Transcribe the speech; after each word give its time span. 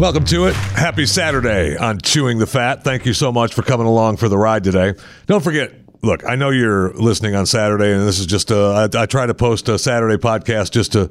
Welcome 0.00 0.24
to 0.26 0.46
it. 0.46 0.54
Happy 0.54 1.04
Saturday 1.04 1.76
on 1.76 1.98
Chewing 1.98 2.38
the 2.38 2.46
Fat. 2.46 2.82
Thank 2.82 3.04
you 3.04 3.12
so 3.12 3.30
much 3.30 3.52
for 3.52 3.60
coming 3.60 3.86
along 3.86 4.16
for 4.16 4.30
the 4.30 4.38
ride 4.38 4.64
today. 4.64 4.94
Don't 5.26 5.44
forget, 5.44 5.74
look, 6.02 6.24
I 6.26 6.36
know 6.36 6.48
you're 6.48 6.94
listening 6.94 7.34
on 7.34 7.44
Saturday, 7.44 7.92
and 7.92 8.08
this 8.08 8.18
is 8.18 8.24
just 8.24 8.50
a, 8.50 8.88
I, 8.94 9.02
I 9.02 9.04
try 9.04 9.26
to 9.26 9.34
post 9.34 9.68
a 9.68 9.78
Saturday 9.78 10.16
podcast 10.16 10.70
just 10.70 10.92
to 10.92 11.10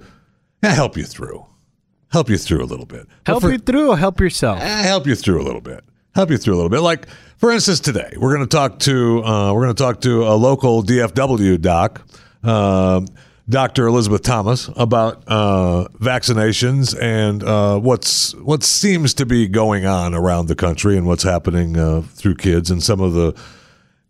eh, 0.63 0.73
help 0.73 0.97
you 0.97 1.03
through, 1.03 1.46
help 2.12 2.29
you 2.31 2.38
through 2.39 2.63
a 2.63 2.65
little 2.65 2.88
bit. 2.88 3.06
Help 3.28 3.44
for- 3.44 3.52
you 3.52 3.60
through 3.60 3.92
or 3.92 3.97
help 3.97 4.20
yourself? 4.20 4.60
eh, 4.60 4.81
help 4.81 5.06
you 5.06 5.13
through 5.13 5.40
a 5.40 5.46
little 5.46 5.62
bit. 5.62 5.83
Help 6.15 6.31
you 6.31 6.37
through 6.37 6.56
a 6.56 6.58
little 6.58 6.71
bit. 6.71 6.81
Like 6.81 7.08
for 7.37 7.51
instance, 7.51 7.79
today 7.79 8.12
we're 8.17 8.35
going 8.35 8.47
to 8.47 8.58
talk 8.58 8.79
to 8.79 9.24
uh, 9.24 9.53
we're 9.53 9.65
going 9.65 9.76
to 9.76 9.83
talk 9.83 10.01
to 10.01 10.24
a 10.24 10.33
local 10.33 10.81
DFW 10.81 11.62
doc, 11.62 12.01
um 12.44 13.06
Dr. 13.50 13.88
Elizabeth 13.88 14.22
Thomas, 14.22 14.70
about 14.76 15.24
uh, 15.26 15.88
vaccinations 15.99 16.95
and 17.02 17.44
uh, 17.44 17.80
what's 17.80 18.35
what 18.35 18.63
seems 18.63 19.16
to 19.16 19.26
be 19.26 19.48
going 19.48 19.88
on 19.88 20.13
around 20.13 20.48
the 20.48 20.55
country 20.55 20.95
and 20.95 21.07
what's 21.07 21.23
happening 21.23 21.76
uh, 21.76 22.02
through 22.02 22.35
kids 22.35 22.70
and 22.70 22.84
some 22.84 23.02
of 23.02 23.13
the 23.13 23.34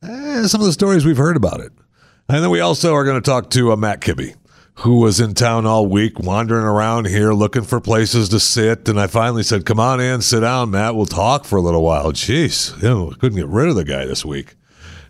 eh, 0.04 0.46
some 0.46 0.60
of 0.60 0.68
the 0.68 0.74
stories 0.74 1.06
we've 1.06 1.18
heard 1.18 1.38
about 1.38 1.62
it. 1.62 1.72
And 2.28 2.44
then 2.44 2.50
we 2.50 2.60
also 2.60 2.94
are 2.94 3.06
going 3.06 3.16
to 3.16 3.26
talk 3.26 3.50
to 3.52 3.72
uh, 3.72 3.78
Matt 3.78 4.02
Kibbe, 4.02 4.36
who 4.76 5.00
was 5.00 5.22
in 5.22 5.34
town 5.36 5.66
all 5.66 5.88
week, 5.88 6.20
wandering 6.20 6.66
around 6.66 7.08
here 7.08 7.32
looking 7.32 7.64
for 7.64 7.80
places 7.80 8.28
to 8.30 8.42
sit. 8.42 8.90
And 8.90 9.00
I 9.00 9.08
finally 9.08 9.44
said, 9.44 9.66
"Come 9.66 9.80
on 9.80 10.02
in, 10.02 10.22
sit 10.22 10.42
down, 10.42 10.72
Matt. 10.72 10.96
We'll 10.96 11.06
talk 11.06 11.46
for 11.46 11.56
a 11.56 11.62
little 11.62 11.82
while." 11.82 12.12
Jeez, 12.12 12.76
you 12.82 12.90
know, 12.90 13.12
couldn't 13.12 13.38
get 13.38 13.48
rid 13.48 13.70
of 13.70 13.76
the 13.76 13.86
guy 13.86 14.06
this 14.06 14.26
week. 14.26 14.56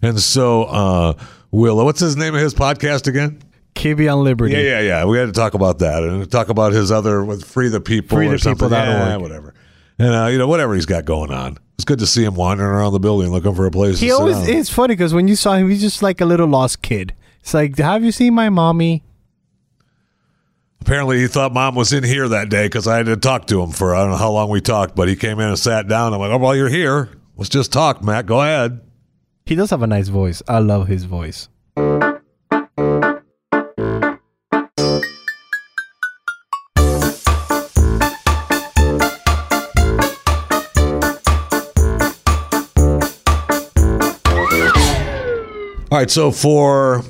And 0.03 0.19
so, 0.19 0.65
uh, 0.65 1.13
Will, 1.49 1.83
what's 1.83 1.99
his 1.99 2.15
name 2.15 2.35
of 2.35 2.41
his 2.41 2.53
podcast 2.53 3.07
again? 3.07 3.41
Kibbe 3.75 4.11
on 4.11 4.23
Liberty. 4.23 4.53
Yeah, 4.53 4.61
yeah, 4.61 4.79
yeah. 4.81 5.05
We 5.05 5.17
had 5.17 5.27
to 5.27 5.31
talk 5.31 5.53
about 5.53 5.79
that 5.79 6.03
and 6.03 6.29
talk 6.29 6.49
about 6.49 6.73
his 6.73 6.91
other 6.91 7.23
with 7.23 7.45
Free 7.45 7.69
the 7.69 7.81
People 7.81 8.17
Free 8.17 8.27
or 8.27 8.31
the 8.31 8.39
something. 8.39 8.69
People.org. 8.69 8.87
Yeah, 8.87 9.17
whatever. 9.17 9.53
And 9.97 10.13
uh, 10.13 10.27
you 10.27 10.37
know, 10.37 10.47
whatever 10.47 10.75
he's 10.75 10.85
got 10.85 11.05
going 11.05 11.31
on. 11.31 11.57
It's 11.75 11.85
good 11.85 11.99
to 11.99 12.07
see 12.07 12.23
him 12.23 12.35
wandering 12.35 12.69
around 12.69 12.91
the 12.91 12.99
building 12.99 13.31
looking 13.31 13.55
for 13.55 13.65
a 13.65 13.71
place. 13.71 13.99
He 13.99 14.07
to 14.07 14.13
sit 14.13 14.19
always 14.19 14.47
it's 14.47 14.69
funny 14.69 14.95
because 14.95 15.13
when 15.13 15.27
you 15.27 15.35
saw 15.35 15.53
him, 15.53 15.69
he's 15.69 15.81
just 15.81 16.01
like 16.01 16.19
a 16.19 16.25
little 16.25 16.47
lost 16.47 16.81
kid. 16.81 17.13
It's 17.39 17.53
like, 17.53 17.77
have 17.77 18.03
you 18.03 18.11
seen 18.11 18.33
my 18.33 18.49
mommy? 18.49 19.03
Apparently, 20.81 21.19
he 21.19 21.27
thought 21.27 21.53
mom 21.53 21.75
was 21.75 21.93
in 21.93 22.03
here 22.03 22.27
that 22.27 22.49
day 22.49 22.65
because 22.65 22.87
I 22.87 22.97
had 22.97 23.05
to 23.05 23.17
talk 23.17 23.47
to 23.47 23.61
him 23.61 23.71
for 23.71 23.95
I 23.95 24.01
don't 24.01 24.11
know 24.11 24.17
how 24.17 24.31
long 24.31 24.49
we 24.49 24.61
talked, 24.61 24.95
but 24.95 25.07
he 25.07 25.15
came 25.15 25.39
in 25.39 25.47
and 25.47 25.59
sat 25.59 25.87
down. 25.87 26.13
I'm 26.13 26.19
like, 26.19 26.31
oh, 26.31 26.37
well, 26.37 26.55
you're 26.55 26.69
here. 26.69 27.09
Let's 27.37 27.49
just 27.49 27.71
talk, 27.71 28.03
Matt. 28.03 28.25
Go 28.25 28.41
ahead. 28.41 28.81
He 29.45 29.55
does 29.55 29.69
have 29.69 29.81
a 29.81 29.87
nice 29.87 30.09
voice. 30.09 30.41
I 30.47 30.59
love 30.59 30.87
his 30.87 31.05
voice. 31.05 31.49
Right, 45.99 46.09
so 46.09 46.31
for 46.31 47.03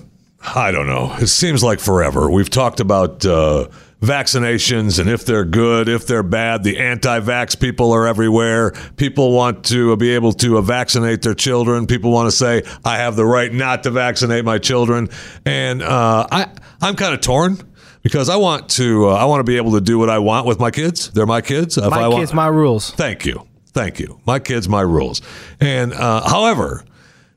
I 0.56 0.72
don't 0.72 0.88
know, 0.88 1.14
it 1.20 1.28
seems 1.28 1.64
like 1.64 1.80
forever. 1.80 2.30
We've 2.30 2.50
talked 2.50 2.80
about 2.80 3.26
uh, 3.26 3.68
vaccinations 4.02 5.00
and 5.00 5.10
if 5.10 5.26
they're 5.26 5.46
good, 5.46 5.90
if 5.90 6.08
they're 6.08 6.24
bad. 6.24 6.64
The 6.64 6.78
anti-vax 6.80 7.60
people 7.60 7.92
are 7.92 8.08
everywhere. 8.08 8.72
People 8.96 9.34
want 9.34 9.66
to 9.66 9.96
be 9.98 10.12
able 10.12 10.34
to 10.34 10.58
uh, 10.58 10.62
vaccinate 10.62 11.22
their 11.22 11.34
children. 11.34 11.88
People 11.88 12.12
want 12.12 12.28
to 12.28 12.36
say, 12.36 12.64
"I 12.86 12.98
have 12.98 13.16
the 13.16 13.26
right 13.26 13.54
not 13.54 13.84
to 13.84 13.92
vaccinate 13.92 14.46
my 14.46 14.58
children," 14.58 15.10
and 15.46 15.82
uh, 15.82 16.28
I 16.32 16.48
I'm 16.82 16.96
kind 16.96 17.14
of 17.14 17.22
torn. 17.22 17.58
Because 18.02 18.30
I 18.30 18.38
want 18.38 18.70
to, 18.70 19.10
uh, 19.10 19.14
I 19.14 19.26
want 19.26 19.42
to 19.42 19.44
be 19.44 19.58
able 19.58 19.74
to 19.74 19.82
do 19.82 20.00
what 20.00 20.10
I 20.10 20.20
want 20.20 20.48
with 20.48 20.58
my 20.58 20.72
kids. 20.72 21.12
They're 21.12 21.26
my 21.26 21.42
kids. 21.42 21.78
If 21.78 21.90
My 21.90 22.06
I 22.06 22.10
kids, 22.10 22.32
want, 22.32 22.36
my 22.36 22.48
rules. 22.48 22.92
Thank 22.92 23.26
you. 23.26 23.46
Thank 23.74 24.00
you. 24.00 24.22
My 24.26 24.40
kids, 24.40 24.70
my 24.70 24.80
rules. 24.80 25.22
And 25.60 25.92
uh, 25.92 26.22
however, 26.26 26.86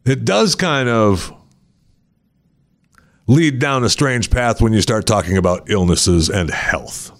it 0.05 0.25
does 0.25 0.55
kind 0.55 0.89
of 0.89 1.33
lead 3.27 3.59
down 3.59 3.85
a 3.85 3.89
strange 3.89 4.31
path 4.31 4.61
when 4.61 4.73
you 4.73 4.81
start 4.81 5.07
talking 5.07 5.37
about 5.37 5.71
illnesses 5.71 6.29
and 6.29 6.51
health. 6.51 7.11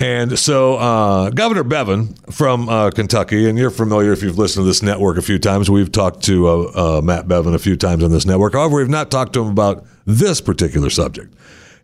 And 0.00 0.36
so, 0.36 0.74
uh, 0.74 1.30
Governor 1.30 1.62
Bevin 1.62 2.16
from 2.32 2.68
uh, 2.68 2.90
Kentucky, 2.90 3.48
and 3.48 3.56
you're 3.56 3.70
familiar 3.70 4.12
if 4.12 4.24
you've 4.24 4.38
listened 4.38 4.64
to 4.64 4.66
this 4.66 4.82
network 4.82 5.18
a 5.18 5.22
few 5.22 5.38
times. 5.38 5.70
We've 5.70 5.90
talked 5.92 6.22
to 6.24 6.48
uh, 6.48 6.98
uh, 6.98 7.00
Matt 7.02 7.28
Bevin 7.28 7.54
a 7.54 7.60
few 7.60 7.76
times 7.76 8.02
on 8.02 8.10
this 8.10 8.26
network. 8.26 8.54
However, 8.54 8.76
we've 8.78 8.88
not 8.88 9.10
talked 9.12 9.34
to 9.34 9.42
him 9.42 9.48
about 9.50 9.86
this 10.04 10.40
particular 10.40 10.90
subject. 10.90 11.32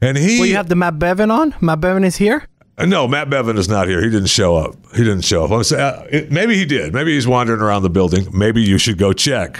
And 0.02 0.16
he, 0.16 0.40
Well, 0.40 0.48
you 0.48 0.56
have 0.56 0.68
the 0.68 0.74
Matt 0.76 0.98
Bevin 0.98 1.30
on. 1.30 1.54
Matt 1.60 1.80
Bevin 1.80 2.04
is 2.04 2.16
here. 2.16 2.44
uh, 2.78 2.86
No, 2.86 3.06
Matt 3.06 3.30
Bevin 3.30 3.56
is 3.56 3.68
not 3.68 3.86
here. 3.86 4.02
He 4.02 4.10
didn't 4.10 4.26
show 4.30 4.56
up. 4.56 4.74
He 4.96 5.04
didn't 5.04 5.24
show 5.24 5.44
up. 5.44 5.52
I'm 5.52 5.62
saying, 5.62 5.80
uh, 5.80 6.06
it, 6.10 6.32
maybe 6.32 6.56
he 6.56 6.64
did. 6.66 6.92
Maybe 6.92 7.14
he's 7.14 7.28
wandering 7.28 7.60
around 7.60 7.82
the 7.82 7.90
building. 7.90 8.26
Maybe 8.36 8.60
you 8.60 8.76
should 8.78 8.98
go 8.98 9.12
check. 9.12 9.56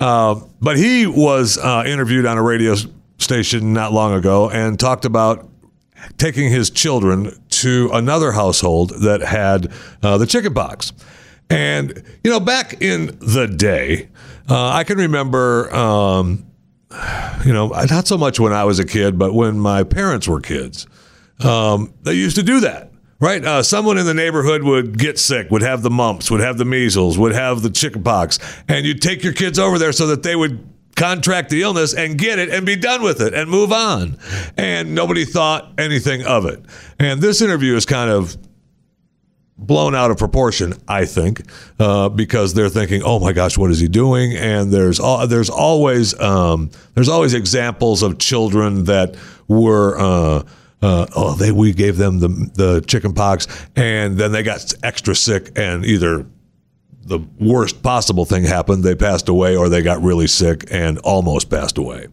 Uh, 0.00 0.40
but 0.60 0.76
he 0.76 1.06
was 1.06 1.56
uh, 1.58 1.84
interviewed 1.86 2.26
on 2.26 2.36
a 2.36 2.42
radio 2.42 2.74
station 3.18 3.72
not 3.72 3.92
long 3.92 4.12
ago 4.12 4.50
and 4.50 4.78
talked 4.78 5.04
about 5.04 5.48
taking 6.18 6.50
his 6.50 6.68
children 6.70 7.32
to 7.48 7.90
another 7.92 8.32
household 8.32 8.90
that 9.02 9.20
had 9.20 9.72
uh, 10.02 10.18
the 10.18 10.26
chicken 10.26 10.52
pox. 10.52 10.92
And, 11.48 12.02
you 12.22 12.30
know, 12.30 12.40
back 12.40 12.82
in 12.82 13.18
the 13.20 13.46
day, 13.46 14.08
uh, 14.48 14.70
I 14.70 14.84
can 14.84 14.98
remember, 14.98 15.74
um, 15.74 16.46
you 17.44 17.52
know, 17.52 17.68
not 17.68 18.06
so 18.06 18.18
much 18.18 18.40
when 18.40 18.52
I 18.52 18.64
was 18.64 18.78
a 18.78 18.84
kid, 18.84 19.18
but 19.18 19.32
when 19.32 19.58
my 19.58 19.84
parents 19.84 20.26
were 20.28 20.40
kids 20.40 20.86
um, 21.40 21.92
they 22.02 22.14
used 22.14 22.36
to 22.36 22.42
do 22.42 22.60
that. 22.60 22.90
Right, 23.20 23.44
uh, 23.44 23.62
someone 23.62 23.96
in 23.96 24.06
the 24.06 24.14
neighborhood 24.14 24.64
would 24.64 24.98
get 24.98 25.18
sick, 25.18 25.50
would 25.50 25.62
have 25.62 25.82
the 25.82 25.90
mumps, 25.90 26.30
would 26.30 26.40
have 26.40 26.58
the 26.58 26.64
measles, 26.64 27.16
would 27.16 27.32
have 27.32 27.62
the 27.62 27.70
chickenpox, 27.70 28.38
and 28.68 28.84
you'd 28.84 29.00
take 29.00 29.22
your 29.22 29.32
kids 29.32 29.58
over 29.58 29.78
there 29.78 29.92
so 29.92 30.08
that 30.08 30.22
they 30.24 30.34
would 30.34 30.68
contract 30.96 31.50
the 31.50 31.62
illness 31.62 31.94
and 31.94 32.18
get 32.18 32.38
it 32.38 32.50
and 32.50 32.66
be 32.66 32.76
done 32.76 33.02
with 33.02 33.20
it 33.20 33.34
and 33.34 33.50
move 33.50 33.72
on. 33.72 34.18
And 34.56 34.94
nobody 34.94 35.24
thought 35.24 35.72
anything 35.78 36.24
of 36.24 36.46
it. 36.46 36.64
And 36.98 37.20
this 37.20 37.40
interview 37.40 37.76
is 37.76 37.86
kind 37.86 38.10
of 38.10 38.36
blown 39.56 39.94
out 39.94 40.10
of 40.10 40.18
proportion, 40.18 40.74
I 40.88 41.04
think, 41.04 41.42
uh, 41.78 42.08
because 42.08 42.54
they're 42.54 42.68
thinking, 42.68 43.02
"Oh 43.04 43.18
my 43.20 43.32
gosh, 43.32 43.56
what 43.56 43.70
is 43.70 43.80
he 43.80 43.88
doing?" 43.88 44.34
And 44.36 44.72
there's 44.72 44.98
there's 45.28 45.50
always 45.50 46.18
um, 46.20 46.70
there's 46.94 47.08
always 47.08 47.34
examples 47.34 48.02
of 48.02 48.18
children 48.18 48.84
that 48.84 49.16
were. 49.48 49.98
Uh, 49.98 50.42
uh, 50.84 51.06
oh, 51.16 51.34
they 51.34 51.50
we 51.50 51.72
gave 51.72 51.96
them 51.96 52.18
the 52.18 52.28
the 52.28 52.80
chicken 52.86 53.14
pox, 53.14 53.48
and 53.74 54.18
then 54.18 54.32
they 54.32 54.42
got 54.42 54.74
extra 54.82 55.14
sick, 55.14 55.50
and 55.56 55.84
either 55.84 56.26
the 57.06 57.20
worst 57.40 57.82
possible 57.82 58.24
thing 58.24 58.44
happened, 58.44 58.84
they 58.84 58.94
passed 58.94 59.28
away, 59.28 59.56
or 59.56 59.68
they 59.70 59.82
got 59.82 60.02
really 60.02 60.26
sick 60.26 60.64
and 60.70 60.98
almost 60.98 61.48
passed 61.48 61.78
away. 61.78 62.08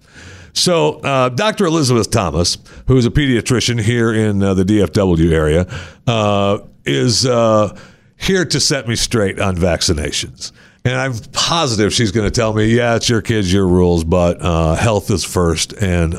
So, 0.54 0.96
uh, 1.00 1.30
Dr. 1.30 1.66
Elizabeth 1.66 2.12
Thomas, 2.12 2.58
who 2.88 2.98
is 2.98 3.06
a 3.06 3.10
pediatrician 3.10 3.80
here 3.80 4.14
in 4.14 4.44
uh, 4.44 4.54
the 4.54 4.64
DFW 4.64 5.32
area, 5.32 5.66
uh, 6.08 6.60
is 6.86 7.26
uh, 7.26 7.78
here 8.18 8.44
to 8.46 8.60
set 8.60 8.88
me 8.88 8.96
straight 8.96 9.40
on 9.40 9.56
vaccinations. 9.56 10.52
And 10.84 10.96
I'm 10.96 11.14
positive 11.32 11.94
she's 11.94 12.12
going 12.12 12.26
to 12.26 12.32
tell 12.32 12.54
me, 12.54 12.66
yeah, 12.66 12.96
it's 12.96 13.08
your 13.08 13.22
kids, 13.22 13.52
your 13.52 13.68
rules, 13.68 14.04
but 14.04 14.42
uh, 14.42 14.76
health 14.76 15.10
is 15.12 15.24
first. 15.24 15.74
And 15.74 16.16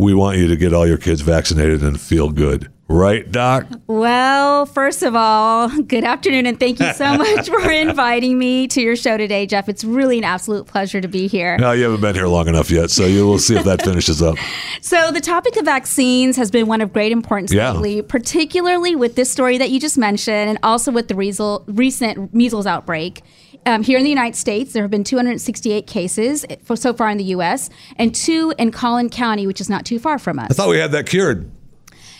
we 0.00 0.14
want 0.14 0.38
you 0.38 0.48
to 0.48 0.56
get 0.56 0.72
all 0.72 0.86
your 0.86 0.96
kids 0.96 1.20
vaccinated 1.20 1.82
and 1.82 2.00
feel 2.00 2.30
good. 2.30 2.72
Right, 2.88 3.30
Doc? 3.30 3.66
Well, 3.86 4.64
first 4.66 5.02
of 5.02 5.14
all, 5.14 5.68
good 5.82 6.02
afternoon, 6.04 6.46
and 6.46 6.58
thank 6.58 6.80
you 6.80 6.92
so 6.94 7.16
much 7.18 7.48
for 7.48 7.70
inviting 7.70 8.38
me 8.38 8.66
to 8.68 8.80
your 8.80 8.96
show 8.96 9.16
today, 9.18 9.46
Jeff. 9.46 9.68
It's 9.68 9.84
really 9.84 10.16
an 10.18 10.24
absolute 10.24 10.66
pleasure 10.66 11.00
to 11.02 11.06
be 11.06 11.28
here. 11.28 11.56
No, 11.58 11.70
you 11.72 11.84
haven't 11.84 12.00
been 12.00 12.14
here 12.14 12.26
long 12.26 12.48
enough 12.48 12.70
yet, 12.70 12.90
so 12.90 13.04
you 13.04 13.26
will 13.26 13.38
see 13.38 13.54
if 13.56 13.64
that 13.64 13.82
finishes 13.84 14.22
up. 14.22 14.38
So, 14.80 15.12
the 15.12 15.20
topic 15.20 15.56
of 15.56 15.66
vaccines 15.66 16.36
has 16.36 16.50
been 16.50 16.66
one 16.66 16.80
of 16.80 16.92
great 16.92 17.12
importance 17.12 17.52
Yeah. 17.52 17.72
lately, 17.72 18.02
particularly 18.02 18.96
with 18.96 19.14
this 19.16 19.30
story 19.30 19.58
that 19.58 19.70
you 19.70 19.78
just 19.78 19.98
mentioned, 19.98 20.48
and 20.48 20.58
also 20.62 20.90
with 20.90 21.08
the 21.08 21.14
recent 21.68 22.34
measles 22.34 22.66
outbreak. 22.66 23.22
Um, 23.66 23.82
here 23.82 23.98
in 23.98 24.04
the 24.04 24.10
United 24.10 24.36
States, 24.36 24.72
there 24.72 24.82
have 24.82 24.90
been 24.90 25.04
268 25.04 25.86
cases 25.86 26.46
for, 26.64 26.76
so 26.76 26.92
far 26.94 27.10
in 27.10 27.18
the 27.18 27.24
U.S., 27.24 27.68
and 27.96 28.14
two 28.14 28.54
in 28.58 28.70
Collin 28.70 29.10
County, 29.10 29.46
which 29.46 29.60
is 29.60 29.68
not 29.68 29.84
too 29.84 29.98
far 29.98 30.18
from 30.18 30.38
us. 30.38 30.50
I 30.50 30.54
thought 30.54 30.70
we 30.70 30.78
had 30.78 30.92
that 30.92 31.06
cured. 31.06 31.50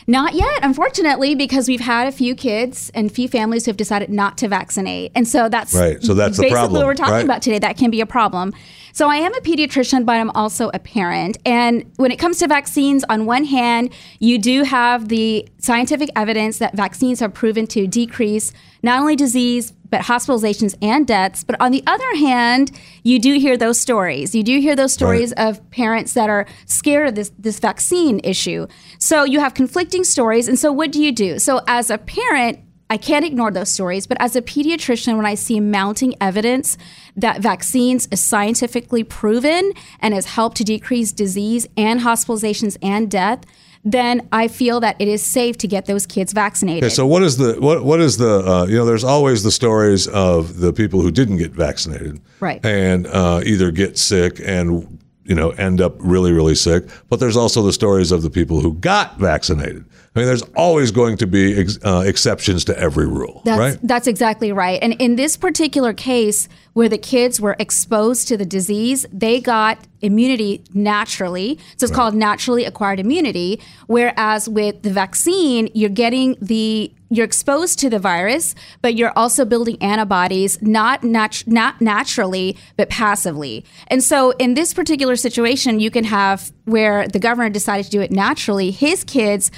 Not 0.07 0.35
yet, 0.35 0.59
unfortunately, 0.63 1.35
because 1.35 1.69
we've 1.69 1.81
had 1.81 2.09
a 2.09 2.13
few 2.13 2.35
kids 2.35 2.91
and 2.95 3.13
few 3.13 3.29
families 3.29 3.65
who 3.65 3.71
have 3.71 3.77
decided 3.77 4.11
not 4.11 4.37
to 4.39 4.49
vaccinate. 4.49 5.13
And 5.15 5.29
so 5.29 5.49
that's 5.49 5.73
Right, 5.73 6.03
so 6.03 6.15
that's 6.15 6.37
the 6.37 6.43
basically 6.43 6.51
problem, 6.51 6.81
what 6.81 6.87
we're 6.87 6.95
talking 6.95 7.15
right? 7.15 7.25
about 7.25 7.43
today. 7.43 7.61
That 7.61 7.77
can 7.77 7.91
be 7.91 8.01
a 8.01 8.07
problem. 8.07 8.53
So 8.93 9.09
I 9.09 9.17
am 9.17 9.33
a 9.35 9.41
pediatrician, 9.41 10.05
but 10.05 10.17
I'm 10.17 10.31
also 10.31 10.69
a 10.75 10.81
parent. 10.81 11.39
And 11.47 11.93
when 11.97 12.11
it 12.11 12.19
comes 12.19 12.39
to 12.39 12.49
vaccines, 12.49 13.05
on 13.09 13.25
one 13.25 13.45
hand, 13.45 13.93
you 14.19 14.39
do 14.39 14.65
have 14.65 15.09
the 15.09 15.49
scientific 15.59 16.11
evidence 16.17 16.59
that 16.59 16.77
vaccines 16.77 17.21
have 17.21 17.33
proven 17.33 17.69
to 17.69 17.87
decrease 17.87 18.53
not 18.83 18.99
only 19.01 19.15
disease, 19.15 19.73
but 19.91 20.03
hospitalizations 20.03 20.75
and 20.81 21.07
deaths. 21.07 21.45
But 21.45 21.61
on 21.61 21.73
the 21.73 21.83
other 21.87 22.17
hand, 22.17 22.71
you 23.03 23.19
do 23.19 23.39
hear 23.39 23.57
those 23.57 23.79
stories. 23.79 24.35
You 24.35 24.43
do 24.43 24.61
hear 24.61 24.77
those 24.77 24.93
stories 24.93 25.33
of 25.33 25.69
parents 25.71 26.15
that 26.15 26.31
are 26.31 26.47
scared 26.67 27.09
of 27.09 27.15
this, 27.15 27.33
this 27.39 27.59
vaccine 27.59 28.21
issue. 28.25 28.67
So 28.99 29.25
you 29.25 29.41
have 29.41 29.55
conflicting 29.55 30.05
stories. 30.05 30.49
And 30.49 30.59
so 30.59 30.73
what 30.73 30.93
do 30.93 31.03
you 31.03 31.13
do? 31.13 31.39
So 31.39 31.61
as 31.67 31.91
a 31.91 31.99
parent, 31.99 32.61
I 32.91 32.97
can't 32.97 33.25
ignore 33.25 33.53
those 33.53 33.69
stories. 33.69 34.09
But 34.09 34.21
as 34.21 34.35
a 34.35 34.43
pediatrician, 34.43 35.17
when 35.17 35.25
I 35.25 35.37
see 35.37 35.61
mounting 35.61 36.15
evidence 36.21 36.77
that 37.17 37.41
vaccines 37.41 38.09
is 38.11 38.21
scientifically 38.21 39.05
proven 39.05 39.73
and 40.01 40.13
has 40.13 40.27
helped 40.27 40.57
to 40.57 40.65
decrease 40.65 41.13
disease 41.13 41.69
and 41.77 42.01
hospitalizations 42.01 42.77
and 42.83 43.09
death, 43.09 43.45
then 43.85 44.29
I 44.33 44.49
feel 44.49 44.81
that 44.81 44.97
it 44.99 45.09
is 45.09 45.23
safe 45.25 45.57
to 45.59 45.67
get 45.69 45.87
those 45.87 46.07
kids 46.07 46.33
vaccinated. 46.33 46.85
Okay, 46.85 46.95
so 46.95 47.07
what 47.07 47.23
is 47.23 47.37
the 47.39 47.55
what 47.61 47.85
what 47.85 48.01
is 48.01 48.19
the 48.19 48.39
uh, 48.47 48.67
you 48.67 48.77
know 48.77 48.85
there's 48.85 49.05
always 49.05 49.43
the 49.43 49.51
stories 49.51 50.07
of 50.09 50.59
the 50.61 50.73
people 50.73 51.01
who 51.01 51.11
didn't 51.11 51.39
get 51.39 51.53
vaccinated, 51.53 52.21
Right. 52.41 52.65
and 52.65 53.07
uh, 53.07 53.41
either 53.45 53.71
get 53.71 53.97
sick 53.97 54.41
and 54.45 54.99
you 55.25 55.35
know 55.35 55.51
end 55.51 55.81
up 55.81 55.95
really 55.99 56.33
really 56.33 56.55
sick, 56.55 56.85
but 57.09 57.21
there's 57.21 57.37
also 57.37 57.63
the 57.63 57.73
stories 57.73 58.13
of 58.13 58.23
the 58.23 58.31
people 58.31 58.61
who 58.61 58.75
got 58.75 59.19
vaccinated. 59.19 59.85
I 60.15 60.19
mean, 60.19 60.27
there's 60.27 60.43
always 60.57 60.91
going 60.91 61.19
to 61.19 61.27
be 61.27 61.57
ex- 61.57 61.79
uh, 61.85 62.03
exceptions 62.05 62.65
to 62.65 62.77
every 62.77 63.07
rule, 63.07 63.43
That's, 63.45 63.59
right? 63.59 63.79
That's 63.81 64.09
exactly 64.09 64.51
right. 64.51 64.81
And 64.83 64.95
in 64.95 65.15
this 65.15 65.37
particular 65.37 65.93
case, 65.93 66.49
where 66.73 66.89
the 66.89 66.99
kids 66.99 67.41
were 67.41 67.55
exposed 67.61 68.27
to 68.29 68.37
the 68.37 68.45
disease, 68.45 69.07
they 69.13 69.41
got 69.41 69.79
immunity 70.01 70.65
naturally. 70.75 71.61
So 71.77 71.85
it's 71.85 71.95
called 71.95 72.15
naturally 72.15 72.65
acquired 72.65 72.99
immunity. 72.99 73.61
Whereas 73.87 74.49
with 74.49 74.83
the 74.83 74.91
vaccine, 74.91 75.69
you're 75.75 75.91
getting 75.91 76.37
the 76.41 76.93
you're 77.13 77.27
exposed 77.27 77.81
to 77.81 77.91
the 77.91 77.99
virus, 77.99 78.55
but 78.83 78.95
you're 78.95 79.13
also 79.17 79.45
building 79.45 79.77
antibodies 79.83 80.63
not 80.63 81.03
nat- 81.03 81.43
not 81.47 81.81
naturally, 81.81 82.57
but 82.77 82.89
passively. 82.89 83.65
And 83.89 84.03
so 84.03 84.31
in 84.33 84.55
this 84.55 84.73
particular 84.73 85.17
situation, 85.17 85.81
you 85.81 85.91
can 85.91 86.05
have 86.05 86.53
where 86.67 87.09
the 87.09 87.19
governor 87.19 87.51
decided 87.51 87.85
to 87.87 87.91
do 87.91 88.01
it 88.01 88.13
naturally. 88.13 88.71
His 88.71 89.03
kids 89.03 89.51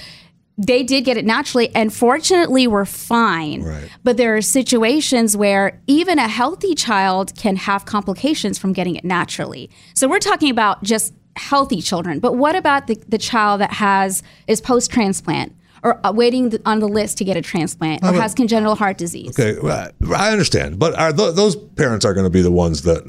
they 0.58 0.82
did 0.82 1.04
get 1.04 1.16
it 1.16 1.25
naturally 1.25 1.75
and 1.75 1.93
fortunately 1.93 2.66
were 2.66 2.84
fine. 2.84 3.62
Right. 3.62 3.88
But 4.04 4.16
there 4.19 4.37
are 4.37 4.43
situations 4.43 5.37
where 5.37 5.81
even 5.87 6.19
a 6.19 6.28
healthy 6.28 6.75
child 6.75 7.34
can 7.37 7.56
have 7.56 7.84
complications 7.87 8.58
from 8.58 8.72
getting 8.72 8.94
it 8.94 9.04
naturally. 9.04 9.70
So 9.94 10.08
we're 10.08 10.19
talking 10.19 10.50
about 10.50 10.82
just 10.82 11.14
healthy 11.37 11.81
children. 11.81 12.19
But 12.20 12.34
what 12.37 12.54
about 12.54 12.87
the, 12.87 13.02
the 13.08 13.19
child 13.19 13.60
that 13.62 13.72
has 13.72 14.22
is 14.46 14.60
post 14.60 14.90
transplant 14.90 15.56
or 15.82 16.04
uh, 16.06 16.12
waiting 16.12 16.52
on 16.66 16.78
the 16.81 16.87
list 16.88 17.19
to 17.19 17.25
get 17.25 17.37
a 17.37 17.43
transplant 17.43 18.04
or 18.04 18.12
has 18.12 18.34
congenital 18.34 18.75
heart 18.75 18.99
disease? 18.99 19.38
Okay, 19.38 19.58
well, 19.60 19.90
I 20.14 20.31
understand, 20.31 20.78
but 20.78 20.94
are 20.99 21.12
th- 21.12 21.34
those 21.34 21.56
parents 21.56 22.04
are 22.04 22.12
going 22.14 22.25
to 22.26 22.31
be 22.31 22.43
the 22.43 22.52
ones 22.52 22.82
that 22.82 23.02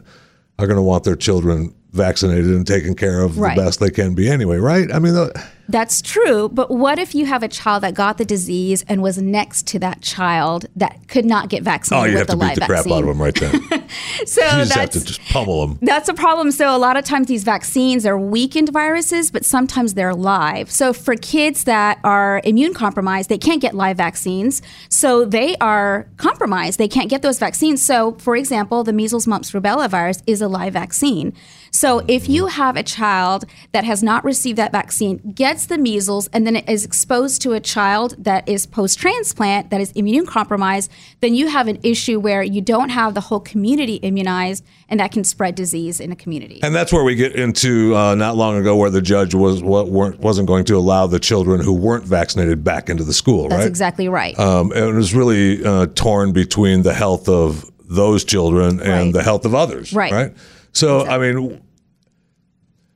are 0.57 0.65
going 0.65 0.77
to 0.77 0.81
want 0.83 1.03
their 1.03 1.15
children 1.17 1.75
vaccinated 1.91 2.47
and 2.47 2.65
taken 2.65 2.95
care 2.95 3.21
of 3.21 3.37
Right. 3.37 3.55
the 3.55 3.61
best 3.63 3.79
they 3.79 3.89
can 3.91 4.15
be 4.15 4.29
anyway, 4.29 4.57
right? 4.57 4.91
I 4.91 4.99
mean, 4.99 5.13
the, 5.13 5.47
That's 5.69 6.01
true, 6.01 6.50
but 6.50 6.69
what 6.69 7.00
if 7.00 7.15
you 7.15 7.25
have 7.25 7.42
a 7.42 7.48
child 7.48 7.83
that 7.83 7.94
got 7.94 8.18
the 8.18 8.25
disease 8.25 8.83
and 8.88 9.01
was 9.01 9.18
next 9.18 9.65
to 9.68 9.80
that 9.80 10.01
child 10.01 10.65
that 10.75 11.07
could 11.07 11.25
not 11.25 11.50
get 11.50 11.63
vaccinated? 11.63 12.07
oh, 12.07 12.12
you 12.12 12.18
have 12.18 12.27
to 12.27 12.36
beat 12.36 12.56
the 12.56 12.65
crap 12.65 12.86
vaccine? 12.86 12.94
out 12.94 13.00
of 13.00 13.06
them 13.06 13.21
right 13.21 13.36
then. 13.36 13.83
So 14.25 14.42
you 14.42 14.65
just 14.65 14.74
have 14.74 14.89
to 14.92 15.04
just 15.04 15.21
pummel 15.25 15.68
them. 15.68 15.80
That's 15.81 16.10
a 16.10 16.13
problem. 16.13 16.51
So 16.51 16.75
a 16.75 16.77
lot 16.77 16.98
of 16.98 17.06
times 17.06 17.27
these 17.27 17.44
vaccines 17.44 18.06
are 18.06 18.18
weakened 18.18 18.69
viruses, 18.69 19.31
but 19.31 19.45
sometimes 19.45 19.94
they're 19.94 20.15
live. 20.15 20.71
So 20.71 20.94
for 20.94 21.15
kids 21.15 21.65
that 21.65 22.00
are 22.04 22.42
immune 22.44 22.74
compromised, 22.74 23.30
they 23.30 23.38
can't 23.38 23.62
get 23.62 23.74
live 23.74 23.98
vaccines. 23.98 24.62
So 24.89 25.25
they 25.25 25.56
are 25.57 26.07
compromised. 26.18 26.80
They 26.80 26.88
can't 26.88 27.10
get 27.10 27.21
those 27.21 27.39
vaccines. 27.39 27.81
So 27.81 28.13
for 28.13 28.36
example, 28.36 28.83
the 28.83 28.94
measles, 28.94 29.27
mumps, 29.27 29.51
rubella 29.51 29.89
virus 29.89 30.24
is 30.25 30.42
a 30.42 30.48
live 30.48 30.74
vaccine. 30.74 31.33
So 31.75 32.03
if 32.07 32.29
you 32.29 32.45
have 32.47 32.77
a 32.77 32.83
child 32.83 33.45
that 33.71 33.83
has 33.83 34.03
not 34.03 34.23
received 34.23 34.59
that 34.59 34.71
vaccine, 34.71 35.17
gets 35.33 35.65
the 35.65 35.79
measles, 35.79 36.27
and 36.31 36.45
then 36.45 36.55
is 36.55 36.85
exposed 36.85 37.41
to 37.41 37.53
a 37.53 37.59
child 37.59 38.15
that 38.19 38.47
is 38.47 38.67
post 38.67 38.99
transplant, 38.99 39.71
that 39.71 39.81
is 39.81 39.91
immune 39.93 40.27
compromised, 40.27 40.91
then 41.21 41.33
you 41.33 41.47
have 41.47 41.67
an 41.67 41.79
issue 41.81 42.19
where 42.19 42.43
you 42.43 42.61
don't 42.61 42.89
have 42.89 43.15
the 43.15 43.21
whole 43.21 43.39
community 43.39 43.95
immunized, 43.95 44.63
and 44.87 44.99
that 44.99 45.11
can 45.11 45.23
spread 45.23 45.55
disease 45.55 45.99
in 45.99 46.11
a 46.11 46.15
community. 46.15 46.59
And 46.61 46.75
that's 46.75 46.93
where 46.93 47.03
we 47.03 47.15
get 47.15 47.35
into 47.35 47.95
uh, 47.95 48.13
not 48.13 48.37
long 48.37 48.55
ago, 48.55 48.75
where 48.75 48.91
the 48.91 49.01
judge 49.01 49.33
was 49.33 49.63
what 49.63 49.89
weren't, 49.89 50.19
wasn't 50.19 50.47
going 50.47 50.65
to 50.65 50.77
allow 50.77 51.07
the 51.07 51.19
children 51.19 51.59
who 51.59 51.73
weren't 51.73 52.05
vaccinated 52.05 52.63
back 52.63 52.87
into 52.87 53.03
the 53.03 53.13
school, 53.13 53.49
That's 53.49 53.61
right? 53.61 53.67
exactly 53.67 54.07
right. 54.07 54.37
Um, 54.39 54.71
and 54.73 54.89
it 54.89 54.93
was 54.93 55.15
really 55.15 55.65
uh, 55.65 55.87
torn 55.95 56.33
between 56.33 56.83
the 56.83 56.93
health 56.93 57.27
of 57.27 57.67
those 57.79 58.23
children 58.23 58.79
and 58.79 59.05
Right. 59.05 59.13
the 59.13 59.23
health 59.23 59.45
of 59.45 59.55
others, 59.55 59.91
Right. 59.91 60.11
Right. 60.13 60.33
So, 60.73 61.05
I 61.05 61.17
mean, 61.17 61.61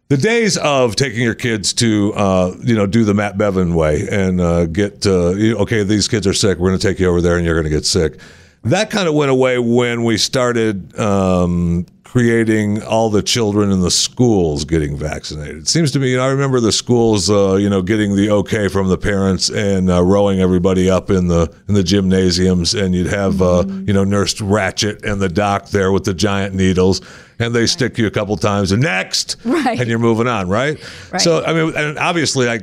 the 0.10 0.18
days 0.18 0.58
of 0.58 0.96
taking 0.96 1.22
your 1.22 1.36
kids 1.36 1.74
to, 1.74 2.14
uh, 2.16 2.56
you 2.64 2.76
know, 2.76 2.86
do 2.88 3.04
the 3.04 3.14
Matt 3.14 3.38
Bevin 3.38 3.74
way 3.74 4.08
and 4.10 4.42
uh, 4.42 4.66
get, 4.66 5.06
uh, 5.06 5.30
you- 5.36 5.58
okay, 5.60 5.84
these 5.84 6.08
kids 6.08 6.26
are 6.28 6.34
sick. 6.34 6.58
We're 6.58 6.70
going 6.70 6.80
to 6.80 6.88
take 6.88 7.00
you 7.00 7.08
over 7.10 7.22
there 7.22 7.38
and 7.38 7.46
you're 7.46 7.56
going 7.56 7.66
to 7.66 7.70
get 7.76 7.86
sick. 7.86 8.20
That 8.64 8.90
kind 8.90 9.08
of 9.08 9.14
went 9.14 9.32
away 9.32 9.60
when 9.60 10.04
we 10.04 10.18
started 10.18 10.98
um, 11.00 11.86
creating 12.04 12.82
all 12.84 13.10
the 13.10 13.22
children 13.22 13.72
in 13.72 13.82
the 13.82 13.92
schools 13.92 14.66
getting 14.66 14.98
vaccinated. 14.98 15.58
It 15.58 15.68
seems 15.68 15.92
to 15.92 16.00
me, 16.00 16.12
you 16.12 16.18
know, 16.18 16.24
I 16.24 16.30
remember 16.30 16.60
the 16.60 16.72
schools, 16.72 17.30
uh, 17.30 17.56
you 17.56 17.70
know, 17.70 17.82
getting 17.82 18.16
the 18.16 18.32
okay 18.32 18.68
from 18.68 18.88
the 18.90 18.98
parents 18.98 19.50
and 19.50 19.90
uh, 19.90 20.02
rowing 20.04 20.40
everybody 20.40 20.90
up 20.90 21.12
in 21.12 21.28
the 21.28 21.54
in 21.68 21.76
the 21.76 21.84
gymnasiums, 21.84 22.74
and 22.74 22.96
you'd 22.96 23.08
have, 23.08 23.42
uh, 23.42 23.64
you 23.68 23.94
know, 23.94 24.04
Nurse 24.04 24.34
Ratched 24.36 25.04
and 25.04 25.22
the 25.22 25.30
doc 25.30 25.70
there 25.70 25.92
with 25.92 26.04
the 26.06 26.14
giant 26.14 26.56
needles, 26.56 27.02
and 27.40 27.54
they 27.54 27.66
stick 27.68 27.98
you 27.98 28.08
a 28.08 28.12
couple 28.12 28.36
times, 28.38 28.72
and 28.72 28.82
next, 28.82 29.38
Right. 29.46 29.80
and 29.80 29.90
you're 29.90 30.00
moving 30.00 30.28
on, 30.28 30.50
right? 30.50 30.78
Right. 31.12 31.22
So, 31.22 31.44
I 31.46 31.54
mean, 31.54 31.76
and 31.76 31.98
obviously, 32.00 32.50
I 32.50 32.60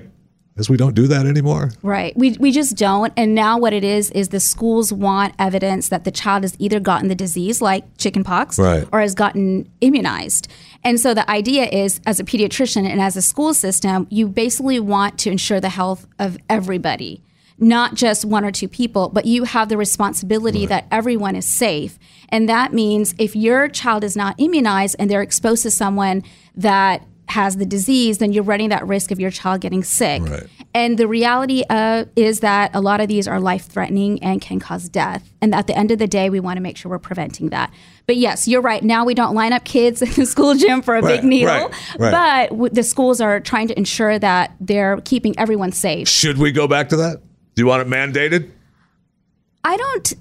guess 0.57 0.69
we 0.71 0.77
don't 0.77 0.95
do 0.95 1.07
that 1.09 1.27
anymore. 1.27 1.73
Right. 1.83 2.17
We, 2.17 2.33
we 2.39 2.53
just 2.53 2.77
don't. 2.77 3.13
And 3.17 3.35
now 3.35 3.59
what 3.59 3.73
it 3.73 3.83
is 3.83 4.11
is 4.13 4.29
the 4.29 4.39
schools 4.39 4.93
want 4.93 5.35
evidence 5.39 5.89
that 5.89 6.05
the 6.05 6.13
child 6.13 6.45
has 6.45 6.55
either 6.61 6.79
gotten 6.79 7.09
the 7.09 7.15
disease, 7.17 7.61
like 7.61 7.85
chickenpox, 7.99 8.59
Right. 8.59 8.87
or 8.93 9.01
has 9.01 9.15
gotten 9.17 9.69
immunized. 9.81 10.47
And 10.85 11.01
so 11.01 11.13
the 11.15 11.29
idea 11.29 11.65
is, 11.65 12.01
as 12.07 12.21
a 12.21 12.25
pediatrician 12.25 12.89
and 12.89 13.01
as 13.01 13.17
a 13.17 13.23
school 13.23 13.53
system, 13.53 14.07
you 14.11 14.29
basically 14.29 14.79
want 14.79 15.19
to 15.21 15.31
ensure 15.31 15.61
the 15.61 15.71
health 15.71 16.07
of 16.21 16.39
everybody, 16.49 17.21
not 17.59 17.95
just 17.95 18.25
one 18.25 18.45
or 18.45 18.51
two 18.51 18.69
people, 18.69 19.09
but 19.09 19.25
you 19.27 19.45
have 19.45 19.69
the 19.69 19.77
responsibility 19.77 20.67
that 20.67 20.87
everyone 20.91 21.37
is 21.37 21.47
safe. 21.47 21.99
And 22.29 22.49
that 22.49 22.73
means 22.73 23.15
if 23.19 23.37
your 23.37 23.69
child 23.69 24.03
is 24.05 24.17
not 24.17 24.35
immunized 24.39 24.97
and 24.99 25.11
they're 25.11 25.23
exposed 25.23 25.63
to 25.63 25.71
someone 25.71 26.25
that 26.57 27.03
has 27.29 27.57
the 27.57 27.65
disease, 27.65 28.19
then 28.19 28.33
you're 28.33 28.43
running 28.45 28.69
that 28.69 28.87
risk 28.87 29.11
of 29.11 29.19
your 29.19 29.31
child 29.31 29.61
getting 29.63 29.83
sick. 29.83 30.21
Right. 30.23 30.43
And 30.75 30.99
the 30.99 31.07
reality 31.09 31.63
uh, 31.71 32.05
is 32.17 32.41
that 32.41 32.73
a 32.75 32.81
lot 32.81 33.01
of 33.01 33.09
these 33.09 33.27
are 33.29 33.41
life 33.41 33.67
threatening 33.67 34.23
and 34.23 34.43
can 34.43 34.59
cause 34.59 34.89
death. 34.91 35.33
And 35.41 35.55
at 35.55 35.67
the 35.67 35.79
end 35.79 35.91
of 35.91 35.99
the 35.99 36.07
day, 36.09 36.29
we 36.29 36.39
want 36.41 36.57
to 36.59 36.61
make 36.61 36.77
sure 36.77 36.91
we're 36.91 36.99
preventing 36.99 37.49
that. 37.51 37.73
But 38.07 38.17
yes, 38.17 38.47
you're 38.47 38.61
right. 38.61 38.83
Now 38.83 39.05
we 39.07 39.15
don't 39.15 39.35
line 39.35 39.53
up 39.55 39.65
kids 39.65 40.03
in 40.03 40.11
the 40.11 40.27
school 40.27 40.55
gym 40.55 40.83
for 40.83 40.97
a 40.97 41.03
Right, 41.03 41.21
big 41.21 41.25
needle, 41.25 41.55
right, 41.55 41.71
right. 41.99 42.49
but 42.51 42.51
w- 42.51 42.75
the 42.75 42.83
schools 42.83 43.21
are 43.21 43.41
trying 43.41 43.69
to 43.69 43.79
ensure 43.79 44.19
that 44.19 44.55
they're 44.61 45.01
keeping 45.03 45.39
everyone 45.39 45.73
safe. 45.73 46.09
Should 46.09 46.37
we 46.39 46.51
go 46.53 46.67
back 46.69 46.89
to 46.91 46.97
that? 46.97 47.23
Do 47.55 47.63
you 47.63 47.67
want 47.67 47.83
it 47.83 47.89
mandated? 47.89 48.51
I 49.63 49.77
don't. 49.77 50.15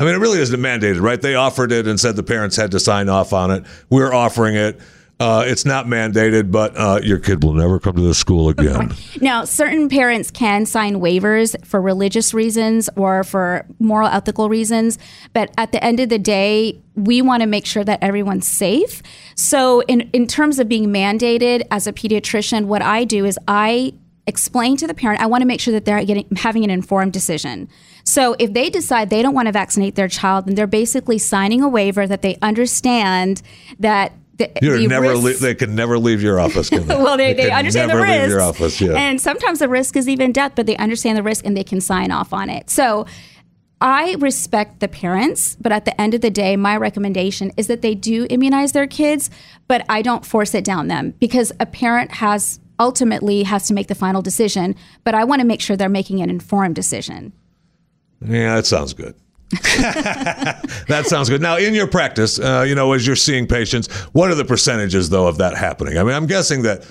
I 0.00 0.04
mean, 0.04 0.14
it 0.14 0.18
really 0.18 0.40
isn't 0.40 0.60
mandated, 0.60 1.00
right? 1.00 1.20
They 1.20 1.34
offered 1.34 1.72
it 1.72 1.86
and 1.86 1.98
said 1.98 2.16
the 2.16 2.22
parents 2.22 2.56
had 2.56 2.70
to 2.72 2.80
sign 2.80 3.08
off 3.08 3.32
on 3.32 3.50
it. 3.50 3.64
We're 3.90 4.12
offering 4.12 4.54
it. 4.54 4.80
Uh, 5.20 5.42
it's 5.44 5.64
not 5.64 5.86
mandated, 5.86 6.52
but 6.52 6.76
uh, 6.76 7.00
your 7.02 7.18
kid 7.18 7.42
will 7.42 7.54
never 7.54 7.80
come 7.80 7.96
to 7.96 8.02
the 8.02 8.14
school 8.14 8.48
again. 8.50 8.94
Now, 9.20 9.44
certain 9.44 9.88
parents 9.88 10.30
can 10.30 10.64
sign 10.64 10.96
waivers 11.00 11.56
for 11.66 11.80
religious 11.80 12.32
reasons 12.32 12.88
or 12.94 13.24
for 13.24 13.66
moral, 13.80 14.06
ethical 14.06 14.48
reasons. 14.48 14.96
But 15.32 15.52
at 15.58 15.72
the 15.72 15.82
end 15.82 15.98
of 15.98 16.08
the 16.08 16.20
day, 16.20 16.80
we 16.94 17.20
want 17.20 17.42
to 17.42 17.48
make 17.48 17.66
sure 17.66 17.82
that 17.82 18.00
everyone's 18.00 18.46
safe. 18.46 19.02
So, 19.34 19.80
in, 19.82 20.02
in 20.12 20.28
terms 20.28 20.60
of 20.60 20.68
being 20.68 20.86
mandated 20.86 21.66
as 21.72 21.88
a 21.88 21.92
pediatrician, 21.92 22.66
what 22.66 22.82
I 22.82 23.02
do 23.02 23.24
is 23.24 23.36
I 23.48 23.94
explain 24.28 24.76
to 24.76 24.86
the 24.86 24.94
parent, 24.94 25.20
I 25.20 25.26
want 25.26 25.42
to 25.42 25.46
make 25.46 25.60
sure 25.60 25.72
that 25.72 25.84
they're 25.84 26.04
getting 26.04 26.28
having 26.36 26.62
an 26.62 26.70
informed 26.70 27.12
decision. 27.12 27.68
So 28.04 28.36
if 28.38 28.52
they 28.52 28.70
decide 28.70 29.10
they 29.10 29.22
don't 29.22 29.34
want 29.34 29.46
to 29.46 29.52
vaccinate 29.52 29.96
their 29.96 30.08
child, 30.08 30.46
then 30.46 30.54
they're 30.54 30.66
basically 30.66 31.18
signing 31.18 31.62
a 31.62 31.68
waiver 31.68 32.06
that 32.06 32.22
they 32.22 32.36
understand 32.40 33.42
that 33.80 34.12
the, 34.36 34.50
You're 34.62 34.78
the 34.78 34.86
never 34.86 35.16
le- 35.16 35.32
they 35.32 35.54
can 35.54 35.74
never 35.74 35.98
leave 35.98 36.22
your 36.22 36.38
office. 36.38 36.70
They? 36.70 36.78
well, 36.80 37.16
they, 37.16 37.32
they, 37.32 37.48
can 37.48 37.58
understand 37.58 37.90
the 37.90 37.96
risk. 37.96 38.08
leave 38.08 38.30
your 38.30 38.40
office. 38.40 38.80
Yeah. 38.80 38.92
And 38.92 39.20
sometimes 39.20 39.58
the 39.58 39.68
risk 39.68 39.96
is 39.96 40.08
even 40.08 40.30
death, 40.30 40.52
but 40.54 40.66
they 40.66 40.76
understand 40.76 41.18
the 41.18 41.24
risk 41.24 41.44
and 41.44 41.56
they 41.56 41.64
can 41.64 41.80
sign 41.80 42.12
off 42.12 42.32
on 42.32 42.48
it. 42.48 42.70
So 42.70 43.06
I 43.80 44.16
respect 44.18 44.80
the 44.80 44.88
parents, 44.88 45.56
but 45.60 45.72
at 45.72 45.84
the 45.84 46.00
end 46.00 46.14
of 46.14 46.20
the 46.20 46.30
day, 46.30 46.56
my 46.56 46.76
recommendation 46.76 47.52
is 47.56 47.66
that 47.66 47.82
they 47.82 47.94
do 47.94 48.26
immunize 48.30 48.72
their 48.72 48.86
kids, 48.86 49.30
but 49.66 49.84
I 49.88 50.02
don't 50.02 50.24
force 50.24 50.54
it 50.54 50.64
down 50.64 50.88
them 50.88 51.14
because 51.18 51.52
a 51.58 51.66
parent 51.66 52.12
has 52.12 52.60
ultimately 52.78 53.42
has 53.42 53.66
to 53.66 53.74
make 53.74 53.88
the 53.88 53.94
final 53.94 54.22
decision, 54.22 54.74
but 55.04 55.14
I 55.14 55.24
want 55.24 55.40
to 55.40 55.46
make 55.46 55.60
sure 55.60 55.76
they're 55.76 55.88
making 55.88 56.20
an 56.20 56.30
informed 56.30 56.74
decision. 56.74 57.32
yeah, 58.24 58.56
that 58.56 58.66
sounds 58.66 58.92
good. 58.92 59.14
that 59.50 61.04
sounds 61.06 61.30
good. 61.30 61.40
Now, 61.40 61.56
in 61.56 61.72
your 61.74 61.86
practice, 61.86 62.38
uh, 62.38 62.64
you 62.68 62.74
know, 62.74 62.92
as 62.92 63.06
you're 63.06 63.16
seeing 63.16 63.46
patients, 63.46 63.90
what 64.12 64.30
are 64.30 64.34
the 64.34 64.44
percentages 64.44 65.08
though 65.08 65.26
of 65.26 65.38
that 65.38 65.56
happening? 65.56 65.96
I 65.96 66.02
mean, 66.02 66.14
I'm 66.14 66.26
guessing 66.26 66.62
that 66.62 66.86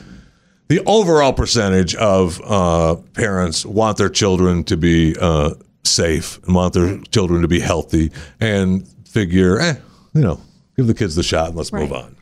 the 0.68 0.82
overall 0.86 1.34
percentage 1.34 1.96
of 1.96 2.42
uh, 2.44 2.96
parents 3.14 3.66
want 3.66 3.98
their 3.98 4.10
children 4.10 4.64
to 4.66 4.76
be 4.76 5.16
uh, 5.22 5.54
safe 5.84 6.44
and 6.46 6.56
want 6.56 6.74
their 6.74 6.98
children 7.12 7.42
to 7.42 7.48
be 7.48 7.60
healthy 7.60 8.12
and 8.40 8.88
figure, 9.08 9.60
eh, 9.60 9.76
you 10.14 10.22
know, 10.22 10.42
give 10.76 10.88
the 10.88 10.94
kids 10.94 11.16
the 11.16 11.24
shot 11.24 11.50
and 11.50 11.56
let's 11.58 11.72
move 11.72 11.94
on. 11.94 12.17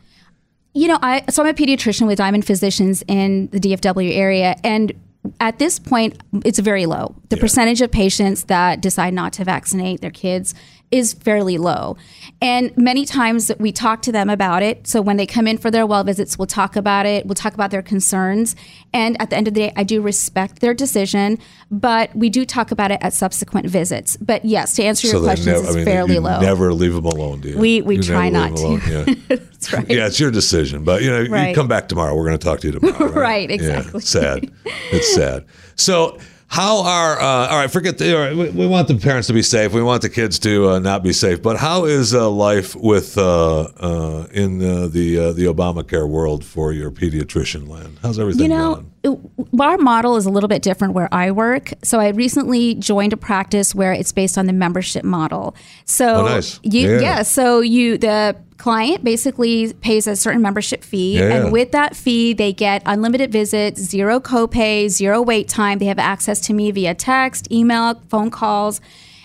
You 0.76 0.88
know, 0.88 0.98
I 1.00 1.24
so 1.30 1.42
I'm 1.42 1.48
a 1.48 1.54
pediatrician 1.54 2.06
with 2.06 2.18
Diamond 2.18 2.46
Physicians 2.46 3.02
in 3.08 3.46
the 3.46 3.58
DFW 3.58 4.14
area, 4.14 4.56
and 4.62 4.92
at 5.40 5.58
this 5.58 5.78
point, 5.78 6.22
it's 6.44 6.58
very 6.58 6.84
low. 6.84 7.16
The 7.30 7.38
percentage 7.38 7.80
of 7.80 7.90
patients 7.90 8.44
that 8.44 8.82
decide 8.82 9.14
not 9.14 9.32
to 9.34 9.44
vaccinate 9.44 10.02
their 10.02 10.10
kids 10.10 10.54
is 10.92 11.12
fairly 11.14 11.58
low. 11.58 11.96
And 12.40 12.76
many 12.76 13.04
times 13.04 13.50
we 13.58 13.72
talk 13.72 14.02
to 14.02 14.12
them 14.12 14.30
about 14.30 14.62
it. 14.62 14.86
So 14.86 15.00
when 15.02 15.16
they 15.16 15.26
come 15.26 15.46
in 15.48 15.58
for 15.58 15.70
their 15.70 15.84
well 15.86 16.04
visits, 16.04 16.38
we'll 16.38 16.46
talk 16.46 16.76
about 16.76 17.06
it. 17.06 17.26
We'll 17.26 17.34
talk 17.34 17.54
about 17.54 17.70
their 17.70 17.82
concerns. 17.82 18.54
And 18.92 19.20
at 19.20 19.30
the 19.30 19.36
end 19.36 19.48
of 19.48 19.54
the 19.54 19.60
day, 19.60 19.72
I 19.76 19.82
do 19.82 20.00
respect 20.00 20.60
their 20.60 20.74
decision, 20.74 21.38
but 21.70 22.14
we 22.14 22.30
do 22.30 22.44
talk 22.46 22.70
about 22.70 22.90
it 22.92 22.98
at 23.02 23.12
subsequent 23.12 23.66
visits. 23.68 24.16
But 24.18 24.44
yes, 24.44 24.74
to 24.76 24.84
answer 24.84 25.08
your 25.08 25.20
they 25.20 25.26
questions, 25.26 25.46
never, 25.48 25.64
it's 25.66 25.72
I 25.74 25.76
mean, 25.78 25.84
fairly 25.86 26.18
low. 26.18 26.40
never 26.40 26.72
leave 26.72 26.94
them 26.94 27.04
alone, 27.06 27.40
do 27.40 27.48
you? 27.50 27.58
We- 27.58 27.82
we 27.82 27.96
You 27.96 28.02
try 28.02 28.28
not 28.28 28.52
alone, 28.52 28.80
yeah. 28.88 29.04
That's 29.28 29.72
right. 29.72 29.90
Yeah, 29.90 30.06
it's 30.06 30.20
your 30.20 30.30
decision, 30.30 30.84
but 30.84 31.02
you 31.02 31.10
know, 31.10 31.20
you 31.20 31.54
come 31.54 31.66
back 31.68 31.88
tomorrow. 31.88 32.14
We're 32.14 32.26
going 32.26 32.38
to 32.38 32.44
talk 32.44 32.60
to 32.60 32.68
you 32.68 32.72
tomorrow. 32.78 33.12
Right, 33.12 33.26
Right, 33.26 33.50
exactly. 33.50 33.98
it's 33.98 34.08
sad. 34.08 34.52
It's 34.92 35.14
sad. 35.14 35.44
So, 35.74 36.18
how 36.48 36.84
are 36.84 37.20
uh, 37.20 37.48
all 37.48 37.58
right? 37.58 37.70
Forget 37.70 37.98
the. 37.98 38.14
All 38.16 38.20
right, 38.22 38.36
we, 38.36 38.50
we 38.50 38.66
want 38.66 38.86
the 38.88 38.94
parents 38.96 39.26
to 39.26 39.32
be 39.34 39.42
safe. 39.42 39.72
We 39.72 39.82
want 39.82 40.02
the 40.02 40.08
kids 40.08 40.38
to 40.40 40.70
uh, 40.70 40.78
not 40.78 41.02
be 41.02 41.12
safe. 41.12 41.42
But 41.42 41.56
how 41.56 41.84
is 41.86 42.14
uh, 42.14 42.30
life 42.30 42.74
with 42.76 43.18
uh, 43.18 43.62
uh, 43.62 44.26
in 44.32 44.62
uh, 44.62 44.86
the 44.86 45.18
uh, 45.18 45.32
the 45.32 45.44
Obamacare 45.46 46.08
world 46.08 46.44
for 46.44 46.72
your 46.72 46.90
pediatrician, 46.90 47.68
Len? 47.68 47.98
How's 48.02 48.18
everything 48.18 48.42
You 48.44 48.48
know, 48.48 48.84
it- 49.02 49.18
our 49.60 49.76
model 49.78 50.16
is 50.16 50.26
a 50.26 50.30
little 50.30 50.48
bit 50.48 50.62
different 50.62 50.94
where 50.94 51.08
I 51.12 51.30
work. 51.30 51.72
So 51.82 51.98
I 52.00 52.08
recently 52.10 52.74
joined 52.74 53.12
a 53.12 53.16
practice 53.16 53.74
where 53.74 53.92
it's 53.92 54.12
based 54.12 54.38
on 54.38 54.46
the 54.46 54.52
membership 54.52 55.04
model. 55.04 55.54
So 55.84 56.16
Oh, 56.16 56.24
nice. 56.26 56.58
you, 56.62 56.90
Yeah. 56.92 57.00
yeah. 57.00 57.22
So 57.22 57.60
you 57.60 57.98
the 57.98 58.36
client 58.58 59.04
basically 59.04 59.72
pays 59.74 60.06
a 60.06 60.16
certain 60.16 60.42
membership 60.42 60.82
fee, 60.82 61.18
Yeah, 61.18 61.34
and 61.34 61.52
with 61.52 61.72
that 61.72 61.94
fee, 61.94 62.32
they 62.32 62.52
get 62.52 62.82
unlimited 62.86 63.30
visits, 63.32 63.80
zero 63.80 64.20
copay, 64.20 64.88
zero 64.88 65.22
wait 65.22 65.48
time. 65.48 65.78
They 65.78 65.86
have 65.86 65.98
access 65.98 66.40
to 66.40 66.54
me 66.54 66.70
via 66.70 66.94
text, 66.94 67.50
email, 67.52 68.00
phone 68.08 68.30
calls, 68.30 68.80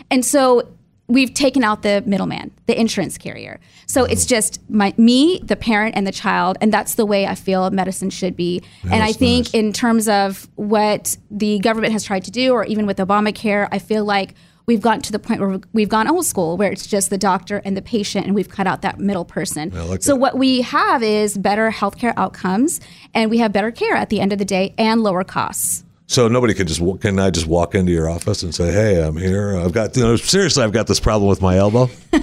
and 0.09 0.25
so 0.25 0.67
we've 1.11 1.33
taken 1.33 1.63
out 1.63 1.81
the 1.81 2.01
middleman, 2.05 2.51
the 2.67 2.79
insurance 2.79 3.17
carrier. 3.17 3.59
So 3.85 4.05
it's 4.05 4.23
mm-hmm. 4.23 4.29
just 4.29 4.69
my 4.69 4.93
me, 4.97 5.41
the 5.43 5.57
parent, 5.57 5.95
and 5.95 6.07
the 6.07 6.11
child, 6.11 6.57
and 6.61 6.71
that's 6.71 6.95
the 6.95 7.05
way 7.05 7.27
I 7.27 7.35
feel 7.35 7.69
medicine 7.69 8.09
should 8.09 8.35
be. 8.35 8.63
and 8.83 9.03
I 9.03 9.11
think 9.11 9.47
nice. 9.47 9.53
in 9.53 9.73
terms 9.73 10.07
of 10.07 10.47
what 10.55 11.17
the 11.29 11.59
government 11.59 11.91
has 11.93 12.03
tried 12.03 12.23
to 12.25 12.31
do, 12.31 12.53
or 12.53 12.65
even 12.65 12.85
with 12.85 12.97
Obamacare, 12.97 13.67
I 13.71 13.79
feel 13.79 14.05
like 14.05 14.35
we've 14.65 14.81
gotten 14.81 15.01
to 15.01 15.11
the 15.11 15.19
point 15.19 15.39
where 15.41 15.59
we've 15.73 15.89
gone 15.89 16.07
old 16.07 16.25
school, 16.25 16.57
where 16.57 16.71
it's 16.71 16.87
just 16.87 17.09
the 17.09 17.17
doctor 17.17 17.61
and 17.65 17.75
the 17.75 17.81
patient, 17.81 18.25
and 18.25 18.35
we've 18.35 18.49
cut 18.49 18.67
out 18.67 18.81
that 18.81 18.99
middle 18.99 19.25
person. 19.25 19.69
like 19.69 20.03
so 20.03 20.13
that. 20.13 20.19
what 20.19 20.37
we 20.37 20.61
have 20.61 21.03
is 21.03 21.37
better 21.37 21.69
healthcare 21.71 22.13
outcomes, 22.17 22.79
and 23.13 23.29
we 23.29 23.39
have 23.39 23.51
better 23.51 23.71
care 23.71 23.95
at 23.95 24.09
the 24.09 24.19
end 24.19 24.33
of 24.33 24.39
the 24.39 24.45
day, 24.45 24.73
and 24.77 25.03
lower 25.03 25.23
costs. 25.23 25.83
So 26.11 26.27
nobody 26.27 26.53
can 26.53 26.67
just 26.67 26.81
can 26.99 27.17
I 27.19 27.29
just 27.29 27.47
walk 27.47 27.73
into 27.73 27.93
your 27.93 28.09
office 28.09 28.43
and 28.43 28.53
say, 28.53 28.69
"Hey, 28.69 29.01
I'm 29.01 29.15
here. 29.15 29.55
I've 29.55 29.71
got 29.71 29.95
you 29.95 30.03
know, 30.03 30.17
seriously, 30.17 30.61
I've 30.61 30.73
got 30.73 30.85
this 30.87 30.99
problem 30.99 31.29
with 31.29 31.41
my 31.41 31.55
elbow." 31.55 31.89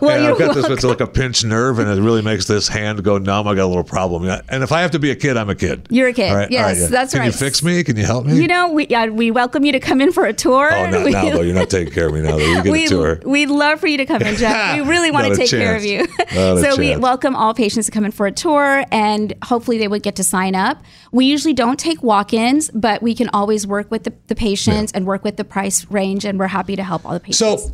Well, 0.00 0.10
and 0.10 0.26
I've 0.26 0.38
got 0.38 0.54
this 0.54 0.68
it's 0.68 0.84
like 0.84 1.00
a 1.00 1.06
pinched 1.06 1.44
nerve, 1.44 1.78
and 1.78 1.88
it 1.88 2.02
really 2.02 2.20
makes 2.20 2.46
this 2.46 2.68
hand 2.68 3.02
go 3.02 3.18
numb. 3.18 3.46
I 3.48 3.54
got 3.54 3.64
a 3.64 3.66
little 3.68 3.84
problem. 3.84 4.24
And 4.48 4.62
if 4.62 4.70
I 4.72 4.82
have 4.82 4.90
to 4.90 4.98
be 4.98 5.10
a 5.10 5.14
kid, 5.16 5.36
I'm 5.36 5.48
a 5.48 5.54
kid. 5.54 5.86
You're 5.90 6.08
a 6.08 6.12
kid. 6.12 6.34
Right, 6.34 6.50
Yes, 6.50 6.64
right, 6.64 6.76
yeah. 6.82 6.86
that's 6.88 7.12
Can 7.12 7.20
right. 7.20 7.24
Can 7.26 7.32
you 7.32 7.38
fix 7.38 7.62
me? 7.62 7.82
Can 7.84 7.96
you 7.96 8.04
help 8.04 8.26
me? 8.26 8.36
You 8.36 8.46
know, 8.46 8.72
we 8.72 8.88
uh, 8.88 9.06
we 9.06 9.30
welcome 9.30 9.64
you 9.64 9.72
to 9.72 9.80
come 9.80 10.00
in 10.00 10.12
for 10.12 10.26
a 10.26 10.32
tour. 10.32 10.70
oh, 10.72 10.90
not 10.90 11.04
We- 11.04 11.12
now 11.12 11.30
though. 11.30 11.40
You're 11.40 11.54
not 11.54 11.70
taking 11.70 11.94
care 11.94 12.08
of 12.08 12.14
me 12.14 12.20
now. 12.22 12.32
Though. 12.32 12.38
You 12.44 12.62
get 12.62 12.72
we, 12.72 12.84
a 12.84 12.88
tour. 12.88 13.20
We'd 13.24 13.48
love 13.48 13.80
for 13.80 13.86
you 13.86 13.96
to 13.98 14.06
come 14.06 14.20
in, 14.22 14.36
Jeff. 14.36 14.76
We 14.76 14.82
really 14.90 15.10
want 15.10 15.28
to 15.28 15.36
take 15.36 15.50
care 15.50 15.76
of 15.76 15.84
you. 15.84 16.06
So 16.36 16.76
we 16.76 16.96
welcome 16.96 17.34
all 17.36 17.54
patients 17.54 17.86
to 17.86 17.92
come 17.92 18.04
in 18.04 18.10
for 18.10 18.26
a 18.26 18.32
tour, 18.32 18.84
and 18.90 19.32
hopefully 19.44 19.78
they 19.78 19.88
would 19.88 20.02
get 20.02 20.16
to 20.16 20.24
sign 20.24 20.54
up. 20.54 20.82
We 21.12 21.24
usually 21.26 21.54
don't 21.54 21.78
take 21.78 22.02
walk-ins, 22.02 22.70
but 22.72 23.02
we 23.02 23.14
can 23.14 23.25
always 23.32 23.66
work 23.66 23.90
with 23.90 24.04
the, 24.04 24.12
the 24.26 24.34
patients 24.34 24.92
and 24.92 25.06
work 25.06 25.24
with 25.24 25.36
the 25.36 25.44
price 25.44 25.84
range, 25.90 26.24
and 26.24 26.38
we're 26.38 26.46
happy 26.48 26.76
to 26.76 26.82
help 26.82 27.04
all 27.04 27.12
the 27.12 27.20
patients. 27.20 27.64
So, 27.64 27.70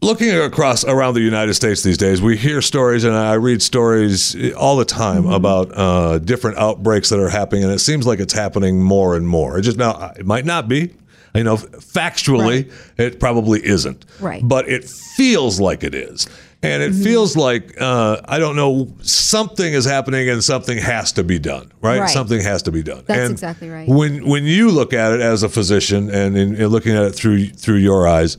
looking 0.00 0.30
across 0.30 0.84
around 0.84 1.14
the 1.14 1.20
United 1.20 1.54
States 1.54 1.82
these 1.82 1.98
days, 1.98 2.20
we 2.20 2.36
hear 2.36 2.60
stories, 2.62 3.04
and 3.04 3.14
I 3.14 3.34
read 3.34 3.62
stories 3.62 4.34
all 4.54 4.76
the 4.76 4.84
time 4.84 5.22
Mm-hmm. 5.24 5.32
about 5.32 5.72
uh, 5.76 6.18
different 6.18 6.58
outbreaks 6.58 7.08
that 7.10 7.20
are 7.20 7.28
happening, 7.28 7.64
and 7.64 7.72
it 7.72 7.78
seems 7.80 8.06
like 8.06 8.18
it's 8.20 8.32
happening 8.34 8.82
more 8.82 9.14
and 9.16 9.26
more. 9.26 9.58
It 9.58 9.62
just 9.62 9.76
now 9.78 10.12
it 10.16 10.26
might 10.26 10.44
not 10.44 10.68
be. 10.68 10.94
You 11.34 11.44
know, 11.44 11.56
factually, 11.56 12.70
it 12.98 13.18
probably 13.18 13.64
isn't. 13.64 14.04
Right. 14.20 14.46
But 14.46 14.68
it 14.68 14.84
feels 14.84 15.58
like 15.60 15.82
it 15.82 15.94
is. 15.94 16.28
And 16.64 16.80
it 16.82 16.92
Mm-hmm. 16.92 17.02
feels 17.02 17.36
like 17.36 17.80
uh, 17.80 18.20
I 18.24 18.38
don't 18.38 18.54
know 18.54 18.94
something 19.02 19.72
is 19.72 19.84
happening 19.84 20.28
and 20.28 20.44
something 20.44 20.78
has 20.78 21.10
to 21.12 21.24
be 21.24 21.38
done, 21.40 21.72
right? 21.80 22.00
Right. 22.00 22.08
Something 22.10 22.40
has 22.42 22.62
to 22.62 22.70
be 22.72 22.82
done. 22.84 23.02
That's 23.06 23.18
And 23.20 23.30
exactly 23.32 23.68
right. 23.68 23.88
When 23.88 24.26
when 24.28 24.44
you 24.44 24.70
look 24.70 24.92
at 24.92 25.12
it 25.12 25.20
as 25.20 25.42
a 25.42 25.48
physician 25.48 26.08
and 26.10 26.36
in, 26.38 26.54
in 26.54 26.66
looking 26.68 26.94
at 26.96 27.02
it 27.04 27.12
through 27.16 27.46
through 27.48 27.78
your 27.78 28.06
eyes, 28.06 28.38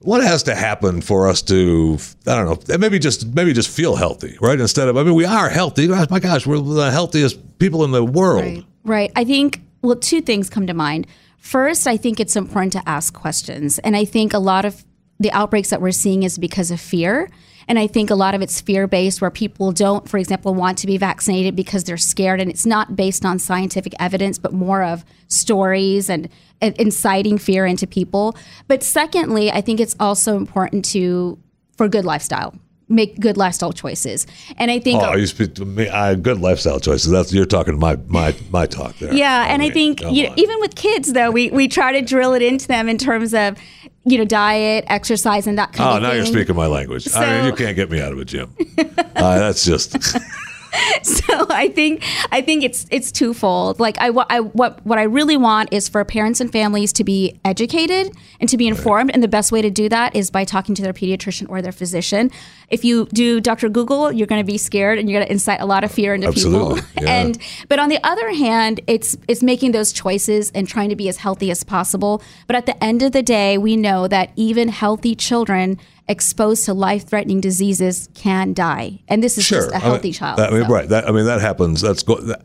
what 0.00 0.22
has 0.24 0.42
to 0.44 0.54
happen 0.54 1.00
for 1.02 1.28
us 1.28 1.42
to 1.42 1.98
I 2.26 2.34
don't 2.34 2.68
know 2.68 2.78
maybe 2.78 2.98
just 2.98 3.26
maybe 3.34 3.52
just 3.52 3.68
feel 3.68 3.94
healthy, 3.96 4.36
right? 4.40 4.58
Instead 4.58 4.88
of 4.88 4.96
I 4.96 5.02
mean 5.04 5.14
we 5.14 5.24
are 5.26 5.48
healthy. 5.48 5.86
My 5.88 6.18
gosh, 6.18 6.46
we're 6.48 6.58
the 6.58 6.90
healthiest 6.90 7.58
people 7.58 7.84
in 7.84 7.92
the 7.92 8.04
world. 8.04 8.42
Right. 8.42 8.64
Right. 8.82 9.12
I 9.14 9.24
think, 9.24 9.60
well, 9.82 9.94
two 9.96 10.22
things 10.22 10.48
come 10.48 10.66
to 10.66 10.74
mind. 10.74 11.06
First, 11.38 11.86
I 11.86 11.96
think 11.98 12.18
it's 12.18 12.34
important 12.34 12.72
to 12.72 12.82
ask 12.88 13.12
questions. 13.14 13.78
And 13.80 13.94
I 13.94 14.04
think 14.06 14.32
a 14.32 14.38
lot 14.38 14.64
of 14.64 14.82
the 15.20 15.30
outbreaks 15.32 15.70
that 15.70 15.80
we're 15.80 15.92
seeing 15.92 16.24
is 16.24 16.38
because 16.38 16.70
of 16.70 16.80
fear. 16.80 17.30
And 17.68 17.78
I 17.78 17.86
think 17.86 18.10
a 18.10 18.16
lot 18.16 18.34
of 18.34 18.42
it's 18.42 18.60
fear 18.60 18.88
based, 18.88 19.20
where 19.20 19.30
people 19.30 19.70
don't, 19.70 20.08
for 20.08 20.18
example, 20.18 20.54
want 20.54 20.78
to 20.78 20.88
be 20.88 20.96
vaccinated 20.96 21.54
because 21.54 21.84
they're 21.84 21.96
scared. 21.96 22.40
And 22.40 22.50
it's 22.50 22.66
not 22.66 22.96
based 22.96 23.24
on 23.24 23.38
scientific 23.38 23.94
evidence, 24.00 24.38
but 24.38 24.52
more 24.52 24.82
of 24.82 25.04
stories 25.28 26.10
and, 26.10 26.28
inciting 26.62 27.38
fear 27.38 27.64
into 27.64 27.86
people. 27.86 28.36
But 28.68 28.82
secondly, 28.82 29.50
I 29.50 29.60
think 29.60 29.80
it's 29.80 29.96
also 29.98 30.36
important 30.36 30.84
to, 30.86 31.38
for 31.76 31.88
good 31.88 32.04
lifestyle, 32.04 32.54
make 32.90 33.18
good 33.20 33.36
lifestyle 33.36 33.72
choices. 33.72 34.26
And 34.58 34.70
I 34.70 34.78
think 34.80 35.02
Oh, 35.02 35.14
you 35.14 35.26
speak 35.26 35.54
to 35.54 35.64
me. 35.64 35.88
I, 35.88 36.14
good 36.16 36.40
lifestyle 36.40 36.80
choices. 36.80 37.10
That's 37.10 37.32
you're 37.32 37.46
talking 37.46 37.78
my 37.78 37.96
my 38.08 38.34
my 38.50 38.66
talk 38.66 38.98
there. 38.98 39.14
Yeah, 39.14 39.46
and 39.48 39.62
I 39.62 39.66
mean, 39.66 39.72
think 39.72 40.00
you 40.02 40.28
know, 40.28 40.34
even 40.36 40.60
with 40.60 40.74
kids 40.74 41.12
though, 41.12 41.30
we 41.30 41.50
we 41.50 41.68
try 41.68 41.92
to 41.92 42.02
drill 42.02 42.34
it 42.34 42.42
into 42.42 42.66
them 42.66 42.88
in 42.88 42.98
terms 42.98 43.32
of 43.32 43.56
you 44.04 44.18
know 44.18 44.24
diet, 44.24 44.84
exercise, 44.88 45.46
and 45.46 45.56
that 45.58 45.72
kind 45.72 45.88
Oh, 45.88 45.96
of 45.96 46.02
thing. 46.02 46.04
Oh, 46.04 46.08
now 46.08 46.14
you're 46.16 46.26
speaking 46.26 46.56
my 46.56 46.66
language. 46.66 47.08
I 47.14 47.36
mean, 47.38 47.46
you 47.46 47.52
can't 47.52 47.76
get 47.76 47.90
me 47.90 48.00
out 48.00 48.12
of 48.12 48.18
a 48.18 48.24
gym. 48.24 48.54
uh, 48.78 49.38
that's 49.38 49.64
just 49.64 49.96
so 51.02 51.46
I 51.48 51.68
think 51.68 52.04
I 52.30 52.40
think 52.42 52.62
it's 52.62 52.86
it's 52.90 53.10
twofold. 53.10 53.80
Like 53.80 53.96
I, 53.98 54.08
I 54.28 54.40
what 54.40 54.84
what 54.84 54.98
I 54.98 55.04
really 55.04 55.36
want 55.36 55.72
is 55.72 55.88
for 55.88 56.04
parents 56.04 56.40
and 56.40 56.50
families 56.50 56.92
to 56.94 57.04
be 57.04 57.40
educated 57.44 58.16
and 58.38 58.48
to 58.48 58.56
be 58.56 58.68
informed, 58.68 59.10
and 59.12 59.22
the 59.22 59.28
best 59.28 59.52
way 59.52 59.62
to 59.62 59.70
do 59.70 59.88
that 59.88 60.14
is 60.14 60.30
by 60.30 60.44
talking 60.44 60.74
to 60.74 60.82
their 60.82 60.92
pediatrician 60.92 61.48
or 61.48 61.62
their 61.62 61.72
physician. 61.72 62.30
If 62.68 62.84
you 62.84 63.06
do 63.12 63.40
Dr. 63.40 63.68
Google, 63.68 64.12
you're 64.12 64.28
going 64.28 64.44
to 64.44 64.46
be 64.46 64.58
scared 64.58 64.98
and 64.98 65.10
you're 65.10 65.18
going 65.18 65.26
to 65.26 65.32
incite 65.32 65.60
a 65.60 65.66
lot 65.66 65.82
of 65.82 65.90
fear 65.90 66.14
into 66.14 66.28
Absolutely, 66.28 66.80
people. 66.82 67.02
yeah. 67.02 67.20
And 67.20 67.38
but 67.68 67.78
on 67.78 67.88
the 67.88 67.98
other 68.04 68.32
hand, 68.32 68.80
it's 68.86 69.16
it's 69.26 69.42
making 69.42 69.72
those 69.72 69.92
choices 69.92 70.50
and 70.52 70.68
trying 70.68 70.88
to 70.90 70.96
be 70.96 71.08
as 71.08 71.16
healthy 71.16 71.50
as 71.50 71.64
possible. 71.64 72.22
But 72.46 72.56
at 72.56 72.66
the 72.66 72.82
end 72.82 73.02
of 73.02 73.12
the 73.12 73.22
day, 73.22 73.58
we 73.58 73.76
know 73.76 74.06
that 74.08 74.30
even 74.36 74.68
healthy 74.68 75.14
children 75.14 75.78
exposed 76.10 76.64
to 76.66 76.74
life-threatening 76.74 77.40
diseases 77.40 78.08
can 78.14 78.52
die, 78.52 79.00
and 79.08 79.22
this 79.22 79.38
is 79.38 79.44
sure 79.44 79.60
just 79.60 79.72
a 79.72 79.76
I 79.76 79.78
healthy 79.78 80.08
mean, 80.08 80.12
child. 80.14 80.38
that- 80.38 80.50
I 80.50 80.54
mean, 80.54 80.66
so. 80.66 80.72
right? 80.74 80.88
That 80.88 81.08
I 81.08 81.12
mean, 81.12 81.24
that 81.26 81.40
happens. 81.40 81.80
That's 81.80 82.02
go, 82.02 82.16
that, 82.20 82.42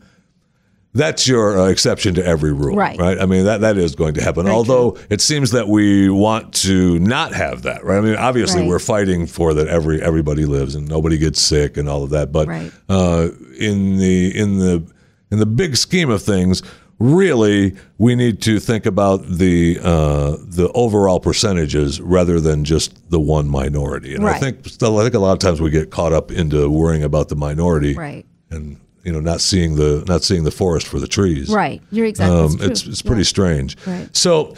that's 0.94 1.28
your 1.28 1.58
uh, 1.58 1.66
exception 1.68 2.14
to 2.14 2.24
every 2.24 2.52
rule, 2.54 2.74
Right. 2.74 2.98
Right. 2.98 3.18
I 3.20 3.26
mean, 3.26 3.44
that 3.44 3.60
that 3.60 3.76
is 3.76 3.94
going 3.94 4.14
to 4.14 4.22
happen. 4.22 4.44
Very 4.44 4.54
Although 4.56 4.96
it 5.10 5.20
seems 5.20 5.50
that 5.50 5.68
we 5.68 6.08
want 6.08 6.54
to 6.64 6.98
not 7.00 7.34
have 7.34 7.62
that, 7.62 7.84
right? 7.84 7.98
I 7.98 8.00
mean, 8.00 8.16
obviously 8.16 8.60
Right. 8.62 8.68
we're 8.70 8.78
fighting 8.78 9.26
for 9.26 9.52
that 9.54 9.68
every 9.68 10.00
everybody 10.00 10.46
lives 10.46 10.74
and 10.74 10.88
nobody 10.88 11.18
gets 11.18 11.38
sick 11.42 11.76
and 11.76 11.86
all 11.86 12.02
of 12.02 12.10
that. 12.10 12.32
But 12.32 12.48
Right. 12.48 12.72
uh, 12.88 13.28
in 13.58 13.98
the 13.98 14.34
in 14.34 14.58
the 14.58 14.84
in 15.30 15.38
the 15.38 15.44
big 15.46 15.76
scheme 15.76 16.08
of 16.08 16.22
things. 16.22 16.62
Really, 16.98 17.76
we 17.98 18.14
need 18.14 18.40
to 18.42 18.58
think 18.58 18.86
about 18.86 19.26
the 19.28 19.78
uh, 19.82 20.36
the 20.42 20.70
overall 20.74 21.20
percentages 21.20 22.00
rather 22.00 22.40
than 22.40 22.64
just 22.64 23.10
the 23.10 23.20
one 23.20 23.50
minority. 23.50 24.14
And 24.14 24.26
I 24.26 24.38
think 24.38 24.66
still, 24.66 24.98
I 24.98 25.02
think 25.02 25.14
a 25.14 25.18
lot 25.18 25.32
of 25.34 25.38
times 25.38 25.60
we 25.60 25.70
get 25.70 25.90
caught 25.90 26.14
up 26.14 26.30
into 26.32 26.70
worrying 26.70 27.02
about 27.02 27.28
the 27.28 27.36
minority, 27.36 27.94
Right. 27.94 28.24
and 28.50 28.80
you 29.04 29.12
know 29.12 29.20
not 29.20 29.42
seeing 29.42 29.76
the 29.76 30.04
not 30.08 30.24
seeing 30.24 30.44
the 30.44 30.50
forest 30.50 30.86
for 30.88 30.98
the 30.98 31.06
trees. 31.06 31.50
Right. 31.50 31.82
You're 31.92 32.06
exactly. 32.06 32.34
Um, 32.38 32.56
true. 32.56 32.66
it's 32.70 32.86
it's 32.86 33.02
pretty 33.02 33.24
strange. 33.24 33.76
Right. 33.86 34.08
So, 34.16 34.54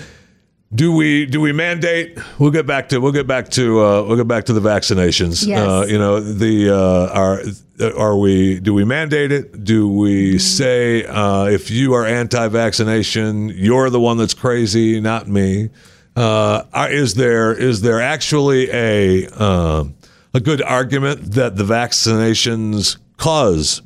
do 0.75 0.93
we 0.95 1.25
do 1.27 1.41
we 1.41 1.53
mandate? 1.53 2.19
We'll 2.39 2.51
get 2.51 2.67
back 2.67 2.91
to 2.91 2.99
we'll 3.01 3.13
get 3.13 3.27
back 3.27 3.49
to 3.51 3.81
uh, 3.81 4.03
we'll 4.03 4.17
get 4.17 4.29
back 4.29 4.45
to 4.47 4.53
the 4.53 4.61
vaccinations. 4.61 5.47
Yes. 5.47 5.59
Uh, 5.67 5.87
you 5.89 5.99
know 5.99 6.21
the 6.21 6.71
uh, 6.71 7.09
are 7.13 7.43
are 7.97 8.17
we 8.17 8.61
do 8.61 8.75
we 8.75 8.85
mandate 8.85 9.33
it? 9.33 9.65
Do 9.65 9.89
we 9.89 10.39
say 10.39 11.05
uh, 11.07 11.45
if 11.47 11.71
you 11.71 11.95
are 11.95 12.05
anti-vaccination, 12.05 13.49
you're 13.51 13.89
the 13.91 14.01
one 14.01 14.19
that's 14.19 14.35
crazy, 14.35 15.01
not 15.01 15.27
me? 15.29 15.71
Uh, 16.15 16.65
are- 16.75 16.91
is 16.91 17.15
there 17.15 17.53
is 17.55 17.81
there 17.81 18.01
actually 18.03 18.71
a 18.71 19.27
um 19.29 19.95
a 20.35 20.41
good 20.41 20.61
argument 20.63 21.33
that 21.33 21.57
the 21.57 21.65
vaccinations 21.65 22.99
cause 23.17 23.81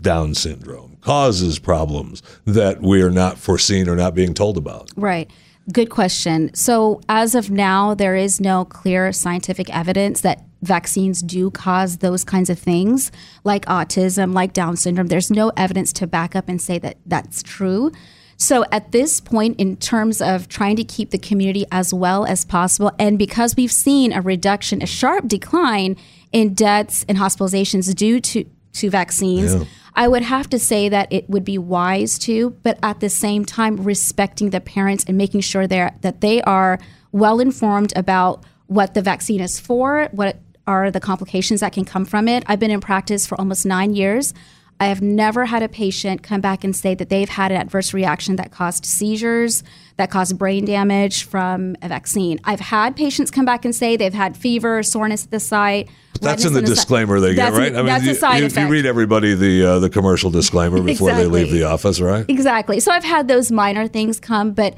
Down 0.00 0.34
syndrome, 0.36 0.96
causes 1.00 1.58
problems 1.58 2.22
that 2.44 2.80
we 2.80 3.02
are 3.02 3.10
not 3.10 3.36
foreseeing 3.36 3.88
or 3.88 3.96
not 3.96 4.14
being 4.14 4.32
told 4.32 4.56
about? 4.56 4.90
Right. 4.94 5.28
Good 5.70 5.90
question. 5.90 6.50
So, 6.54 7.00
as 7.08 7.34
of 7.34 7.50
now, 7.50 7.94
there 7.94 8.16
is 8.16 8.40
no 8.40 8.64
clear 8.64 9.12
scientific 9.12 9.74
evidence 9.74 10.22
that 10.22 10.44
vaccines 10.62 11.20
do 11.20 11.50
cause 11.50 11.98
those 11.98 12.24
kinds 12.24 12.48
of 12.48 12.58
things 12.58 13.12
like 13.44 13.66
autism, 13.66 14.32
like 14.32 14.54
Down 14.54 14.76
syndrome. 14.76 15.08
There's 15.08 15.30
no 15.30 15.52
evidence 15.56 15.92
to 15.94 16.06
back 16.06 16.34
up 16.34 16.48
and 16.48 16.60
say 16.60 16.78
that 16.78 16.96
that's 17.04 17.42
true. 17.42 17.92
So, 18.38 18.64
at 18.72 18.92
this 18.92 19.20
point, 19.20 19.60
in 19.60 19.76
terms 19.76 20.22
of 20.22 20.48
trying 20.48 20.76
to 20.76 20.84
keep 20.84 21.10
the 21.10 21.18
community 21.18 21.66
as 21.70 21.92
well 21.92 22.24
as 22.24 22.46
possible, 22.46 22.92
and 22.98 23.18
because 23.18 23.54
we've 23.54 23.72
seen 23.72 24.12
a 24.12 24.22
reduction, 24.22 24.80
a 24.80 24.86
sharp 24.86 25.28
decline 25.28 25.96
in 26.32 26.54
deaths 26.54 27.04
and 27.08 27.18
hospitalizations 27.18 27.94
due 27.94 28.20
to, 28.20 28.44
to 28.74 28.88
vaccines, 28.88 29.54
Yeah. 29.54 29.64
I 29.98 30.06
would 30.06 30.22
have 30.22 30.48
to 30.50 30.60
say 30.60 30.88
that 30.88 31.12
it 31.12 31.28
would 31.28 31.44
be 31.44 31.58
wise 31.58 32.20
to, 32.20 32.50
but 32.62 32.78
at 32.84 33.00
the 33.00 33.10
same 33.10 33.44
time, 33.44 33.76
respecting 33.76 34.50
the 34.50 34.60
parents 34.60 35.04
and 35.08 35.18
making 35.18 35.40
sure 35.40 35.66
that 35.66 36.20
they 36.20 36.40
are 36.42 36.78
well 37.10 37.40
informed 37.40 37.92
about 37.96 38.44
what 38.68 38.94
the 38.94 39.02
vaccine 39.02 39.40
is 39.40 39.58
for, 39.58 40.08
what 40.12 40.38
are 40.68 40.92
the 40.92 41.00
complications 41.00 41.58
that 41.60 41.72
can 41.72 41.84
come 41.84 42.04
from 42.04 42.28
it. 42.28 42.44
I've 42.46 42.60
been 42.60 42.70
in 42.70 42.80
practice 42.80 43.26
for 43.26 43.36
almost 43.40 43.66
nine 43.66 43.92
years. 43.92 44.34
I 44.80 44.86
have 44.86 45.02
never 45.02 45.44
had 45.46 45.62
a 45.64 45.68
patient 45.68 46.22
come 46.22 46.40
back 46.40 46.62
and 46.62 46.74
say 46.74 46.94
that 46.94 47.08
they've 47.08 47.28
had 47.28 47.50
an 47.50 47.60
adverse 47.60 47.92
reaction 47.92 48.36
that 48.36 48.52
caused 48.52 48.86
seizures, 48.86 49.64
that 49.96 50.08
caused 50.10 50.38
brain 50.38 50.64
damage 50.64 51.24
from 51.24 51.74
a 51.82 51.88
vaccine. 51.88 52.38
I've 52.44 52.60
had 52.60 52.94
patients 52.94 53.30
come 53.32 53.44
back 53.44 53.64
and 53.64 53.74
say 53.74 53.96
they've 53.96 54.14
had 54.14 54.36
fever, 54.36 54.84
soreness 54.84 55.24
at 55.24 55.32
the 55.32 55.40
site. 55.40 55.88
That's 56.20 56.44
in 56.44 56.52
the 56.52 56.60
in 56.60 56.64
the 56.64 56.68
si- 56.70 56.74
disclaimer 56.76 57.18
they 57.18 57.34
get, 57.34 57.52
That's 57.52 57.56
a- 57.56 57.60
right? 57.60 57.86
that's 57.86 58.04
you, 58.04 58.10
a 58.12 58.14
side 58.14 58.38
you, 58.38 58.46
effect. 58.46 58.66
you 58.66 58.72
read 58.72 58.86
everybody 58.86 59.34
the 59.34 59.64
uh, 59.64 59.78
the 59.80 59.90
commercial 59.90 60.30
disclaimer 60.30 60.80
before 60.80 61.12
they 61.12 61.26
leave 61.26 61.50
the 61.50 61.64
office, 61.64 62.00
right? 62.00 62.24
Exactly. 62.28 62.78
So 62.78 62.92
I've 62.92 63.04
had 63.04 63.26
those 63.28 63.50
minor 63.50 63.88
things 63.88 64.20
come, 64.20 64.52
but 64.52 64.76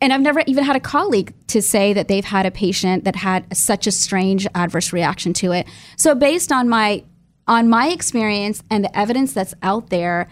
and 0.00 0.12
I've 0.12 0.20
never 0.22 0.42
even 0.46 0.64
had 0.64 0.76
a 0.76 0.80
colleague 0.80 1.34
to 1.48 1.60
say 1.60 1.92
that 1.92 2.08
they've 2.08 2.24
had 2.24 2.46
a 2.46 2.50
patient 2.50 3.04
that 3.04 3.16
had 3.16 3.54
such 3.56 3.86
a 3.86 3.90
strange 3.92 4.46
adverse 4.54 4.92
reaction 4.92 5.32
to 5.34 5.52
it. 5.52 5.66
So 5.96 6.14
based 6.14 6.50
on 6.52 6.68
my 6.68 7.04
on 7.50 7.68
my 7.68 7.88
experience 7.88 8.62
and 8.70 8.84
the 8.84 8.98
evidence 8.98 9.32
that's 9.32 9.54
out 9.60 9.90
there, 9.90 10.28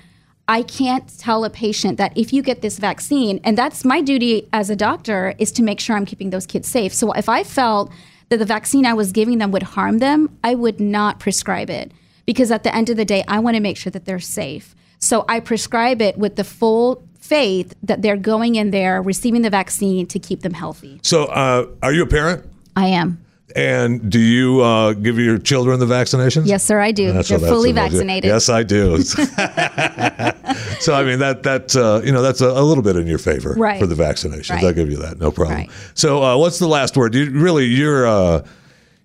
I 0.46 0.62
can't 0.62 1.06
tell 1.18 1.44
a 1.44 1.50
patient 1.50 1.98
that 1.98 2.16
if 2.16 2.32
you 2.32 2.42
get 2.42 2.62
this 2.62 2.78
vaccine, 2.78 3.40
and 3.42 3.58
that's 3.58 3.84
my 3.84 4.00
duty 4.00 4.48
as 4.52 4.70
a 4.70 4.76
doctor 4.76 5.34
is 5.37 5.50
to 5.52 5.62
make 5.62 5.80
sure 5.80 5.96
I'm 5.96 6.06
keeping 6.06 6.30
those 6.30 6.46
kids 6.46 6.68
safe. 6.68 6.94
So 6.94 7.12
if 7.12 7.28
I 7.28 7.42
felt 7.42 7.90
that 8.28 8.38
the 8.38 8.46
vaccine 8.46 8.87
I 8.87 8.94
was 8.94 9.10
giving 9.10 9.38
them 9.38 9.50
would 9.50 9.64
harm 9.64 9.98
them, 9.98 10.38
I 10.44 10.54
would 10.54 10.80
not 10.80 11.18
prescribe 11.18 11.68
it 11.68 11.90
because 12.25 12.52
at 12.52 12.62
the 12.62 12.75
end 12.75 12.88
of 12.88 12.96
the 12.96 13.04
day, 13.04 13.25
I 13.26 13.40
want 13.40 13.56
to 13.56 13.60
make 13.60 13.76
sure 13.76 13.90
that 13.90 14.04
they're 14.04 14.20
safe. 14.20 14.76
So 15.00 15.25
I 15.28 15.40
prescribe 15.40 16.00
it 16.00 16.16
with 16.16 16.37
the 16.37 16.44
full 16.44 17.02
faith 17.18 17.75
that 17.82 18.00
they're 18.00 18.16
going 18.16 18.54
in 18.54 18.70
there 18.70 19.02
receiving 19.02 19.42
the 19.42 19.50
vaccine 19.50 20.06
to 20.06 20.18
keep 20.20 20.40
them 20.42 20.54
healthy. 20.54 21.00
So, 21.02 21.25
uh, 21.25 21.66
are 21.82 21.92
you 21.92 22.04
a 22.04 22.06
parent? 22.06 22.48
I 22.76 22.87
am. 22.87 23.25
And 23.57 24.11
do 24.11 24.21
you 24.21 24.61
uh, 24.61 24.93
give 24.93 25.19
your 25.19 25.38
children 25.38 25.81
the 25.81 25.87
vaccinations? 25.87 26.47
Yes, 26.47 26.64
sir, 26.64 26.81
I 26.81 26.93
do. 26.93 27.12
That's 27.12 27.28
they're 27.28 27.38
fully 27.38 27.73
vaccinated. 27.73 28.28
Yes, 28.28 28.49
I 28.49 28.62
do. 28.62 29.00
so 30.81 30.95
I 30.95 31.02
mean 31.05 31.19
that 31.21 31.43
that 31.45 31.75
uh, 31.75 32.02
you 32.05 32.12
know 32.12 32.21
that's 32.23 32.40
a, 32.40 32.49
a 32.49 32.62
little 32.62 32.83
bit 32.83 32.97
in 32.97 33.07
your 33.07 33.19
favor 33.19 33.55
Right. 33.57 33.81
for 33.81 33.87
the 33.87 33.95
vaccinations. 33.95 34.50
Right. 34.50 34.64
I'll 34.64 34.73
give 34.73 34.90
you 34.90 34.99
that, 34.99 35.19
no 35.19 35.31
problem. 35.31 35.59
Right. 35.59 35.71
So 35.95 36.23
uh, 36.23 36.37
what's 36.37 36.59
the 36.59 36.69
last 36.69 36.97
word? 36.97 37.14
You 37.14 37.31
really 37.31 37.64
you're 37.64 38.07
uh, 38.07 38.45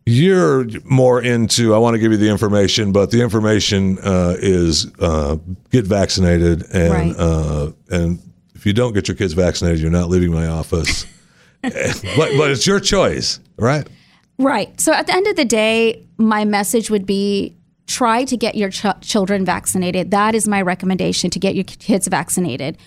you're 0.06 0.66
more 0.84 1.22
into. 1.22 1.74
I 1.74 1.78
want 1.78 1.94
to 1.96 2.00
give 2.00 2.12
you 2.12 2.18
the 2.18 2.30
information, 2.30 2.92
but 2.92 3.12
the 3.12 3.22
information 3.22 3.98
uh, 4.00 4.36
is 4.40 4.92
uh, 5.00 5.38
get 5.72 5.86
vaccinated 5.86 6.64
and 6.74 7.16
uh, 7.18 7.72
and 7.90 8.20
if 8.56 8.66
you 8.66 8.74
don't 8.74 8.94
get 8.94 9.08
your 9.08 9.16
kids 9.16 9.34
vaccinated, 9.34 9.80
you're 9.80 9.92
not 9.92 10.10
leaving 10.10 10.34
my 10.34 10.48
office. 10.48 11.06
but 11.62 11.72
but 12.38 12.52
it's 12.52 12.68
your 12.68 12.80
choice, 12.82 13.40
right? 13.58 13.88
Right. 14.38 14.80
So 14.80 14.94
at 14.94 15.08
the 15.08 15.14
end 15.14 15.28
of 15.28 15.36
the 15.36 15.46
day, 15.46 16.06
my 16.18 16.46
message 16.46 16.90
would 16.90 17.06
be 17.06 17.56
try 17.86 18.24
to 18.26 18.38
get 18.38 18.56
your 18.56 18.70
ch- 18.70 18.86
children 19.02 19.46
vaccinated. 19.46 20.12
That 20.12 20.36
is 20.36 20.48
my 20.48 20.62
recommendation 20.62 21.30
to 21.32 21.40
get 21.40 21.56
your 21.56 21.66
kids 21.66 22.08
vaccinated. 22.08 22.78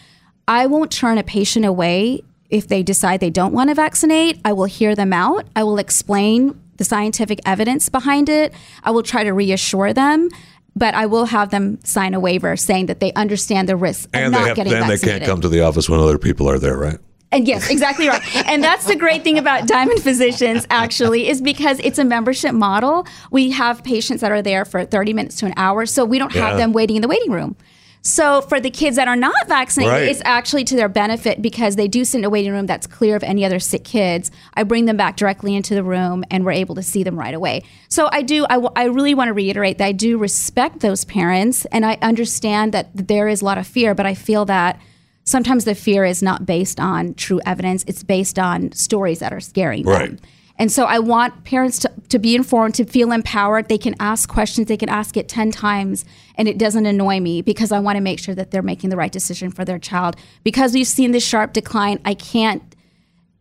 I 0.48 0.66
won't 0.66 0.90
turn 0.90 1.18
a 1.18 1.22
patient 1.22 1.64
away 1.64 2.22
if 2.50 2.68
they 2.68 2.82
decide 2.82 3.20
they 3.20 3.30
don't 3.30 3.52
want 3.52 3.70
to 3.70 3.74
vaccinate. 3.74 4.40
I 4.44 4.52
will 4.52 4.64
hear 4.64 4.94
them 4.94 5.12
out. 5.12 5.46
I 5.54 5.64
will 5.64 5.78
explain 5.78 6.60
the 6.76 6.84
scientific 6.84 7.40
evidence 7.44 7.88
behind 7.88 8.28
it. 8.28 8.52
I 8.84 8.90
will 8.90 9.02
try 9.02 9.24
to 9.24 9.32
reassure 9.32 9.92
them. 9.92 10.28
But 10.74 10.94
I 10.94 11.06
will 11.06 11.24
have 11.24 11.50
them 11.50 11.82
sign 11.84 12.12
a 12.12 12.20
waiver 12.20 12.54
saying 12.54 12.86
that 12.86 13.00
they 13.00 13.10
understand 13.14 13.66
the 13.66 13.76
risks 13.76 14.04
of 14.06 14.10
And 14.12 14.32
not 14.32 14.42
they 14.42 14.48
have, 14.48 14.56
getting 14.56 14.72
then 14.74 14.88
they 14.88 14.98
can't 14.98 15.24
come 15.24 15.40
to 15.40 15.48
the 15.48 15.62
office 15.62 15.88
when 15.88 16.00
other 16.00 16.18
people 16.18 16.50
are 16.50 16.58
there, 16.58 16.76
right? 16.76 16.98
And 17.36 17.46
yes, 17.46 17.68
exactly 17.70 18.08
right. 18.08 18.22
and 18.48 18.64
that's 18.64 18.86
the 18.86 18.96
great 18.96 19.22
thing 19.22 19.38
about 19.38 19.66
Diamond 19.68 20.02
Physicians, 20.02 20.66
actually, 20.70 21.28
is 21.28 21.42
because 21.42 21.78
it's 21.80 21.98
a 21.98 22.04
membership 22.04 22.54
model. 22.54 23.06
We 23.30 23.50
have 23.50 23.84
patients 23.84 24.22
that 24.22 24.32
are 24.32 24.42
there 24.42 24.64
for 24.64 24.84
30 24.84 25.12
minutes 25.12 25.36
to 25.36 25.46
an 25.46 25.54
hour, 25.56 25.84
so 25.86 26.04
we 26.04 26.18
don't 26.18 26.32
have 26.32 26.56
them 26.56 26.72
waiting 26.72 26.96
in 26.96 27.02
the 27.02 27.08
waiting 27.08 27.30
room. 27.30 27.54
So 28.00 28.40
for 28.40 28.60
the 28.60 28.70
kids 28.70 28.94
that 28.96 29.08
are 29.08 29.16
not 29.16 29.48
vaccinated, 29.48 29.92
Right. 29.92 30.08
it's 30.08 30.22
actually 30.24 30.62
to 30.64 30.76
their 30.76 30.88
benefit 30.88 31.42
because 31.42 31.74
they 31.74 31.88
do 31.88 32.04
sit 32.04 32.18
in 32.18 32.24
a 32.24 32.30
waiting 32.30 32.52
room 32.52 32.66
that's 32.66 32.86
clear 32.86 33.16
of 33.16 33.24
any 33.24 33.44
other 33.44 33.58
sick 33.58 33.82
kids. 33.82 34.30
I 34.54 34.62
bring 34.62 34.84
them 34.84 34.96
back 34.96 35.16
directly 35.16 35.56
into 35.56 35.74
the 35.74 35.82
room 35.82 36.22
and 36.30 36.44
we're 36.44 36.52
able 36.52 36.76
to 36.76 36.84
see 36.84 37.02
them 37.02 37.18
right 37.18 37.34
away. 37.34 37.64
So 37.88 38.08
I 38.12 38.22
do, 38.22 38.44
I, 38.48 38.54
w- 38.54 38.70
I 38.76 38.84
really 38.84 39.12
want 39.14 39.26
to 39.28 39.32
reiterate 39.32 39.78
that 39.78 39.86
I 39.86 39.90
do 39.92 40.18
respect 40.18 40.80
those 40.80 41.04
parents 41.04 41.64
and 41.72 41.84
I 41.84 41.98
understand 42.00 42.70
that 42.74 42.90
there 42.94 43.26
is 43.26 43.42
a 43.42 43.44
lot 43.44 43.58
of 43.58 43.66
fear, 43.66 43.92
but 43.92 44.06
I 44.06 44.14
feel 44.14 44.44
that 44.44 44.80
sometimes 45.26 45.66
the 45.66 45.74
fear 45.74 46.04
is 46.04 46.22
not 46.22 46.46
based 46.46 46.80
on 46.80 47.14
true 47.14 47.40
evidence, 47.44 47.84
it's 47.86 48.02
based 48.02 48.38
on 48.38 48.72
stories 48.72 49.18
that 49.18 49.32
are 49.32 49.40
scaring 49.40 49.84
them. 49.84 49.92
Right. 49.92 50.20
And 50.58 50.72
so 50.72 50.84
I 50.84 51.00
want 51.00 51.44
parents 51.44 51.80
to, 51.80 51.92
to 52.08 52.18
be 52.18 52.34
informed, 52.34 52.76
to 52.76 52.86
feel 52.86 53.12
empowered. 53.12 53.68
They 53.68 53.76
can 53.76 53.94
ask 54.00 54.26
questions, 54.26 54.68
they 54.68 54.78
can 54.78 54.88
ask 54.88 55.16
it 55.18 55.28
10 55.28 55.50
times, 55.50 56.06
and 56.36 56.48
it 56.48 56.56
doesn't 56.56 56.86
annoy 56.86 57.20
me 57.20 57.42
because 57.42 57.72
I 57.72 57.78
want 57.78 57.96
to 57.96 58.00
make 58.00 58.18
sure 58.18 58.34
that 58.34 58.52
they're 58.52 58.62
making 58.62 58.88
the 58.88 58.96
right 58.96 59.12
decision 59.12 59.50
for 59.50 59.66
their 59.66 59.78
child. 59.78 60.16
Because 60.44 60.72
we've 60.72 60.86
seen 60.86 61.10
this 61.10 61.26
sharp 61.26 61.52
decline, 61.52 62.00
I 62.06 62.14
can't 62.14 62.62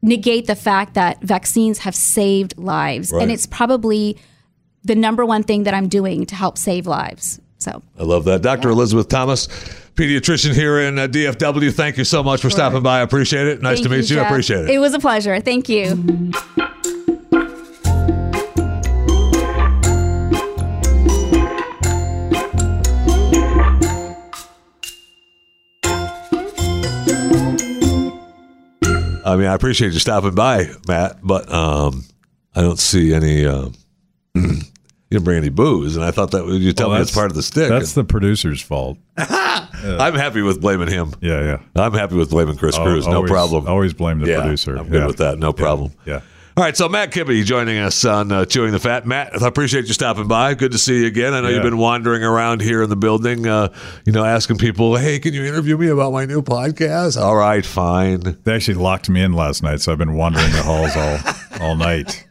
negate 0.02 0.48
the 0.48 0.56
fact 0.56 0.96
that 0.96 1.22
vaccines 1.22 1.80
have 1.80 1.96
saved 1.96 2.58
lives. 2.58 3.12
Right. 3.12 3.24
And 3.24 3.32
it's 3.32 3.46
probably 3.46 4.18
the 4.84 4.96
number 4.96 5.26
one 5.26 5.44
thing 5.44 5.64
that 5.64 5.74
I'm 5.74 5.88
doing 5.88 6.26
to 6.26 6.36
help 6.36 6.58
save 6.58 6.86
lives. 6.86 7.40
So 7.60 7.82
I 7.98 8.04
love 8.04 8.26
that. 8.26 8.42
Dr. 8.42 8.70
Elizabeth 8.70 9.08
Thomas, 9.08 9.48
pediatrician 9.96 10.54
here 10.54 10.80
in 10.80 11.00
uh, 11.00 11.08
DFW. 11.08 11.74
Thank 11.74 11.98
you 11.98 12.04
so 12.04 12.22
much 12.22 12.42
for 12.42 12.50
stopping 12.50 12.84
by. 12.84 13.00
I 13.00 13.02
appreciate 13.02 13.48
it. 13.48 13.62
Nice 13.62 13.80
thank 13.80 13.90
to 13.90 13.98
meet 13.98 14.10
you. 14.10 14.20
I 14.20 14.26
appreciate 14.28 14.66
it. 14.66 14.72
It 14.72 14.80
was 14.80 14.94
a 14.94 15.00
pleasure. 15.00 15.40
Thank 15.40 15.70
you. 15.70 16.32
I 29.26 29.38
mean, 29.38 29.48
I 29.48 29.56
appreciate 29.56 29.92
you 29.92 30.00
stopping 30.00 30.36
by, 30.36 30.70
Matt, 30.88 31.18
but 31.24 31.52
um, 31.52 32.04
I 32.54 32.62
don't 32.62 32.80
see 32.80 33.14
any. 33.14 33.46
Uh, 33.46 33.70
you 35.10 35.16
didn't 35.18 35.26
bring 35.26 35.38
any 35.38 35.50
booze, 35.50 35.96
and 35.96 36.04
I 36.06 36.12
thought 36.12 36.32
that 36.32 36.46
you 36.48 36.74
tell 36.74 36.90
Well, 36.90 36.98
me 36.98 37.02
it's 37.04 37.12
part 37.14 37.30
of 37.32 37.36
the 37.36 37.44
stick. 37.44 37.70
That's 37.70 37.94
the 37.94 38.04
producer's 38.04 38.62
fault. 38.62 38.98
I'm 39.18 40.16
happy 40.16 40.42
with 40.42 40.62
blaming 40.62 40.88
him. 40.90 41.14
Yeah, 41.22 41.42
yeah. 41.42 41.58
I'm 41.76 41.94
happy 41.94 42.16
with 42.16 42.30
blaming 42.32 42.58
Chris 42.58 42.76
Al- 42.78 42.84
Cruz. 42.86 43.06
No 43.08 43.18
always- 43.18 43.32
problem. 43.32 43.68
Always 43.68 43.94
blame 43.94 44.20
the 44.20 44.28
yeah, 44.28 44.42
producer. 44.42 44.76
I'm 44.78 44.90
good 44.90 45.02
Yeah. 45.02 45.08
with 45.08 45.18
that. 45.18 45.38
No 45.38 45.54
problem. 45.54 45.92
Yeah. 46.06 46.22
All 46.58 46.64
right, 46.64 46.76
so 46.78 46.88
Matt 46.88 47.12
Kibbe 47.12 47.44
joining 47.44 47.78
us 47.80 48.06
on 48.06 48.32
uh, 48.32 48.46
Chewing 48.46 48.72
the 48.72 48.80
Fat. 48.80 49.06
Matt, 49.06 49.42
I 49.44 49.46
appreciate 49.46 49.88
you 49.88 49.94
stopping 49.94 50.30
by. 50.30 50.54
Good 50.54 50.72
to 50.72 50.78
see 50.78 51.02
you 51.02 51.08
again. 51.08 51.34
I 51.34 51.42
know 51.42 51.50
Yeah. 51.50 51.56
you've 51.56 51.64
been 51.64 51.78
wandering 51.78 52.24
around 52.24 52.62
here 52.62 52.82
in 52.82 52.90
the 52.90 52.96
building, 52.96 53.46
uh, 53.46 53.74
you 54.06 54.14
know, 54.14 54.24
asking 54.24 54.58
people, 54.60 54.96
hey, 54.96 55.20
can 55.20 55.34
you 55.34 55.44
interview 55.44 55.78
me 55.78 55.90
about 55.90 56.14
my 56.14 56.24
new 56.26 56.42
podcast? 56.42 57.22
All 57.22 57.36
right, 57.36 57.66
fine. 57.66 58.38
They 58.46 58.56
actually 58.56 58.76
locked 58.76 59.10
me 59.10 59.22
in 59.22 59.34
last 59.34 59.64
night, 59.64 59.82
so 59.82 59.92
I've 59.92 59.98
been 59.98 60.14
wandering 60.14 60.50
the 60.54 60.64
halls 60.64 60.96
all 60.96 61.20
all 61.68 61.76
night. 61.76 62.26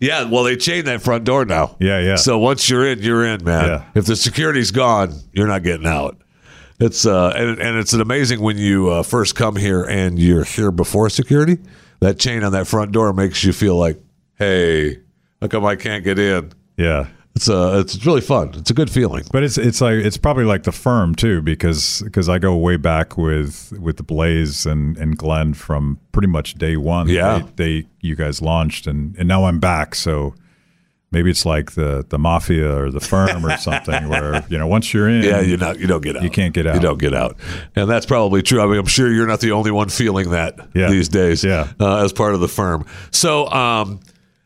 Yeah, 0.00 0.24
well, 0.24 0.44
they 0.44 0.56
chained 0.56 0.86
that 0.86 1.02
front 1.02 1.24
door 1.24 1.44
now. 1.44 1.76
Yeah, 1.78 2.00
yeah. 2.00 2.16
So 2.16 2.38
once 2.38 2.68
you're 2.70 2.86
in, 2.88 3.00
you're 3.00 3.24
in, 3.24 3.44
man. 3.44 3.68
Yeah. 3.68 3.84
If 3.94 4.06
the 4.06 4.16
security's 4.16 4.70
gone, 4.70 5.12
you're 5.32 5.46
not 5.46 5.62
getting 5.62 5.86
out. 5.86 6.16
It's 6.80 7.04
uh, 7.04 7.32
and, 7.36 7.60
and 7.60 7.78
it's 7.78 7.92
an 7.92 8.00
amazing 8.00 8.40
when 8.40 8.56
you 8.56 8.88
uh, 8.88 9.02
first 9.02 9.34
come 9.34 9.56
here 9.56 9.84
and 9.84 10.18
you're 10.18 10.44
here 10.44 10.70
before 10.70 11.10
security. 11.10 11.58
That 12.00 12.18
chain 12.18 12.42
on 12.42 12.52
that 12.52 12.66
front 12.66 12.92
door 12.92 13.12
makes 13.12 13.44
you 13.44 13.52
feel 13.52 13.76
like, 13.76 14.02
hey, 14.36 14.96
how 15.42 15.48
come 15.48 15.66
I 15.66 15.76
can't 15.76 16.02
get 16.02 16.18
in? 16.18 16.52
Yeah. 16.78 17.08
It's 17.36 17.48
uh, 17.48 17.80
it's 17.84 18.04
really 18.04 18.20
fun. 18.20 18.52
It's 18.54 18.70
a 18.70 18.74
good 18.74 18.90
feeling. 18.90 19.24
But 19.32 19.44
it's 19.44 19.56
it's 19.56 19.80
like 19.80 19.94
it's 19.94 20.16
probably 20.16 20.44
like 20.44 20.64
the 20.64 20.72
firm 20.72 21.14
too 21.14 21.40
because 21.42 22.02
because 22.04 22.28
I 22.28 22.38
go 22.38 22.56
way 22.56 22.76
back 22.76 23.16
with 23.16 23.72
with 23.80 23.96
the 23.98 24.02
Blaze 24.02 24.66
and 24.66 24.96
and 24.98 25.16
Glenn 25.16 25.54
from 25.54 25.98
pretty 26.12 26.28
much 26.28 26.54
day 26.54 26.76
one. 26.76 27.08
Yeah. 27.08 27.42
they, 27.56 27.82
they 27.82 27.86
you 28.00 28.16
guys 28.16 28.42
launched 28.42 28.86
and 28.86 29.14
and 29.16 29.28
now 29.28 29.44
I'm 29.44 29.60
back. 29.60 29.94
So 29.94 30.34
maybe 31.12 31.30
it's 31.30 31.46
like 31.46 31.72
the 31.72 32.04
the 32.08 32.18
mafia 32.18 32.76
or 32.76 32.90
the 32.90 33.00
firm 33.00 33.46
or 33.46 33.56
something 33.58 34.08
where 34.08 34.44
you 34.48 34.58
know 34.58 34.66
once 34.66 34.92
you're 34.92 35.08
in, 35.08 35.22
Yeah, 35.22 35.40
you're 35.40 35.56
not. 35.56 35.78
You 35.78 35.86
don't 35.86 36.02
get 36.02 36.16
out. 36.16 36.24
You 36.24 36.30
can't 36.30 36.52
get 36.52 36.66
out. 36.66 36.74
You 36.74 36.80
don't 36.80 36.98
get 36.98 37.14
out, 37.14 37.36
and 37.76 37.88
that's 37.88 38.06
probably 38.06 38.42
true. 38.42 38.60
I 38.60 38.66
mean, 38.66 38.78
I'm 38.78 38.86
sure 38.86 39.10
you're 39.10 39.26
not 39.28 39.38
the 39.40 39.52
only 39.52 39.70
one 39.70 39.88
feeling 39.88 40.30
that 40.30 40.58
Yeah. 40.74 40.90
these 40.90 41.08
days. 41.08 41.44
Yeah. 41.44 41.72
uh, 41.78 42.04
as 42.04 42.12
part 42.12 42.34
of 42.34 42.40
the 42.40 42.48
firm. 42.48 42.84
So, 43.12 43.46
um, 43.50 44.00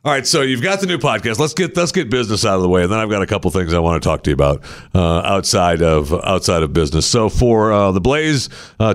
all 0.04 0.12
right. 0.12 0.26
So 0.26 0.42
you've 0.42 0.62
got 0.62 0.80
the 0.80 0.86
new 0.86 0.98
podcast. 0.98 1.38
Let's 1.38 1.54
get 1.54 1.74
let's 1.76 1.92
get 1.92 2.10
business 2.10 2.44
out 2.44 2.56
of 2.56 2.62
the 2.62 2.68
way, 2.68 2.82
and 2.82 2.92
then 2.92 2.98
I've 2.98 3.08
got 3.08 3.22
a 3.22 3.26
couple 3.26 3.50
things 3.50 3.72
I 3.72 3.78
want 3.78 4.02
to 4.02 4.06
talk 4.06 4.22
to 4.24 4.30
you 4.30 4.34
about 4.34 4.62
uh, 4.94 5.20
outside 5.20 5.80
of 5.80 6.12
outside 6.12 6.62
of 6.62 6.74
business. 6.74 7.06
So 7.06 7.30
for 7.30 7.72
uh, 7.72 7.90
the 7.90 8.02
Blaze 8.02 8.50
uh, 8.78 8.92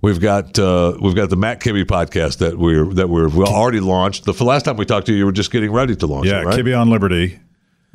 we've 0.00 0.20
got 0.20 0.58
uh, 0.58 0.96
we've 1.00 1.14
got 1.14 1.28
the 1.28 1.36
Matt 1.36 1.60
Kibbe 1.60 1.84
podcast 1.84 2.38
that 2.38 2.56
we're 2.56 2.94
that 2.94 3.10
we're 3.10 3.28
we 3.28 3.44
already 3.44 3.80
launched. 3.80 4.24
The 4.24 4.44
last 4.44 4.64
time 4.64 4.78
we 4.78 4.86
talked 4.86 5.06
to 5.06 5.12
you, 5.12 5.18
you 5.18 5.26
were 5.26 5.32
just 5.32 5.50
getting 5.50 5.70
ready 5.70 5.94
to 5.96 6.06
launch 6.06 6.28
yeah, 6.28 6.40
it, 6.40 6.44
right? 6.46 6.58
Kibbe 6.58 6.78
on 6.80 6.88
Liberty. 6.88 7.40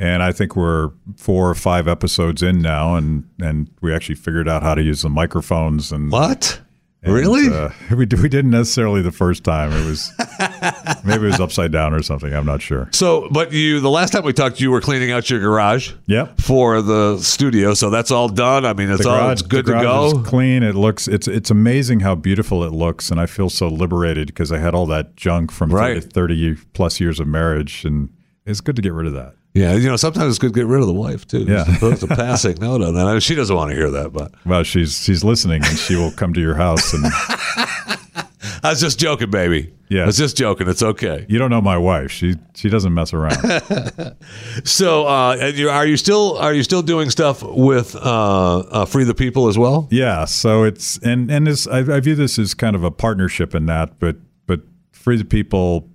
And 0.02 0.24
I 0.24 0.32
think 0.32 0.56
we're 0.56 0.92
four 1.18 1.50
or 1.50 1.56
five 1.56 1.86
episodes 1.86 2.42
in 2.42 2.62
now, 2.62 2.96
and, 2.96 3.28
and 3.38 3.70
we 3.82 3.94
actually 3.94 4.16
figured 4.16 4.48
out 4.48 4.64
how 4.64 4.74
to 4.74 4.82
use 4.82 5.02
the 5.02 5.10
microphones. 5.10 5.92
And 5.92 6.10
What? 6.10 6.62
And, 7.02 7.14
really? 7.14 7.48
uh, 7.54 7.70
we 7.92 7.98
we 7.98 8.06
didn't 8.30 8.52
necessarily 8.52 9.02
the 9.02 9.12
first 9.12 9.44
time. 9.44 9.72
It 9.72 9.86
was 9.86 10.12
maybe 11.06 11.24
it 11.24 11.28
was 11.32 11.40
upside 11.40 11.72
down 11.72 11.94
or 11.94 12.02
something. 12.04 12.34
I'm 12.34 12.46
not 12.46 12.62
sure. 12.62 12.90
So, 12.92 13.28
but 13.32 13.52
you, 13.54 13.80
the 13.80 13.90
last 13.90 14.12
time 14.12 14.24
we 14.24 14.34
talked, 14.34 14.60
you 14.60 14.72
were 14.72 14.82
cleaning 14.82 15.12
out 15.12 15.30
your 15.30 15.40
garage. 15.40 15.94
Yep. 16.08 16.42
For 16.42 16.82
the 16.82 17.18
studio, 17.20 17.74
so 17.74 17.90
that's 17.90 18.12
all 18.12 18.28
done. 18.30 18.66
I 18.66 18.74
mean, 18.74 18.90
it's 18.90 19.04
the 19.04 19.10
all 19.10 19.30
it's 19.30 19.42
good 19.42 19.66
to 19.68 19.72
go. 19.74 20.22
clean. 20.26 20.64
It 20.64 20.76
looks 20.76 21.08
it's 21.08 21.28
it's 21.28 21.50
amazing 21.50 22.02
how 22.02 22.16
beautiful 22.16 22.64
it 22.64 22.72
looks, 22.74 23.12
and 23.12 23.20
I 23.20 23.26
feel 23.26 23.50
so 23.50 23.68
liberated 23.68 24.28
because 24.28 24.52
I 24.52 24.58
had 24.58 24.74
all 24.76 24.86
that 24.88 25.16
junk 25.16 25.52
from 25.52 25.70
Right. 25.72 26.04
30, 26.04 26.10
30 26.56 26.56
plus 26.74 27.00
years 27.00 27.20
of 27.20 27.28
marriage, 27.28 27.86
and 27.86 28.10
it's 28.46 28.60
good 28.62 28.76
to 28.76 28.82
get 28.82 28.94
rid 28.94 29.08
of 29.08 29.14
that. 29.14 29.36
Yeah, 29.60 29.74
you 29.76 29.90
know, 29.90 29.98
sometimes 29.98 30.30
it's 30.30 30.40
good 30.40 30.54
to 30.54 30.60
get 30.60 30.68
rid 30.68 30.80
of 30.80 30.88
the 30.88 30.94
wife 30.94 31.28
too. 31.28 31.44
Yeah. 31.44 31.66
It's 31.68 32.02
a 32.04 32.08
passing 32.08 32.56
note 32.62 32.82
on 32.82 32.94
that. 32.94 33.08
I 33.08 33.12
mean, 33.12 33.20
she 33.20 33.36
doesn't 33.36 33.54
want 33.54 33.72
to 33.72 33.76
hear 33.76 33.92
that, 33.92 34.14
but 34.14 34.32
Well, 34.46 34.64
she's 34.64 35.04
she's 35.04 35.22
listening, 35.22 35.66
and 35.66 35.78
she 35.78 35.98
will 35.98 36.12
come 36.12 36.34
to 36.34 36.40
your 36.40 36.56
house, 36.56 36.94
and 36.94 37.04
I 38.64 38.70
was 38.70 38.80
just 38.80 39.00
joking, 39.00 39.32
baby. 39.32 39.74
Yeah. 39.90 40.04
I 40.04 40.06
was 40.06 40.18
just 40.18 40.38
joking. 40.38 40.70
It's 40.70 40.82
okay. 40.82 41.26
you 41.28 41.38
don't 41.40 41.50
know 41.50 41.62
my 41.62 41.78
wife. 41.78 42.10
She 42.10 42.36
she 42.56 42.70
doesn't 42.70 42.94
mess 42.94 43.14
around. 43.14 43.38
So, 44.64 45.08
uh, 45.08 45.38
and 45.40 45.58
you, 45.58 45.70
are 45.70 45.86
you 45.86 45.98
still 45.98 46.38
are 46.38 46.54
you 46.54 46.64
still 46.64 46.82
doing 46.82 47.10
stuff 47.10 47.44
with 47.44 47.96
uh, 47.96 48.60
uh, 48.60 48.86
Free 48.86 49.04
the 49.04 49.14
People 49.16 49.48
as 49.48 49.58
well? 49.58 49.88
Yeah, 49.92 50.24
so 50.26 50.64
it's 50.64 50.98
and 51.00 51.30
and 51.30 51.48
this 51.48 51.68
I, 51.68 51.80
I 51.80 52.00
view 52.00 52.16
this 52.16 52.40
as 52.40 52.54
kind 52.54 52.76
of 52.76 52.84
a 52.86 52.92
partnership 52.92 53.54
in 53.56 53.66
that, 53.66 54.00
but 54.00 54.16
but 54.48 54.62
Free 54.92 55.18
the 55.18 55.26
People 55.26 55.90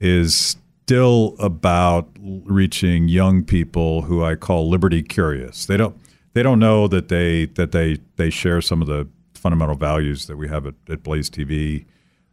is 0.00 0.56
still 0.88 1.36
about 1.38 2.08
reaching 2.18 3.08
young 3.08 3.44
people 3.44 4.00
who 4.00 4.24
I 4.24 4.36
call 4.36 4.70
liberty 4.70 5.02
curious. 5.02 5.66
They 5.66 5.76
don't 5.76 5.94
they 6.32 6.42
don't 6.42 6.58
know 6.58 6.88
that 6.88 7.08
they 7.08 7.44
that 7.44 7.72
they 7.72 7.98
they 8.16 8.30
share 8.30 8.62
some 8.62 8.80
of 8.80 8.88
the 8.88 9.06
fundamental 9.34 9.74
values 9.74 10.28
that 10.28 10.38
we 10.38 10.48
have 10.48 10.66
at, 10.66 10.72
at 10.88 11.02
Blaze 11.02 11.28
TV. 11.28 11.84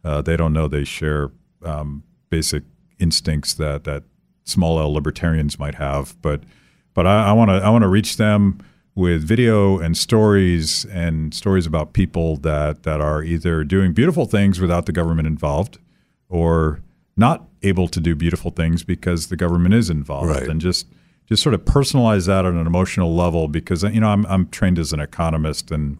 Uh, 0.02 0.22
they 0.22 0.38
don't 0.38 0.54
know 0.54 0.68
they 0.68 0.84
share 0.84 1.32
um, 1.66 2.02
basic 2.30 2.62
instincts 2.98 3.52
that 3.52 3.84
that 3.84 4.04
small 4.44 4.80
L 4.80 4.90
libertarians 4.90 5.58
might 5.58 5.74
have, 5.74 6.16
but 6.22 6.42
but 6.94 7.06
I 7.06 7.34
want 7.34 7.50
to 7.50 7.56
I 7.56 7.68
want 7.68 7.82
to 7.82 7.88
reach 7.88 8.16
them 8.16 8.58
with 8.94 9.22
video 9.22 9.78
and 9.78 9.98
stories 9.98 10.86
and 10.86 11.34
stories 11.34 11.66
about 11.66 11.92
people 11.92 12.38
that 12.38 12.84
that 12.84 13.02
are 13.02 13.22
either 13.22 13.64
doing 13.64 13.92
beautiful 13.92 14.24
things 14.24 14.60
without 14.60 14.86
the 14.86 14.92
government 14.92 15.26
involved, 15.28 15.78
or 16.30 16.80
not 17.16 17.48
able 17.62 17.88
to 17.88 18.00
do 18.00 18.14
beautiful 18.14 18.50
things 18.50 18.82
because 18.84 19.28
the 19.28 19.36
government 19.36 19.74
is 19.74 19.88
involved, 19.90 20.30
Right. 20.30 20.48
and 20.48 20.60
just 20.60 20.86
just 21.28 21.42
sort 21.42 21.54
of 21.54 21.64
personalize 21.64 22.26
that 22.26 22.44
on 22.44 22.56
an 22.56 22.66
emotional 22.66 23.14
level 23.14 23.48
because 23.48 23.82
you 23.82 24.00
know 24.00 24.08
I'm 24.08 24.26
I'm 24.26 24.48
trained 24.48 24.78
as 24.78 24.92
an 24.92 25.00
economist 25.00 25.70
and 25.70 25.98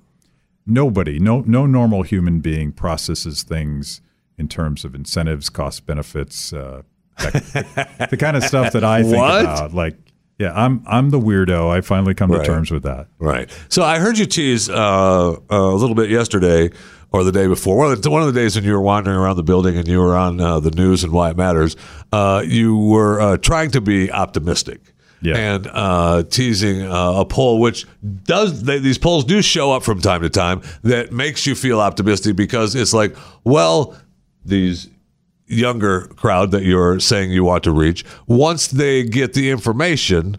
nobody 0.67 1.19
no 1.19 1.41
no 1.47 1.67
normal 1.67 2.03
human 2.03 2.41
being 2.41 2.73
processes 2.73 3.43
things 3.43 4.01
in 4.39 4.49
terms 4.49 4.85
of 4.85 4.95
incentives, 4.95 5.49
cost 5.49 5.87
benefits, 5.87 6.53
uh, 6.53 6.83
that- 7.19 8.07
the 8.11 8.17
kind 8.19 8.37
of 8.37 8.45
stuff 8.45 8.73
that 8.75 8.85
I 8.85 9.03
think 9.03 9.17
What? 9.17 9.41
about. 9.41 9.73
Like, 9.75 9.97
yeah, 10.39 10.53
I'm 10.55 10.83
I'm 10.87 11.09
the 11.11 11.19
weirdo. 11.19 11.71
I 11.71 11.81
finally 11.81 12.13
come 12.15 12.31
Right. 12.31 12.41
to 12.41 12.45
terms 12.45 12.71
with 12.71 12.83
that. 12.83 13.09
Right. 13.19 13.51
So 13.71 13.83
I 13.83 13.99
heard 13.99 14.19
you 14.19 14.27
tease 14.27 14.69
uh, 14.69 15.37
a 15.49 15.59
little 15.59 15.95
bit 15.97 16.11
yesterday 16.11 16.71
or 17.17 17.25
the 17.25 17.33
day 17.33 17.47
before. 17.47 17.77
One 17.77 17.93
of 17.93 18.03
the, 18.03 18.11
one 18.11 18.23
of 18.23 18.33
the 18.33 18.39
days 18.39 18.57
when 18.57 18.65
you 18.65 18.73
were 18.73 18.81
wandering 18.81 19.17
around 19.17 19.37
the 19.37 19.43
building 19.43 19.77
and 19.77 19.89
you 19.89 20.01
were 20.01 20.17
on 20.17 20.41
uh, 20.41 20.61
the 20.61 20.71
news 20.71 21.03
and 21.03 21.13
why 21.13 21.31
it 21.31 21.37
matters, 21.37 21.77
uh, 22.13 22.43
you 22.47 22.77
were 22.77 23.21
uh, 23.21 23.37
trying 23.39 23.71
to 23.73 23.81
be 23.81 24.13
optimistic. 24.13 24.81
Yeah. 25.23 25.37
And 25.37 25.67
uh, 25.73 26.25
teasing 26.25 26.83
uh, 26.83 27.13
a 27.13 27.25
poll, 27.25 27.59
which 27.59 27.87
does 28.25 28.65
they, 28.65 28.79
these 28.79 28.99
polls 28.99 29.25
do 29.25 29.41
show 29.41 29.73
up 29.73 29.83
from 29.83 30.01
time 30.01 30.21
to 30.21 30.29
time, 30.29 30.61
that 30.83 31.11
makes 31.11 31.47
you 31.47 31.55
feel 31.55 31.81
optimistic 31.81 32.37
because 32.37 32.75
it's 32.75 32.93
like, 32.93 33.17
well, 33.43 33.97
these 34.45 34.91
younger 35.47 36.09
crowd 36.09 36.51
that 36.51 36.65
you're 36.65 37.01
saying 37.01 37.31
you 37.31 37.45
want 37.45 37.65
to 37.65 37.73
reach, 37.73 38.05
once 38.27 38.67
they 38.69 39.05
get 39.05 39.33
the 39.33 39.51
information, 39.51 40.37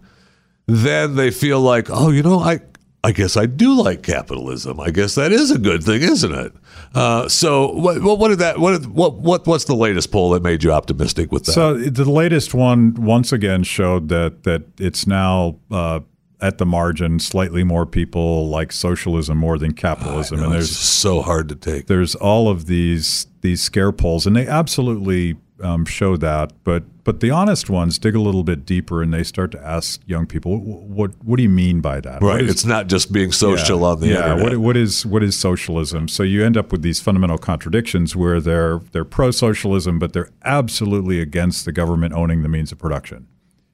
then 0.67 1.15
they 1.15 1.31
feel 1.31 1.59
like, 1.59 1.87
oh, 1.89 2.11
you 2.11 2.21
know, 2.21 2.39
I 2.39 2.59
I 3.07 3.13
guess 3.13 3.37
I 3.37 3.45
do 3.45 3.81
like 3.81 4.03
capitalism. 4.03 4.81
I 4.81 4.91
guess 4.91 5.15
that 5.15 5.31
is 5.31 5.49
a 5.49 5.57
good 5.57 5.81
thing, 5.81 6.01
isn't 6.01 6.35
it? 6.35 6.51
Uh, 6.93 7.29
so 7.29 7.71
what, 7.71 8.01
what 8.01 8.19
what 8.19 8.27
did 8.27 8.39
that 8.39 8.59
what 8.59 8.85
what 8.87 9.13
what 9.13 9.47
what's 9.47 9.63
the 9.63 9.77
latest 9.77 10.11
poll 10.11 10.31
that 10.31 10.43
made 10.43 10.61
you 10.61 10.73
optimistic 10.73 11.31
with 11.31 11.45
that? 11.45 11.53
So 11.53 11.77
the 11.77 12.03
latest 12.03 12.53
one 12.53 12.95
once 12.95 13.31
again 13.31 13.63
showed 13.63 14.09
that 14.09 14.43
that 14.43 14.63
it's 14.77 15.07
now 15.07 15.57
uh, 15.71 16.01
at 16.41 16.57
the 16.57 16.65
margin 16.65 17.19
slightly 17.19 17.63
more 17.63 17.85
people 17.85 18.49
like 18.49 18.73
socialism 18.73 19.37
more 19.37 19.57
than 19.57 19.71
capitalism, 19.71 20.41
know, 20.41 20.47
and 20.47 20.55
it's 20.55 20.67
there's 20.67 20.77
so 20.77 21.21
hard 21.21 21.47
to 21.47 21.55
take. 21.55 21.87
there's 21.87 22.13
all 22.13 22.49
of 22.49 22.65
these 22.65 23.27
these 23.39 23.63
scare 23.63 23.93
polls, 23.93 24.27
and 24.27 24.35
they 24.35 24.45
absolutely 24.45 25.37
um, 25.61 25.85
show 25.85 26.17
that. 26.17 26.53
But 26.63 26.83
but 27.03 27.19
the 27.19 27.31
honest 27.31 27.69
ones 27.69 27.97
dig 27.97 28.15
a 28.15 28.19
little 28.19 28.43
bit 28.43 28.65
deeper, 28.65 29.01
and 29.01 29.13
they 29.13 29.23
start 29.23 29.51
to 29.51 29.65
ask 29.65 30.01
young 30.05 30.25
people, 30.25 30.57
"Wh- 30.57 30.89
what 30.89 31.11
what 31.23 31.37
do 31.37 31.43
you 31.43 31.49
mean 31.49 31.81
by 31.81 31.99
that? 32.01 32.21
Right, 32.21 32.41
is- 32.41 32.49
it's 32.51 32.65
not 32.65 32.87
just 32.87 33.11
being 33.11 33.31
social 33.31 33.83
on 33.85 33.99
the 33.99 34.07
yeah, 34.07 34.33
internet. 34.33 34.43
What, 34.43 34.57
what 34.59 34.77
is 34.77 35.05
what 35.05 35.23
is 35.23 35.35
socialism? 35.35 36.07
So 36.07 36.23
you 36.23 36.43
end 36.43 36.57
up 36.57 36.71
with 36.71 36.81
these 36.81 36.99
fundamental 36.99 37.37
contradictions 37.37 38.15
where 38.15 38.39
they're 38.39 38.79
they're 38.91 39.05
pro 39.05 39.31
socialism, 39.31 39.99
but 39.99 40.13
they're 40.13 40.29
absolutely 40.43 41.19
against 41.19 41.65
the 41.65 41.71
government 41.71 42.13
owning 42.13 42.43
the 42.43 42.49
means 42.49 42.71
of 42.71 42.77
production. 42.77 43.27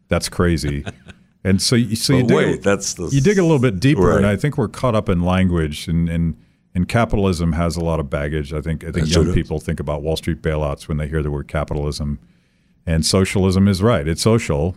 That's 0.08 0.30
crazy. 0.30 0.86
and 1.44 1.62
so 1.62 1.76
you, 1.76 1.96
so 1.96 2.14
you 2.14 2.24
dig, 2.24 2.36
wait, 2.36 2.64
that's 2.64 2.94
the 2.94 3.08
you 3.08 3.22
dig 3.22 3.38
a 3.38 3.44
little 3.44 3.60
bit 3.60 3.80
deeper, 3.80 4.16
and 4.18 4.26
I 4.26 4.36
think 4.36 4.58
we're 4.58 4.68
caught 4.68 4.96
up 4.96 5.10
in 5.10 5.22
language 5.22 5.88
and 5.88 6.10
and. 6.10 6.38
And 6.76 6.88
capitalism 6.88 7.52
has 7.54 7.76
a 7.78 7.82
lot 7.82 8.00
of 8.00 8.10
baggage. 8.10 8.52
I 8.54 8.60
think 8.62 8.84
I 8.84 8.88
think 8.88 9.06
That's 9.06 9.12
young 9.16 9.26
true. 9.26 9.34
people 9.34 9.60
think 9.60 9.80
about 9.80 10.02
Wall 10.02 10.16
Street 10.18 10.42
bailouts 10.42 10.88
when 10.88 10.98
they 10.98 11.08
hear 11.08 11.22
the 11.22 11.30
word 11.30 11.48
capitalism, 11.48 12.20
and 12.86 13.06
socialism 13.06 13.68
is 13.68 13.84
right. 13.84 14.08
It's 14.08 14.22
social. 14.24 14.76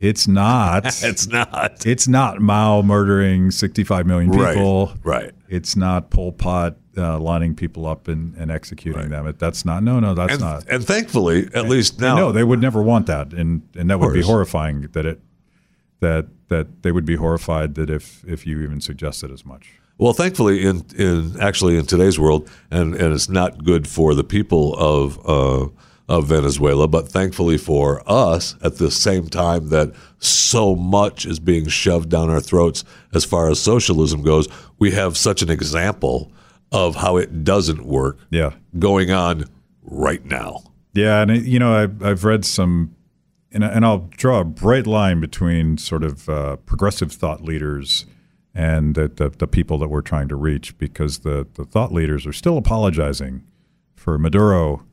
It's 0.00 0.26
not. 0.26 0.86
it's 1.02 1.26
not. 1.26 1.84
It's 1.86 2.08
not 2.08 2.40
Mao 2.40 2.80
murdering 2.82 3.50
65 3.50 4.06
million 4.06 4.30
people. 4.30 4.92
right. 5.02 5.32
It's 5.48 5.76
not 5.76 6.10
Pol 6.10 6.32
Pot 6.32 6.76
uh, 6.96 7.18
lining 7.20 7.54
people 7.54 7.86
up 7.86 8.08
and, 8.08 8.34
and 8.36 8.50
executing 8.50 9.10
them. 9.10 9.26
It, 9.26 9.38
that's 9.38 9.64
not. 9.64 9.82
No, 9.82 10.00
no, 10.00 10.14
that's 10.14 10.32
And, 10.32 10.40
not. 10.40 10.66
and 10.68 10.84
thankfully, 10.84 11.48
at 11.54 11.68
least 11.68 12.00
now, 12.00 12.16
no, 12.16 12.32
they 12.32 12.42
would 12.42 12.60
never 12.60 12.82
want 12.82 13.06
that, 13.06 13.32
and 13.34 13.62
and 13.76 13.90
that 13.90 14.00
would 14.00 14.14
be 14.14 14.22
horrifying. 14.22 14.88
That 14.92 15.04
it 15.06 15.20
that 16.00 16.26
that 16.48 16.82
they 16.82 16.90
would 16.90 17.04
be 17.04 17.16
horrified 17.16 17.74
that 17.74 17.90
if 17.90 18.24
if 18.26 18.46
you 18.46 18.62
even 18.62 18.80
suggested 18.80 19.30
as 19.30 19.44
much. 19.44 19.72
Well, 19.98 20.12
thankfully, 20.12 20.64
in 20.64 20.84
in 20.96 21.36
actually 21.40 21.76
in 21.78 21.86
today's 21.86 22.18
world, 22.18 22.50
and 22.70 22.94
and 22.94 23.14
it's 23.14 23.28
not 23.28 23.64
good 23.64 23.86
for 23.86 24.14
the 24.14 24.24
people 24.24 24.74
of 24.74 25.18
uh, 25.26 25.68
of 26.08 26.26
Venezuela, 26.26 26.88
but 26.88 27.08
thankfully 27.08 27.56
for 27.58 28.02
us, 28.10 28.56
at 28.62 28.76
the 28.78 28.90
same 28.90 29.28
time 29.28 29.68
that 29.68 29.92
so 30.18 30.74
much 30.74 31.24
is 31.26 31.38
being 31.38 31.68
shoved 31.68 32.08
down 32.10 32.28
our 32.28 32.40
throats 32.40 32.84
as 33.14 33.24
far 33.24 33.48
as 33.48 33.60
socialism 33.60 34.22
goes, 34.22 34.48
we 34.78 34.90
have 34.90 35.16
such 35.16 35.42
an 35.42 35.48
example 35.50 36.30
of 36.72 36.96
how 36.96 37.16
it 37.16 37.44
doesn't 37.44 37.86
work 37.86 38.18
Yeah, 38.30 38.50
going 38.78 39.10
on 39.12 39.44
right 39.82 40.24
now. 40.24 40.64
yeah, 40.92 41.22
and 41.22 41.46
you 41.46 41.58
know 41.60 41.72
I've 41.72 42.02
I've 42.02 42.24
read 42.24 42.44
some, 42.44 42.96
and 43.52 43.64
I- 43.64 43.68
and 43.68 43.84
I'll 43.86 44.08
draw 44.16 44.40
a 44.40 44.44
bright 44.44 44.86
line 44.88 45.20
between 45.20 45.78
sort 45.78 46.02
of 46.02 46.28
uh, 46.28 46.56
progressive 46.66 47.12
thought 47.12 47.44
leaders 47.44 48.06
and 48.54 48.94
the, 48.94 49.08
the 49.08 49.30
the 49.30 49.46
people 49.46 49.78
that 49.78 49.88
we're 49.88 50.00
trying 50.00 50.28
to 50.28 50.36
reach 50.36 50.76
because 50.78 51.18
the 51.20 51.46
the 51.54 51.64
thought 51.64 51.92
leaders 51.92 52.26
are 52.26 52.32
still 52.32 52.56
apologizing 52.58 53.42
for 53.94 54.18
Maduro 54.18 54.84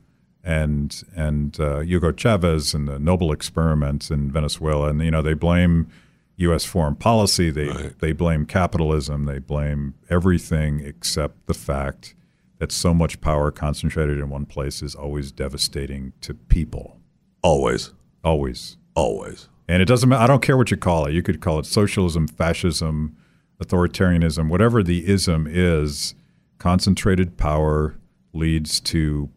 and 0.44 1.02
and 1.14 1.58
uh, 1.60 1.80
Hugo 1.80 2.12
Chavez 2.12 2.74
and 2.74 2.88
the 2.88 2.98
Noble 2.98 3.30
experiments 3.32 4.10
in 4.10 4.30
Venezuela, 4.32 4.88
and 4.88 5.00
you 5.02 5.10
know 5.10 5.22
they 5.22 5.34
blame 5.34 5.88
U.S. 6.36 6.64
foreign 6.64 6.96
policy, 6.96 7.50
they 7.50 7.68
Right. 7.68 7.98
they 8.00 8.12
blame 8.12 8.46
capitalism, 8.46 9.26
they 9.26 9.38
blame 9.38 9.94
everything 10.10 10.80
except 10.80 11.46
the 11.46 11.54
fact 11.54 12.14
that 12.58 12.72
so 12.72 12.92
much 12.94 13.20
power 13.20 13.50
concentrated 13.50 14.18
in 14.18 14.28
one 14.30 14.46
place 14.46 14.82
is 14.82 14.94
always 14.94 15.30
devastating 15.32 16.12
to 16.22 16.32
people, 16.34 16.96
Always, 17.42 17.92
always. 18.24 18.76
always. 18.94 19.48
And 19.68 19.80
it 19.82 19.86
doesn't 19.86 20.08
matter. 20.08 20.22
I 20.22 20.26
don't 20.26 20.42
care 20.42 20.56
what 20.56 20.70
you 20.70 20.76
call 20.76 21.06
it. 21.06 21.12
You 21.12 21.22
could 21.22 21.40
call 21.40 21.58
it 21.58 21.66
socialism, 21.66 22.26
fascism, 22.28 23.16
authoritarianism, 23.64 24.48
whatever 24.48 24.82
the 24.82 25.08
ism 25.08 25.46
is. 25.48 26.14
Concentrated 26.58 27.36
power 27.36 27.96
leads 28.32 28.80
to 28.80 29.28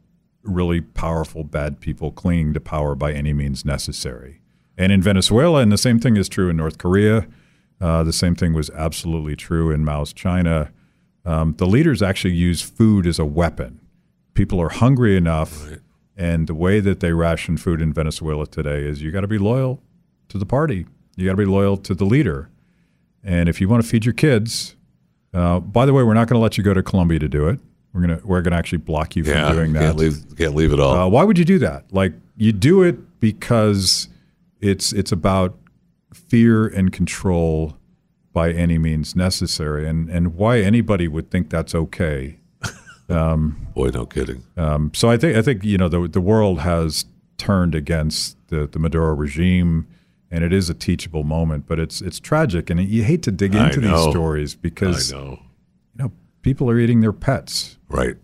really 0.44 0.82
powerful 0.82 1.44
bad 1.44 1.80
people 1.80 2.12
clinging 2.12 2.54
to 2.54 2.60
power 2.60 2.96
by 2.96 3.12
any 3.12 3.34
means 3.34 3.66
necessary. 3.66 4.42
And 4.78 4.92
in 4.92 5.02
Venezuela, 5.02 5.62
and 5.62 5.72
the 5.72 5.78
same 5.78 6.00
thing 6.00 6.18
is 6.18 6.30
true 6.30 6.50
in 6.50 6.58
North 6.58 6.78
Korea. 6.78 7.28
Uh, 7.82 8.04
the 8.04 8.14
same 8.14 8.36
thing 8.36 8.54
was 8.54 8.70
absolutely 8.72 9.36
true 9.36 9.72
in 9.72 9.84
Mao's 9.84 10.14
China. 10.14 10.72
Um, 11.26 11.56
the 11.58 11.66
leaders 11.66 12.02
actually 12.02 12.36
use 12.36 12.62
food 12.62 13.08
as 13.08 13.20
a 13.20 13.26
weapon. 13.26 13.80
People 14.34 14.62
are 14.62 14.70
hungry 14.70 15.18
enough, 15.18 15.68
and 16.16 16.48
the 16.48 16.54
way 16.54 16.80
that 16.80 17.00
they 17.00 17.14
ration 17.14 17.58
food 17.58 17.82
in 17.82 17.94
Venezuela 17.94 18.46
today 18.46 18.84
is 18.84 19.02
you 19.02 19.12
got 19.12 19.22
to 19.22 19.28
be 19.28 19.38
loyal 19.38 19.82
to 20.30 20.38
the 20.38 20.46
party. 20.46 20.86
You 21.16 21.26
got 21.26 21.34
to 21.34 21.38
be 21.38 21.46
loyal 21.46 21.78
to 21.78 21.96
the 21.96 22.06
leader. 22.06 22.50
And 23.26 23.50
if 23.50 23.60
you 23.60 23.68
want 23.68 23.84
to 23.84 23.90
feed 23.90 24.06
your 24.06 24.14
kids, 24.14 24.76
uh, 25.34 25.60
by 25.60 25.86
the 25.86 25.94
way, 25.94 26.04
we're 26.04 26.14
not 26.14 26.28
going 26.30 26.40
to 26.40 26.44
let 26.44 26.58
you 26.58 26.64
go 26.64 26.74
to 26.74 26.82
Colombia 26.84 27.20
to 27.20 27.28
do 27.28 27.48
it. 27.50 27.60
We're 27.92 28.02
gonna 28.02 28.20
we're 28.26 28.42
gonna 28.42 28.58
actually 28.58 28.80
block 28.80 29.16
you 29.16 29.24
from 29.24 29.34
Yeah, 29.34 29.52
doing 29.54 29.72
that. 29.74 29.80
can't 29.80 29.96
leave, 29.98 30.18
can't 30.38 30.54
leave 30.54 30.74
it 30.74 30.82
all. 30.82 30.94
Uh, 30.96 31.08
why 31.08 31.24
would 31.24 31.38
you 31.38 31.46
do 31.46 31.58
that? 31.60 31.86
Like 31.94 32.12
you 32.36 32.52
do 32.52 32.84
it 32.84 33.20
because 33.22 34.10
it's 34.60 34.92
it's 34.92 35.14
about 35.14 35.58
fear 36.14 36.68
and 36.68 36.92
control 36.92 37.78
by 38.34 38.52
any 38.52 38.78
means 38.78 39.16
necessary, 39.16 39.88
and 39.88 40.10
and 40.10 40.36
why 40.36 40.60
anybody 40.60 41.08
would 41.08 41.32
think 41.32 41.50
that's 41.50 41.74
okay. 41.74 42.38
Boy, 43.08 43.92
no 43.94 44.06
kidding. 44.06 44.44
Um, 44.58 44.92
so 44.94 45.10
I 45.10 45.16
think 45.16 45.38
I 45.38 45.42
think 45.42 45.64
you 45.64 45.78
know 45.78 45.88
the 45.88 46.06
the 46.08 46.20
world 46.22 46.60
has 46.60 47.06
turned 47.38 47.76
against 47.76 48.36
the 48.50 48.68
the 48.68 48.78
Maduro 48.78 49.14
regime, 49.16 49.88
and 50.32 50.44
it 50.44 50.52
is 50.54 50.70
a 50.70 50.74
teachable 50.74 51.24
moment. 51.24 51.66
But 51.68 51.80
it's 51.80 52.02
it's 52.02 52.20
tragic, 52.20 52.70
and 52.70 52.80
you 52.80 53.04
hate 53.04 53.24
to 53.24 53.32
dig 53.32 53.56
into 53.56 53.80
these 53.82 54.02
stories 54.12 54.56
I 54.56 54.60
because 54.62 55.12
know, 55.12 55.40
you 55.94 56.04
know 56.04 56.12
people 56.42 56.70
are 56.70 56.80
eating 56.80 57.02
their 57.02 57.14
pets, 57.14 57.78
right? 57.90 58.16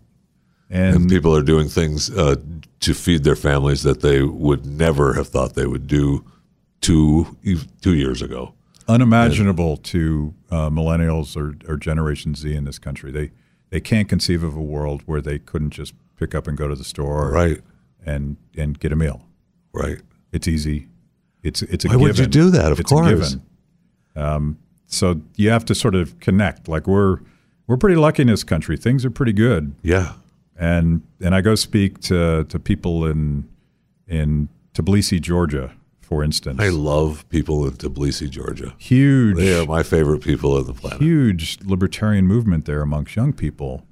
and, 0.70 0.96
And 0.96 1.08
people 1.10 1.34
are 1.36 1.42
doing 1.42 1.68
things 1.68 2.10
uh, 2.10 2.36
to 2.80 2.94
feed 2.94 3.24
their 3.24 3.36
families 3.36 3.82
that 3.82 4.00
they 4.00 4.22
would 4.22 4.64
never 4.66 5.14
have 5.14 5.28
thought 5.28 5.54
they 5.54 5.66
would 5.66 5.86
do 5.86 6.24
two 6.80 7.36
two 7.80 7.94
years 7.94 8.22
ago. 8.22 8.54
unimaginable 8.88 9.76
to 9.76 10.34
uh, 10.50 10.68
millennials 10.70 11.36
or, 11.36 11.54
or 11.70 11.76
Generation 11.76 12.34
Z 12.34 12.54
in 12.54 12.64
this 12.64 12.78
country. 12.78 13.10
They 13.12 13.30
they 13.70 13.80
can't 13.80 14.08
conceive 14.08 14.42
of 14.42 14.54
a 14.56 14.60
world 14.62 15.02
where 15.06 15.20
they 15.22 15.38
couldn't 15.38 15.70
just 15.70 15.94
pick 16.16 16.34
up 16.34 16.46
and 16.46 16.56
go 16.58 16.68
to 16.68 16.74
the 16.74 16.84
store 16.84 17.30
Right, 17.30 17.60
and 18.04 18.36
and 18.56 18.78
get 18.78 18.92
a 18.92 18.96
meal. 18.96 19.26
right. 19.72 20.00
It's 20.32 20.48
easy. 20.48 20.88
It's 21.42 21.62
it's 21.62 21.84
a 21.84 21.88
given. 21.88 22.00
Why 22.00 22.06
would 22.08 22.18
you 22.18 22.26
do 22.26 22.50
that? 22.50 22.72
Of 22.72 22.80
it's 22.80 22.90
course. 22.92 23.06
a 23.06 23.14
given. 23.14 23.42
Um, 24.14 24.58
so 24.86 25.20
you 25.36 25.50
have 25.50 25.64
to 25.66 25.74
sort 25.74 25.94
of 25.94 26.18
connect. 26.20 26.68
Like 26.68 26.86
we're 26.86 27.18
we're 27.66 27.76
pretty 27.76 27.96
lucky 27.96 28.22
in 28.22 28.28
this 28.28 28.44
country. 28.44 28.76
Things 28.76 29.04
are 29.04 29.10
pretty 29.10 29.32
good. 29.32 29.74
Yeah, 29.82 30.12
and 30.56 31.02
and 31.20 31.34
I 31.34 31.40
go 31.40 31.54
speak 31.54 32.00
to 32.02 32.44
to 32.44 32.58
people 32.58 33.06
in 33.06 33.48
in 34.06 34.48
Tbilisi, 34.74 35.20
Georgia, 35.20 35.72
for 36.00 36.22
instance. 36.22 36.60
I 36.60 36.68
love 36.68 37.26
people 37.30 37.66
in 37.66 37.72
Tbilisi, 37.72 38.28
Georgia. 38.28 38.74
huge, 38.78 39.36
They 39.36 39.58
are 39.58 39.66
my 39.66 39.82
favorite 39.82 40.22
people 40.22 40.56
on 40.56 40.66
the 40.66 40.74
planet. 40.74 41.00
huge 41.00 41.58
libertarian 41.64 42.26
movement 42.26 42.64
there 42.66 42.82
amongst 42.82 43.16
young 43.16 43.32
people. 43.32 43.86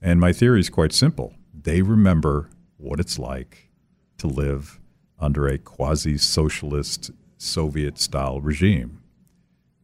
And 0.00 0.20
my 0.20 0.32
theory 0.32 0.60
is 0.60 0.68
quite 0.70 0.92
simple: 0.92 1.34
they 1.62 1.80
remember 1.82 2.48
what 2.76 3.00
it's 3.00 3.18
like 3.18 3.70
to 4.18 4.26
live 4.26 4.78
under 5.22 5.46
a 5.46 5.56
quasi-socialist 5.56 7.10
Soviet-style 7.38 8.40
regime, 8.40 9.00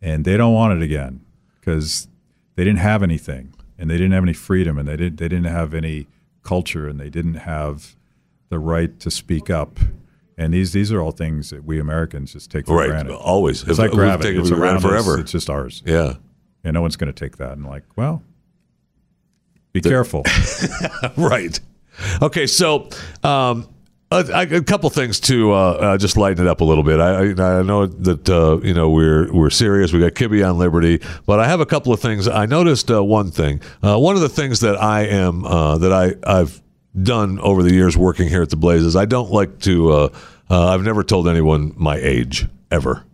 and 0.02 0.24
they 0.24 0.36
don't 0.36 0.52
want 0.54 0.80
it 0.80 0.84
again 0.84 1.20
because 1.58 2.08
they 2.56 2.64
didn't 2.64 2.80
have 2.80 3.02
anything, 3.02 3.54
and 3.78 3.88
they 3.90 3.96
didn't 3.96 4.12
have 4.12 4.22
any 4.24 4.32
freedom, 4.32 4.78
and 4.78 4.86
they 4.88 4.96
didn't 4.96 5.16
they 5.18 5.28
didn't 5.28 5.46
have 5.52 5.72
any 5.74 6.06
culture, 6.42 6.86
and 6.88 7.00
they 7.00 7.10
didn't 7.10 7.34
have 7.34 7.96
the 8.48 8.58
right 8.58 8.98
to 9.00 9.10
speak 9.10 9.48
up. 9.50 9.78
And 10.36 10.54
these 10.54 10.72
these 10.72 10.92
are 10.92 11.00
all 11.00 11.10
things 11.10 11.50
that 11.50 11.64
we 11.64 11.80
Americans 11.80 12.32
just 12.32 12.50
take 12.50 12.66
for 12.66 12.76
Right, 12.76 12.88
granted. 12.90 13.14
always. 13.14 13.62
It's 13.64 13.78
like 13.78 13.90
gravity. 13.90 14.28
taken 14.30 14.40
It's 14.42 14.50
it 14.50 14.54
for 14.54 14.60
granted 14.60 14.84
around 14.86 14.96
us. 14.98 15.04
forever. 15.04 15.20
It's 15.20 15.32
just 15.32 15.50
ours. 15.50 15.82
Yeah, 15.84 16.14
And 16.62 16.74
no 16.74 16.80
one's 16.82 16.94
going 16.96 17.12
to 17.12 17.18
take 17.24 17.38
that. 17.38 17.52
And 17.52 17.66
like, 17.66 17.82
well, 17.96 18.22
be 19.72 19.80
careful. 19.80 20.22
right. 21.16 21.58
Okay, 22.22 22.46
so 22.46 22.88
um, 23.24 23.68
a, 24.10 24.56
a 24.56 24.62
couple 24.62 24.88
things 24.90 25.20
to 25.20 25.52
uh, 25.52 25.56
uh, 25.56 25.98
just 25.98 26.16
lighten 26.16 26.46
it 26.46 26.48
up 26.48 26.60
a 26.60 26.64
little 26.64 26.84
bit. 26.84 26.98
I, 26.98 27.58
I, 27.58 27.62
know 27.62 27.86
that 27.86 28.28
uh, 28.28 28.58
you 28.62 28.72
know 28.72 28.90
we're 28.90 29.30
we're 29.32 29.50
serious. 29.50 29.92
We 29.92 30.00
got 30.00 30.12
Kibbe 30.12 30.48
on 30.48 30.58
Liberty, 30.58 31.02
but 31.26 31.40
I 31.40 31.46
have 31.46 31.60
a 31.60 31.66
couple 31.66 31.92
of 31.92 32.00
things. 32.00 32.26
I 32.26 32.46
noticed 32.46 32.90
uh, 32.90 33.04
one 33.04 33.30
thing. 33.30 33.60
Uh, 33.82 33.98
one 33.98 34.14
of 34.14 34.22
the 34.22 34.28
things 34.28 34.60
that 34.60 34.80
I 34.80 35.02
am 35.02 35.44
uh, 35.44 35.78
that 35.78 35.92
I 35.92 36.14
I've 36.40 36.60
done 37.00 37.38
over 37.40 37.62
the 37.62 37.72
years 37.72 37.96
working 37.96 38.28
here 38.28 38.42
at 38.42 38.50
the 38.50 38.56
Blazes. 38.56 38.96
I 38.96 39.04
don't 39.04 39.30
like 39.30 39.60
to. 39.60 39.92
Uh, 39.92 40.08
uh, 40.50 40.68
I've 40.68 40.82
never 40.82 41.02
told 41.02 41.28
anyone 41.28 41.74
my 41.76 41.96
age 41.96 42.46
ever. 42.70 43.04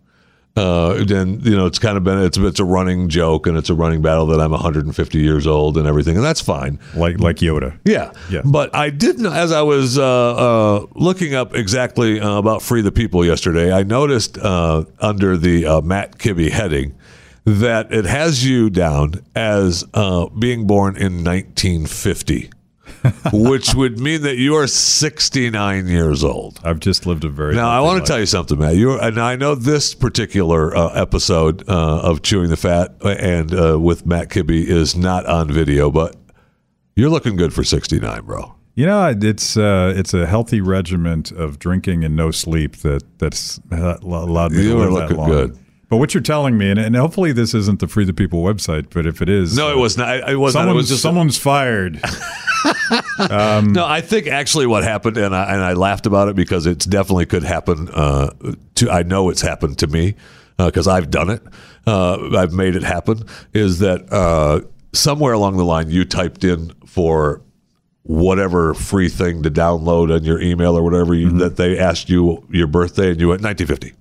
Uh, 0.56 1.02
then 1.04 1.40
you 1.42 1.56
know 1.56 1.66
it's 1.66 1.80
kind 1.80 1.96
of 1.96 2.04
been 2.04 2.18
it's 2.18 2.38
it's 2.38 2.60
a 2.60 2.64
running 2.64 3.08
joke 3.08 3.48
and 3.48 3.56
it's 3.56 3.70
a 3.70 3.74
running 3.74 4.00
battle 4.02 4.26
that 4.26 4.40
I'm 4.40 4.52
150 4.52 5.18
years 5.18 5.48
old 5.48 5.76
and 5.76 5.86
everything, 5.86 6.14
and 6.16 6.24
that's 6.24 6.40
fine. 6.40 6.78
like 6.94 7.18
like 7.18 7.36
Yoda. 7.36 7.76
Yeah. 7.84 8.12
Yeah. 8.30 8.42
But 8.44 8.74
I 8.74 8.90
didn't, 8.90 9.26
as 9.26 9.50
I 9.50 9.62
was 9.62 9.98
uh, 9.98 10.04
uh, 10.04 10.86
looking 10.94 11.34
up 11.34 11.54
exactly 11.54 12.20
uh, 12.20 12.36
about 12.38 12.62
Free 12.62 12.82
the 12.82 12.92
People 12.92 13.24
yesterday, 13.24 13.72
I 13.72 13.82
noticed 13.82 14.38
uh, 14.38 14.84
under 15.00 15.36
the 15.36 15.66
uh, 15.66 15.80
Matt 15.80 16.18
Kibbe 16.18 16.50
heading 16.50 16.94
that 17.44 17.92
it 17.92 18.04
has 18.04 18.44
you 18.46 18.70
down 18.70 19.14
as 19.34 19.84
uh, 19.92 20.26
being 20.28 20.66
born 20.66 20.96
in 20.96 21.24
1950, 21.24 22.50
which 23.32 23.74
would 23.74 23.98
mean 24.00 24.22
that 24.22 24.36
you 24.36 24.54
are 24.54 24.66
69 24.66 25.86
years 25.88 26.24
old. 26.24 26.60
I've 26.64 26.80
just 26.80 27.06
lived 27.06 27.24
a 27.24 27.28
very. 27.28 27.54
Now, 27.54 27.68
I 27.70 27.80
want 27.80 28.04
to 28.04 28.06
tell 28.06 28.18
you 28.18 28.26
something, 28.26 28.58
Matt. 28.58 28.76
You 28.76 28.98
and 28.98 29.18
I 29.20 29.36
know 29.36 29.54
this 29.54 29.94
particular 29.94 30.74
uh, 30.76 30.88
episode 30.94 31.68
uh, 31.68 32.00
of 32.00 32.22
Chewing 32.22 32.50
the 32.50 32.56
Fat 32.56 32.94
and 33.04 33.54
uh, 33.54 33.78
with 33.78 34.06
Matt 34.06 34.28
Kibbe 34.30 34.64
is 34.64 34.96
not 34.96 35.26
on 35.26 35.50
video, 35.50 35.90
but 35.90 36.16
you're 36.96 37.10
looking 37.10 37.36
good 37.36 37.52
for 37.52 37.64
69, 37.64 38.22
bro. 38.24 38.54
You 38.76 38.86
know, 38.86 39.14
it's 39.20 39.56
uh, 39.56 39.92
it's 39.96 40.14
a 40.14 40.26
healthy 40.26 40.60
regiment 40.60 41.30
of 41.30 41.58
drinking 41.60 42.02
and 42.04 42.16
no 42.16 42.30
sleep 42.32 42.76
that 42.78 43.02
that's 43.18 43.60
allowed 43.70 44.52
me 44.52 44.62
You 44.64 44.70
to 44.70 44.76
live 44.78 44.86
that 44.88 44.92
looking 45.00 45.16
long. 45.16 45.28
good. 45.30 45.58
But 45.94 45.98
what 45.98 46.12
you're 46.12 46.24
telling 46.24 46.58
me, 46.58 46.70
and, 46.70 46.80
and 46.80 46.96
hopefully 46.96 47.30
this 47.30 47.54
isn't 47.54 47.78
the 47.78 47.86
Free 47.86 48.04
the 48.04 48.12
People 48.12 48.42
website, 48.42 48.86
but 48.90 49.06
if 49.06 49.22
it 49.22 49.28
is, 49.28 49.56
No, 49.56 49.70
it 49.70 49.78
was 49.78 49.96
not. 49.96 50.28
It 50.28 50.34
was 50.34 50.52
not. 50.52 50.62
It 50.62 50.64
Someone's, 50.64 50.76
was 50.76 50.88
just 50.88 51.02
someone's 51.02 51.38
fired. 51.38 52.00
No, 53.18 53.86
I 53.86 54.00
think 54.00 54.26
actually 54.26 54.66
what 54.66 54.82
happened, 54.82 55.18
and 55.18 55.36
I 55.36 55.52
and 55.52 55.62
I 55.62 55.74
laughed 55.74 56.06
about 56.06 56.26
it 56.26 56.34
because 56.34 56.66
it's 56.66 56.84
definitely 56.84 57.26
could 57.26 57.44
happen. 57.44 57.88
Uh, 57.90 58.30
to 58.74 58.90
I 58.90 59.04
know 59.04 59.28
it's 59.28 59.40
happened 59.40 59.78
to 59.78 59.86
me 59.86 60.16
because 60.56 60.88
I've 60.88 61.12
done 61.12 61.30
it. 61.30 61.42
Uh, 61.86 62.36
I've 62.36 62.52
made 62.52 62.74
it 62.74 62.82
happen. 62.82 63.22
Is 63.52 63.78
that 63.78 64.12
uh, 64.12 64.62
somewhere 64.92 65.32
along 65.34 65.58
the 65.58 65.64
line 65.64 65.90
you 65.90 66.04
typed 66.04 66.42
in 66.42 66.72
for 66.86 67.40
whatever 68.02 68.74
free 68.74 69.08
thing 69.08 69.44
to 69.44 69.50
download 69.50 70.12
on 70.12 70.24
your 70.24 70.40
email 70.40 70.76
or 70.76 70.82
whatever 70.82 71.14
you, 71.14 71.30
that 71.38 71.56
they 71.56 71.78
asked 71.78 72.08
you 72.08 72.44
your 72.50 72.66
birthday 72.66 73.10
and 73.12 73.20
you 73.20 73.28
went 73.28 73.42
1950, 73.42 73.94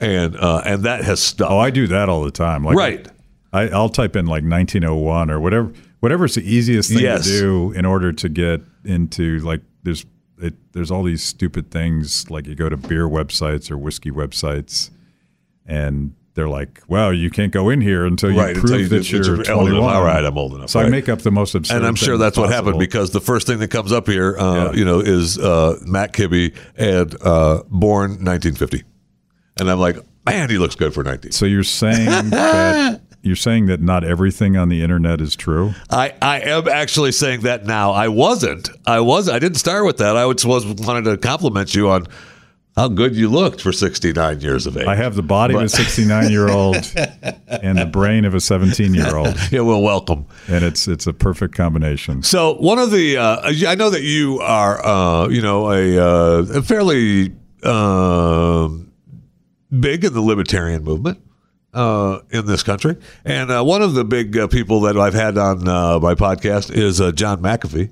and 0.00 0.36
uh, 0.36 0.62
and 0.64 0.82
that 0.84 1.04
has 1.04 1.20
stuck. 1.20 1.50
Oh, 1.50 1.58
I 1.58 1.70
do 1.70 1.86
that 1.88 2.08
all 2.08 2.24
the 2.24 2.30
time. 2.30 2.64
Like 2.64 2.76
Right. 2.76 3.08
I, 3.52 3.68
I'll 3.68 3.90
type 3.90 4.16
in 4.16 4.24
like 4.26 4.44
1901 4.44 5.30
or 5.30 5.38
whatever. 5.40 5.72
Whatever's 6.00 6.34
the 6.34 6.42
easiest 6.42 6.90
thing 6.90 7.00
Yes. 7.02 7.24
to 7.26 7.38
do 7.38 7.72
in 7.72 7.84
order 7.84 8.12
to 8.12 8.28
get 8.28 8.62
into 8.84 9.38
like 9.40 9.60
there's 9.82 10.04
it, 10.38 10.54
there's 10.72 10.90
all 10.90 11.04
these 11.04 11.22
stupid 11.22 11.70
things 11.70 12.28
like 12.30 12.46
you 12.46 12.54
go 12.56 12.68
to 12.68 12.76
beer 12.76 13.08
websites 13.08 13.70
or 13.70 13.78
whiskey 13.78 14.10
websites, 14.10 14.90
and 15.66 16.14
they're 16.34 16.48
like, 16.48 16.80
"Well, 16.88 17.12
you 17.12 17.30
can't 17.30 17.52
go 17.52 17.68
in 17.68 17.80
here 17.80 18.04
until 18.06 18.32
you 18.32 18.38
Right, 18.40 18.54
prove 18.56 18.64
until 18.64 18.80
you 18.80 18.88
that 18.88 19.02
do- 19.04 19.16
you're 19.16 19.24
you're 19.24 19.36
old 19.36 19.68
21." 19.68 19.74
enough. 19.76 19.94
All 19.94 20.02
right, 20.04 20.24
I'm 20.24 20.36
old 20.38 20.54
enough. 20.54 20.70
So 20.70 20.80
I 20.80 20.88
make 20.88 21.08
up 21.08 21.20
the 21.20 21.30
most 21.30 21.54
absurd. 21.54 21.76
and 21.76 21.86
I'm 21.86 21.94
sure 21.94 22.16
that's 22.16 22.36
what 22.38 22.50
happened 22.50 22.78
because 22.78 23.10
the 23.10 23.20
first 23.20 23.46
thing 23.46 23.58
that 23.58 23.68
comes 23.68 23.92
up 23.92 24.08
here, 24.08 24.36
uh, 24.38 24.72
Yeah. 24.72 24.72
you 24.72 24.84
know, 24.84 24.98
is 25.00 25.38
uh, 25.38 25.78
Matt 25.86 26.12
Kibbe 26.14 26.54
and 26.76 27.14
uh, 27.22 27.62
born 27.68 28.12
1950, 28.24 28.82
and 29.56 29.70
I'm 29.70 29.78
like, 29.78 29.96
man, 30.26 30.50
he 30.50 30.58
looks 30.58 30.74
good 30.74 30.94
for 30.94 31.02
19. 31.02 31.32
So 31.32 31.44
you're 31.46 31.62
saying 31.64 32.06
that 32.30 33.00
you're 33.22 33.36
saying 33.36 33.66
that 33.66 33.80
not 33.80 34.02
everything 34.02 34.56
on 34.56 34.68
the 34.68 34.82
internet 34.82 35.20
is 35.20 35.36
true. 35.36 35.74
I, 35.90 36.12
I 36.20 36.40
am 36.40 36.66
actually 36.68 37.12
saying 37.12 37.42
that 37.42 37.64
now. 37.64 37.92
I 37.92 38.08
wasn't. 38.08 38.68
I 38.84 38.98
was. 39.00 39.28
I 39.28 39.38
didn't 39.38 39.58
start 39.58 39.86
with 39.86 39.98
that. 39.98 40.16
I 40.16 40.26
was, 40.26 40.44
was 40.44 40.66
wanted 40.66 41.04
to 41.04 41.16
compliment 41.16 41.72
you 41.72 41.88
on 41.88 42.08
how 42.74 42.88
good 42.88 43.14
you 43.14 43.28
looked 43.28 43.60
for 43.60 43.70
69 43.70 44.40
years 44.40 44.66
of 44.66 44.76
age. 44.76 44.86
I 44.86 44.96
have 44.96 45.14
the 45.14 45.22
body 45.22 45.54
of 45.54 45.62
a 45.62 45.68
69 45.68 46.30
year 46.30 46.48
old 46.48 46.76
and 47.48 47.78
the 47.78 47.86
brain 47.90 48.24
of 48.24 48.34
a 48.34 48.40
17 48.40 48.92
year 48.94 49.14
old, 49.14 49.36
yeah, 49.52 49.60
well, 49.60 49.82
welcome. 49.82 50.26
and 50.48 50.64
it's 50.64 50.88
it's 50.88 51.06
a 51.06 51.12
perfect 51.12 51.54
combination. 51.54 52.22
So 52.22 52.54
one 52.54 52.78
of 52.78 52.90
the, 52.90 53.18
uh, 53.18 53.52
I 53.68 53.74
know 53.76 53.90
that 53.90 54.02
you 54.02 54.40
are, 54.40 54.84
uh, 54.84 55.28
you 55.28 55.42
know, 55.42 55.70
a, 55.70 55.98
uh, 55.98 56.58
a 56.58 56.62
fairly 56.62 57.34
um 57.62 58.91
big 59.78 60.04
in 60.04 60.12
the 60.12 60.20
libertarian 60.20 60.84
movement 60.84 61.18
uh, 61.74 62.20
in 62.30 62.46
this 62.46 62.62
country, 62.62 62.96
and 63.24 63.50
uh, 63.50 63.62
one 63.62 63.82
of 63.82 63.94
the 63.94 64.04
big 64.04 64.36
uh, 64.36 64.46
people 64.48 64.80
that 64.82 64.96
I've 64.98 65.14
had 65.14 65.38
on 65.38 65.66
uh, 65.66 65.98
my 66.00 66.14
podcast 66.14 66.70
is 66.74 67.00
uh, 67.00 67.12
John 67.12 67.40
McAfee, 67.42 67.90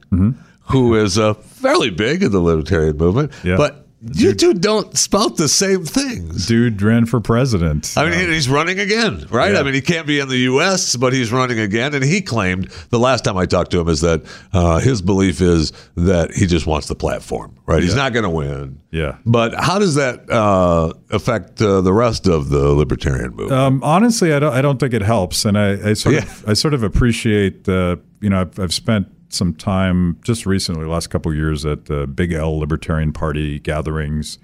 who 0.71 0.95
is 0.95 1.19
uh, 1.19 1.35
fairly 1.35 1.91
big 1.91 2.23
in 2.23 2.31
the 2.33 2.41
libertarian 2.41 2.97
movement, 2.97 3.33
Yeah. 3.45 3.57
but. 3.57 3.87
You 4.03 4.33
two 4.33 4.55
don't 4.55 4.97
spout 4.97 5.37
the 5.37 5.47
same 5.49 5.85
things. 5.85 6.47
Dude 6.47 6.81
ran 6.81 7.05
for 7.05 7.21
president. 7.21 7.93
I 7.99 8.09
mean, 8.09 8.31
he's 8.31 8.49
running 8.49 8.79
again, 8.81 9.27
right? 9.31 9.53
Yeah. 9.53 9.61
I 9.61 9.63
mean, 9.63 9.75
he 9.75 9.83
can't 9.83 10.07
be 10.07 10.21
in 10.21 10.29
the 10.29 10.39
U.S., 10.39 10.97
but 10.97 11.13
he's 11.13 11.31
running 11.31 11.59
again. 11.59 11.93
And 11.95 12.03
he 12.03 12.23
claimed 12.23 12.71
the 12.89 12.99
last 12.99 13.25
time 13.25 13.37
I 13.37 13.45
talked 13.45 13.71
to 13.73 13.81
him 13.81 13.89
is 13.91 14.01
that 14.01 14.23
uh, 14.55 14.79
his 14.79 15.03
belief 15.03 15.43
is 15.43 15.73
that 15.97 16.33
he 16.33 16.47
just 16.47 16.67
wants 16.67 16.89
the 16.89 16.95
platform, 16.95 17.55
right? 17.67 17.83
He's 17.83 17.95
not 17.95 18.15
going 18.15 18.23
to 18.23 18.31
win. 18.31 18.81
Yeah. 18.91 19.19
But 19.27 19.55
how 19.55 19.79
does 19.79 19.97
that 19.97 20.31
uh, 20.31 20.95
affect 21.11 21.61
uh, 21.61 21.83
the 21.83 21.93
rest 21.93 22.27
of 22.27 22.49
the 22.49 22.69
libertarian 22.73 23.31
movement? 23.37 23.53
Um, 23.53 23.83
honestly, 23.85 24.33
I 24.33 24.39
don't. 24.39 24.55
I 24.55 24.63
don't 24.63 24.79
think 24.81 24.95
it 24.95 25.03
helps, 25.03 25.45
and 25.45 25.59
I, 25.59 25.91
I 25.91 25.93
sort 25.93 26.15
Yeah. 26.15 26.23
of, 26.23 26.49
I 26.49 26.55
sort 26.55 26.73
of 26.73 26.83
appreciate 26.83 27.65
the. 27.65 28.01
You 28.23 28.31
know, 28.31 28.41
I've, 28.43 28.59
I've 28.59 28.75
spent 28.75 29.09
some 29.33 29.55
time 29.55 30.19
just 30.23 30.47
recently, 30.47 30.87
last 30.87 31.09
couple 31.09 31.35
years, 31.35 31.65
at 31.65 31.87
the 31.87 32.07
Big 32.07 32.33
L 32.33 32.59
Libertarian 32.59 33.13
Party 33.13 33.59
gatherings, 33.59 34.39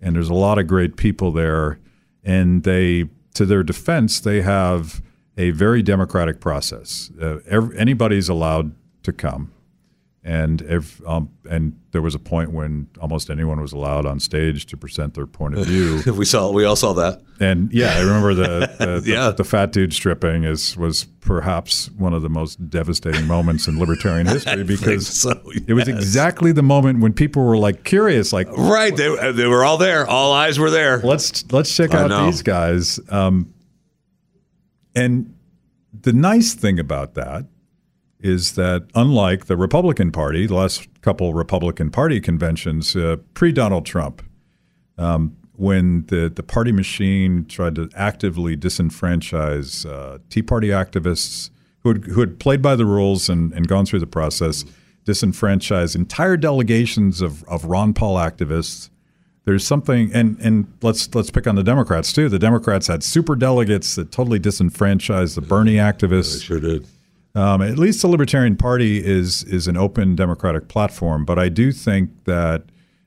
and 0.00 0.16
there's 0.16 0.28
a 0.28 0.34
lot 0.34 0.58
of 0.58 0.66
great 0.66 0.96
people 0.96 1.32
there, 1.32 1.78
and 2.24 2.62
they, 2.64 3.08
to 3.34 3.46
their 3.46 3.62
defense, 3.62 4.20
they 4.20 4.42
have 4.42 5.02
a 5.36 5.50
very 5.50 5.82
democratic 5.82 6.40
process. 6.40 7.10
Uh, 7.20 7.38
ev 7.46 7.74
anybody's 7.76 8.28
allowed 8.28 8.74
to 9.02 9.12
come, 9.12 9.52
and 10.24 10.62
ev- 10.62 11.02
um, 11.04 11.30
and 11.50 11.76
there 11.90 12.00
was 12.00 12.14
a 12.14 12.18
point 12.18 12.52
when 12.52 12.86
almost 13.00 13.28
anyone 13.28 13.60
was 13.60 13.72
allowed 13.72 14.06
on 14.06 14.20
stage 14.20 14.66
to 14.66 14.76
present 14.76 15.14
their 15.14 15.26
point 15.26 15.58
of 15.58 15.66
view. 15.66 16.00
we 16.12 16.24
saw, 16.24 16.50
we 16.52 16.64
all 16.64 16.76
saw 16.76 16.92
that. 16.92 17.20
And 17.40 17.72
yeah, 17.72 17.94
I 17.96 18.00
remember 18.02 18.32
the 18.34 18.42
the, 18.78 19.00
the, 19.00 19.10
Yeah. 19.10 19.30
the 19.30 19.42
fat 19.42 19.72
dude 19.72 19.92
stripping 19.92 20.44
is 20.44 20.76
was 20.76 21.04
perhaps 21.22 21.90
one 21.98 22.14
of 22.14 22.22
the 22.22 22.28
most 22.28 22.70
devastating 22.70 23.26
moments 23.26 23.66
in 23.66 23.80
libertarian 23.80 24.26
history 24.28 24.62
because 24.62 25.08
so, 25.08 25.32
it 25.66 25.72
was 25.74 25.88
exactly 25.88 26.52
the 26.52 26.62
moment 26.62 27.00
when 27.00 27.12
people 27.12 27.44
were 27.44 27.58
like 27.58 27.82
curious, 27.82 28.32
like 28.32 28.46
Right. 28.56 28.96
They, 28.96 29.32
they 29.32 29.46
were 29.48 29.64
all 29.64 29.76
there. 29.76 30.06
All 30.06 30.32
eyes 30.32 30.56
were 30.56 30.70
there. 30.70 30.98
let's 30.98 31.50
let's 31.52 31.74
check 31.74 31.94
I 31.94 32.02
out 32.02 32.10
know. 32.10 32.26
these 32.26 32.42
guys. 32.42 33.00
Um, 33.08 33.52
and 34.94 35.34
the 36.00 36.12
nice 36.12 36.54
thing 36.54 36.78
about 36.78 37.14
that 37.14 37.46
is 38.22 38.52
that 38.52 38.86
unlike 38.94 39.46
the 39.46 39.56
Republican 39.56 40.12
Party, 40.12 40.46
the 40.46 40.54
last 40.54 40.88
couple 41.02 41.34
Republican 41.34 41.90
Party 41.90 42.20
conventions 42.20 42.94
uh, 42.94 43.16
pre 43.34 43.52
Donald 43.52 43.84
Trump, 43.84 44.22
um, 44.96 45.36
when 45.54 46.06
the, 46.06 46.30
the 46.34 46.42
party 46.42 46.72
machine 46.72 47.44
tried 47.46 47.74
to 47.74 47.88
actively 47.94 48.56
disenfranchise 48.56 49.84
uh, 49.84 50.18
Tea 50.30 50.42
Party 50.42 50.68
activists 50.68 51.50
who 51.80 51.90
had, 51.90 52.04
who 52.04 52.20
had 52.20 52.38
played 52.38 52.62
by 52.62 52.76
the 52.76 52.86
rules 52.86 53.28
and, 53.28 53.52
and 53.52 53.66
gone 53.68 53.84
through 53.84 53.98
the 53.98 54.06
process, 54.06 54.64
disenfranchise 55.04 55.96
entire 55.96 56.36
delegations 56.36 57.20
of, 57.20 57.42
of 57.44 57.64
Ron 57.64 57.92
Paul 57.92 58.16
activists. 58.16 58.88
There's 59.44 59.66
something, 59.66 60.12
and, 60.14 60.38
and 60.38 60.72
let's 60.82 61.12
let's 61.16 61.32
pick 61.32 61.48
on 61.48 61.56
the 61.56 61.64
Democrats 61.64 62.12
too. 62.12 62.28
The 62.28 62.38
Democrats 62.38 62.86
had 62.86 63.02
super 63.02 63.34
delegates 63.34 63.96
that 63.96 64.12
totally 64.12 64.38
disenfranchised 64.38 65.36
the 65.36 65.40
Bernie 65.40 65.74
activists. 65.74 66.34
They 66.34 66.44
sure 66.44 66.60
did. 66.60 66.86
Um, 67.34 67.62
at 67.62 67.78
least 67.78 68.02
the 68.02 68.08
Libertarian 68.08 68.56
Party 68.56 69.04
is 69.04 69.42
is 69.44 69.66
an 69.66 69.76
open 69.76 70.14
democratic 70.14 70.68
platform, 70.68 71.24
but 71.24 71.38
I 71.38 71.48
do 71.48 71.72
think 71.72 72.24
that 72.24 72.64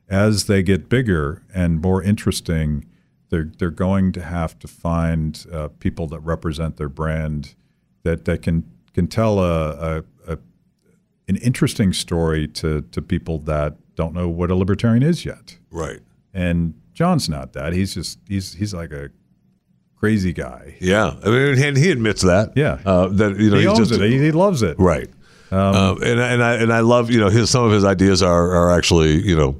as 0.08 0.46
they 0.46 0.62
get 0.62 0.88
bigger 0.88 1.42
and 1.54 1.80
more 1.80 2.02
interesting, 2.02 2.84
they're 3.30 3.50
they're 3.58 3.70
going 3.70 4.12
to 4.12 4.22
have 4.22 4.58
to 4.60 4.68
find 4.68 5.46
uh, 5.52 5.68
people 5.78 6.06
that 6.08 6.20
represent 6.20 6.76
their 6.76 6.88
brand 6.88 7.54
that 8.02 8.24
that 8.24 8.42
can 8.42 8.64
can 8.94 9.06
tell 9.06 9.38
a, 9.38 9.70
a, 9.70 10.04
a 10.26 10.38
an 11.28 11.36
interesting 11.36 11.92
story 11.92 12.48
to 12.48 12.82
to 12.82 13.00
people 13.00 13.38
that 13.40 13.76
don't 13.94 14.14
know 14.14 14.28
what 14.28 14.50
a 14.50 14.54
libertarian 14.54 15.02
is 15.02 15.24
yet. 15.24 15.58
Right. 15.70 16.00
And 16.34 16.74
John's 16.92 17.28
not 17.28 17.52
that. 17.52 17.72
He's 17.72 17.94
just 17.94 18.18
he's 18.28 18.54
he's 18.54 18.74
like 18.74 18.90
a 18.90 19.10
crazy 19.98 20.32
guy. 20.32 20.76
Yeah. 20.80 21.14
I 21.24 21.28
mean, 21.28 21.62
and 21.62 21.76
he 21.76 21.90
admits 21.90 22.22
that. 22.22 22.52
Yeah. 22.54 22.78
Uh, 22.84 23.08
that, 23.08 23.38
you 23.38 23.50
know, 23.50 23.58
He 23.58 23.66
owns 23.66 23.88
just, 23.88 24.00
it. 24.00 24.10
He, 24.10 24.18
he 24.18 24.32
loves 24.32 24.62
it. 24.62 24.78
Right. 24.78 25.08
Um, 25.50 26.02
and 26.02 26.18
and 26.18 26.42
I 26.42 26.54
and 26.54 26.72
I 26.72 26.80
love 26.80 27.08
you 27.08 27.20
know 27.20 27.28
his 27.28 27.50
some 27.50 27.64
of 27.64 27.70
his 27.70 27.84
ideas 27.84 28.20
are 28.20 28.50
are 28.50 28.76
actually 28.76 29.22
you 29.22 29.36
know 29.36 29.56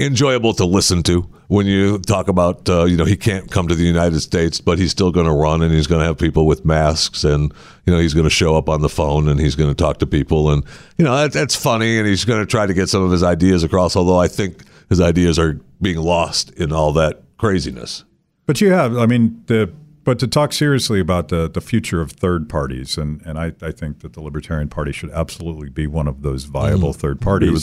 enjoyable 0.00 0.54
to 0.54 0.64
listen 0.64 1.04
to 1.04 1.20
when 1.46 1.66
you 1.66 2.00
talk 2.00 2.26
about 2.26 2.68
uh, 2.68 2.84
you 2.84 2.96
know 2.96 3.04
he 3.04 3.16
can't 3.16 3.48
come 3.48 3.68
to 3.68 3.76
the 3.76 3.84
United 3.84 4.20
States 4.20 4.60
but 4.60 4.76
he's 4.76 4.90
still 4.90 5.12
going 5.12 5.26
to 5.26 5.32
run 5.32 5.62
and 5.62 5.72
he's 5.72 5.86
going 5.86 6.00
to 6.00 6.04
have 6.04 6.18
people 6.18 6.46
with 6.46 6.64
masks 6.64 7.22
and 7.22 7.52
you 7.86 7.92
know 7.92 8.00
he's 8.00 8.12
going 8.12 8.24
to 8.24 8.30
show 8.30 8.56
up 8.56 8.68
on 8.68 8.82
the 8.82 8.88
phone 8.88 9.28
and 9.28 9.38
he's 9.38 9.54
going 9.54 9.70
to 9.70 9.74
talk 9.74 9.98
to 9.98 10.06
people 10.06 10.50
and 10.50 10.64
you 10.98 11.04
know 11.04 11.16
that, 11.16 11.32
that's 11.32 11.54
funny 11.54 11.98
and 11.98 12.08
he's 12.08 12.24
going 12.24 12.40
to 12.40 12.46
try 12.46 12.66
to 12.66 12.74
get 12.74 12.88
some 12.88 13.04
of 13.04 13.12
his 13.12 13.22
ideas 13.22 13.62
across 13.62 13.94
although 13.94 14.18
I 14.18 14.26
think 14.26 14.64
his 14.88 15.00
ideas 15.00 15.38
are 15.38 15.60
being 15.80 15.98
lost 15.98 16.50
in 16.50 16.72
all 16.72 16.92
that 16.94 17.22
craziness. 17.38 18.04
But 18.50 18.60
you 18.60 18.72
have, 18.72 18.98
I 18.98 19.06
mean, 19.06 19.44
the 19.46 19.72
but 20.02 20.18
to 20.18 20.26
talk 20.26 20.52
seriously 20.52 20.98
about 20.98 21.28
the 21.28 21.48
the 21.48 21.60
future 21.60 22.00
of 22.00 22.10
third 22.10 22.48
parties, 22.48 22.98
and 22.98 23.22
and 23.24 23.38
I, 23.38 23.52
I 23.62 23.70
think 23.70 24.00
that 24.00 24.14
the 24.14 24.20
Libertarian 24.20 24.68
Party 24.68 24.90
should 24.90 25.12
absolutely 25.12 25.68
be 25.68 25.86
one 25.86 26.08
of 26.08 26.22
those 26.22 26.46
viable 26.46 26.92
third 26.92 27.20
parties. 27.20 27.62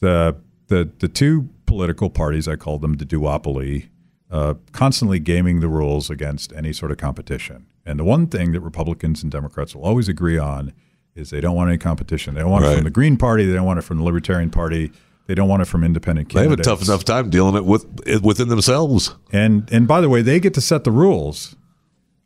The 0.00 0.36
the 0.66 0.90
the 0.98 1.06
two 1.06 1.48
political 1.64 2.10
parties, 2.10 2.48
I 2.48 2.56
call 2.56 2.80
them 2.80 2.94
the 2.94 3.06
duopoly, 3.06 3.88
uh, 4.32 4.54
constantly 4.72 5.20
gaming 5.20 5.60
the 5.60 5.68
rules 5.68 6.10
against 6.10 6.52
any 6.54 6.72
sort 6.72 6.90
of 6.90 6.98
competition. 6.98 7.66
And 7.86 8.00
the 8.00 8.04
one 8.04 8.26
thing 8.26 8.50
that 8.50 8.62
Republicans 8.62 9.22
and 9.22 9.30
Democrats 9.30 9.76
will 9.76 9.84
always 9.84 10.08
agree 10.08 10.38
on 10.38 10.72
is 11.14 11.30
they 11.30 11.40
don't 11.40 11.54
want 11.54 11.68
any 11.68 11.78
competition. 11.78 12.34
They 12.34 12.40
don't 12.40 12.50
want 12.50 12.64
it 12.64 12.74
from 12.74 12.82
the 12.82 12.90
Green 12.90 13.16
Party. 13.16 13.46
They 13.46 13.52
don't 13.52 13.64
want 13.64 13.78
it 13.78 13.82
from 13.82 13.98
the 13.98 14.04
Libertarian 14.04 14.50
Party. 14.50 14.90
They 15.30 15.36
don't 15.36 15.48
want 15.48 15.62
it 15.62 15.66
from 15.66 15.84
independent 15.84 16.28
candidates. 16.28 16.66
They 16.66 16.70
have 16.72 16.80
a 16.80 16.84
tough 16.84 16.88
enough 16.88 17.04
time 17.04 17.30
dealing 17.30 17.54
it 17.54 17.64
with 17.64 17.86
it 18.04 18.20
within 18.20 18.48
themselves. 18.48 19.14
And 19.30 19.68
and 19.70 19.86
by 19.86 20.00
the 20.00 20.08
way, 20.08 20.22
they 20.22 20.40
get 20.40 20.54
to 20.54 20.60
set 20.60 20.82
the 20.82 20.90
rules 20.90 21.54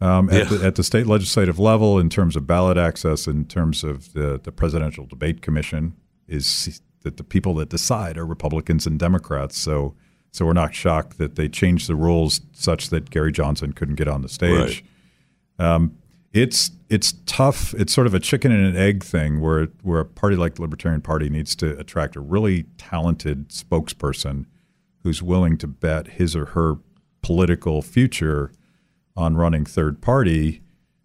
um, 0.00 0.30
at, 0.30 0.50
Yeah. 0.50 0.56
the, 0.56 0.64
at 0.68 0.74
the 0.76 0.82
state 0.82 1.06
legislative 1.06 1.58
level 1.58 1.98
in 1.98 2.08
terms 2.08 2.34
of 2.34 2.46
ballot 2.46 2.78
access, 2.78 3.26
in 3.26 3.44
terms 3.44 3.84
of 3.84 4.14
the, 4.14 4.40
the 4.42 4.50
presidential 4.50 5.04
debate 5.04 5.42
commission. 5.42 5.92
Is 6.28 6.80
that 7.02 7.18
the 7.18 7.24
people 7.24 7.54
that 7.56 7.68
decide 7.68 8.16
are 8.16 8.24
Republicans 8.24 8.86
and 8.86 8.98
Democrats? 8.98 9.58
So 9.58 9.94
so 10.30 10.46
we're 10.46 10.54
not 10.54 10.74
shocked 10.74 11.18
that 11.18 11.34
they 11.34 11.46
changed 11.50 11.90
the 11.90 11.96
rules 11.96 12.40
such 12.52 12.88
that 12.88 13.10
Gary 13.10 13.32
Johnson 13.32 13.74
couldn't 13.74 13.96
get 13.96 14.08
on 14.08 14.22
the 14.22 14.30
stage. 14.30 14.82
Um, 15.58 15.98
it's 16.34 16.72
it's 16.90 17.14
tough. 17.26 17.72
It's 17.74 17.92
sort 17.92 18.06
of 18.06 18.12
a 18.12 18.20
chicken 18.20 18.52
and 18.52 18.66
an 18.66 18.76
egg 18.76 19.02
thing 19.04 19.40
where 19.40 19.68
where 19.82 20.00
a 20.00 20.04
party 20.04 20.36
like 20.36 20.56
the 20.56 20.62
Libertarian 20.62 21.00
Party 21.00 21.30
needs 21.30 21.54
to 21.56 21.78
attract 21.78 22.16
a 22.16 22.20
really 22.20 22.64
talented 22.76 23.48
spokesperson 23.48 24.46
who's 25.04 25.22
willing 25.22 25.56
to 25.58 25.68
bet 25.68 26.08
his 26.08 26.34
or 26.34 26.46
her 26.46 26.74
political 27.22 27.80
future 27.82 28.50
on 29.16 29.36
running 29.36 29.64
third 29.64 30.02
party. 30.02 30.60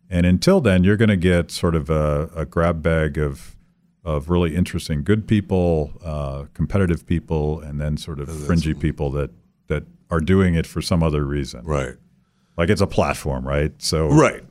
And 0.09 0.25
until 0.25 0.59
then, 0.59 0.83
you're 0.83 0.97
going 0.97 1.09
to 1.09 1.17
get 1.17 1.51
sort 1.51 1.75
of 1.75 1.91
a, 1.91 2.31
a 2.35 2.45
grab 2.45 2.81
bag 2.81 3.19
of 3.19 3.55
of 4.03 4.31
really 4.31 4.55
interesting, 4.55 5.03
good 5.03 5.27
people, 5.27 5.91
uh, 6.03 6.45
competitive 6.55 7.05
people, 7.05 7.59
and 7.59 7.79
then 7.79 7.97
sort 7.97 8.19
of 8.19 8.29
fringy 8.45 8.73
people 8.73 9.11
that 9.11 9.29
that 9.67 9.83
are 10.09 10.21
doing 10.21 10.55
it 10.55 10.65
for 10.65 10.81
some 10.81 11.03
other 11.03 11.23
reason. 11.23 11.63
Right. 11.65 11.95
Like 12.57 12.69
it's 12.69 12.81
a 12.81 12.87
platform, 12.87 13.47
right? 13.47 13.71
So 13.79 14.07
Right. 14.09 14.43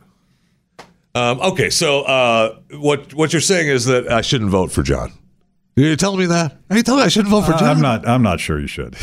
Um, 1.14 1.40
okay, 1.40 1.70
so 1.70 2.02
uh, 2.02 2.58
what 2.72 3.14
what 3.14 3.32
you're 3.32 3.40
saying 3.40 3.68
is 3.68 3.86
that 3.86 4.10
I 4.10 4.20
shouldn't 4.20 4.50
vote 4.50 4.70
for 4.70 4.82
John. 4.82 5.12
You're 5.76 5.96
telling 5.96 6.18
me 6.18 6.26
that? 6.26 6.56
Are 6.70 6.76
you 6.76 6.82
telling 6.82 7.00
me 7.00 7.04
I 7.06 7.08
shouldn't 7.08 7.30
vote 7.30 7.42
for 7.46 7.54
Uh, 7.54 7.58
John? 7.58 7.68
I'm 7.68 7.80
not. 7.80 8.06
I'm 8.08 8.22
not 8.22 8.40
sure 8.40 8.58
you 8.60 8.66
should. 8.66 8.96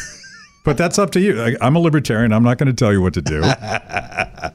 but 0.64 0.76
that's 0.76 0.98
up 0.98 1.10
to 1.12 1.20
you. 1.20 1.40
I, 1.42 1.56
I'm 1.60 1.76
a 1.76 1.78
libertarian. 1.78 2.32
I'm 2.32 2.42
not 2.42 2.58
going 2.58 2.66
to 2.68 2.72
tell 2.72 2.92
you 2.92 3.00
what 3.02 3.14
to 3.14 3.22
do. 3.22 3.42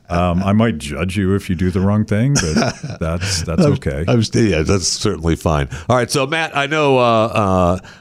Um, 0.09 0.43
I 0.43 0.51
might 0.51 0.77
judge 0.77 1.15
you 1.17 1.35
if 1.35 1.49
you 1.49 1.55
do 1.55 1.71
the 1.71 1.79
wrong 1.79 2.03
thing, 2.03 2.33
but 2.33 2.97
that's 2.99 3.43
that's 3.43 3.61
okay. 3.61 4.03
I'm 4.09 4.21
st- 4.23 4.49
yeah, 4.49 4.61
that's 4.61 4.85
certainly 4.87 5.37
fine. 5.37 5.69
All 5.87 5.95
right, 5.95 6.11
so 6.11 6.27
Matt, 6.27 6.55
I 6.55 6.65
know 6.67 6.97
uh, 6.97 7.01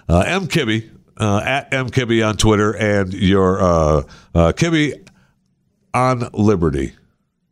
uh, 0.08 0.12
uh, 0.12 0.18
M 0.26 0.48
Kibbe 0.48 0.90
uh, 1.18 1.40
at 1.44 1.72
M 1.72 1.88
Kibbe 1.88 2.26
on 2.28 2.36
Twitter 2.36 2.72
and 2.76 3.12
your 3.14 3.60
uh, 3.62 4.02
uh, 4.34 4.52
Kibbe 4.56 5.08
on 5.94 6.28
Liberty. 6.32 6.94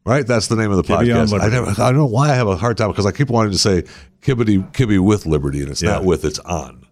Right, 0.04 0.26
that's 0.26 0.46
the 0.48 0.56
name 0.56 0.70
of 0.70 0.76
the 0.78 0.82
Kibbe 0.84 1.06
podcast. 1.06 1.38
I, 1.40 1.48
never, 1.48 1.66
I 1.70 1.74
don't 1.90 1.96
know 1.96 2.06
why 2.06 2.30
I 2.30 2.34
have 2.34 2.48
a 2.48 2.56
hard 2.56 2.78
time 2.78 2.88
because 2.88 3.04
I 3.04 3.12
keep 3.12 3.28
wanting 3.28 3.52
to 3.52 3.58
say 3.58 3.82
Kibbity 4.22 4.70
Kibby 4.72 4.98
with 4.98 5.26
Liberty, 5.26 5.60
and 5.60 5.68
it's 5.70 5.82
Yeah. 5.82 5.92
not 5.92 6.04
with, 6.04 6.24
it's 6.24 6.38
on. 6.40 6.86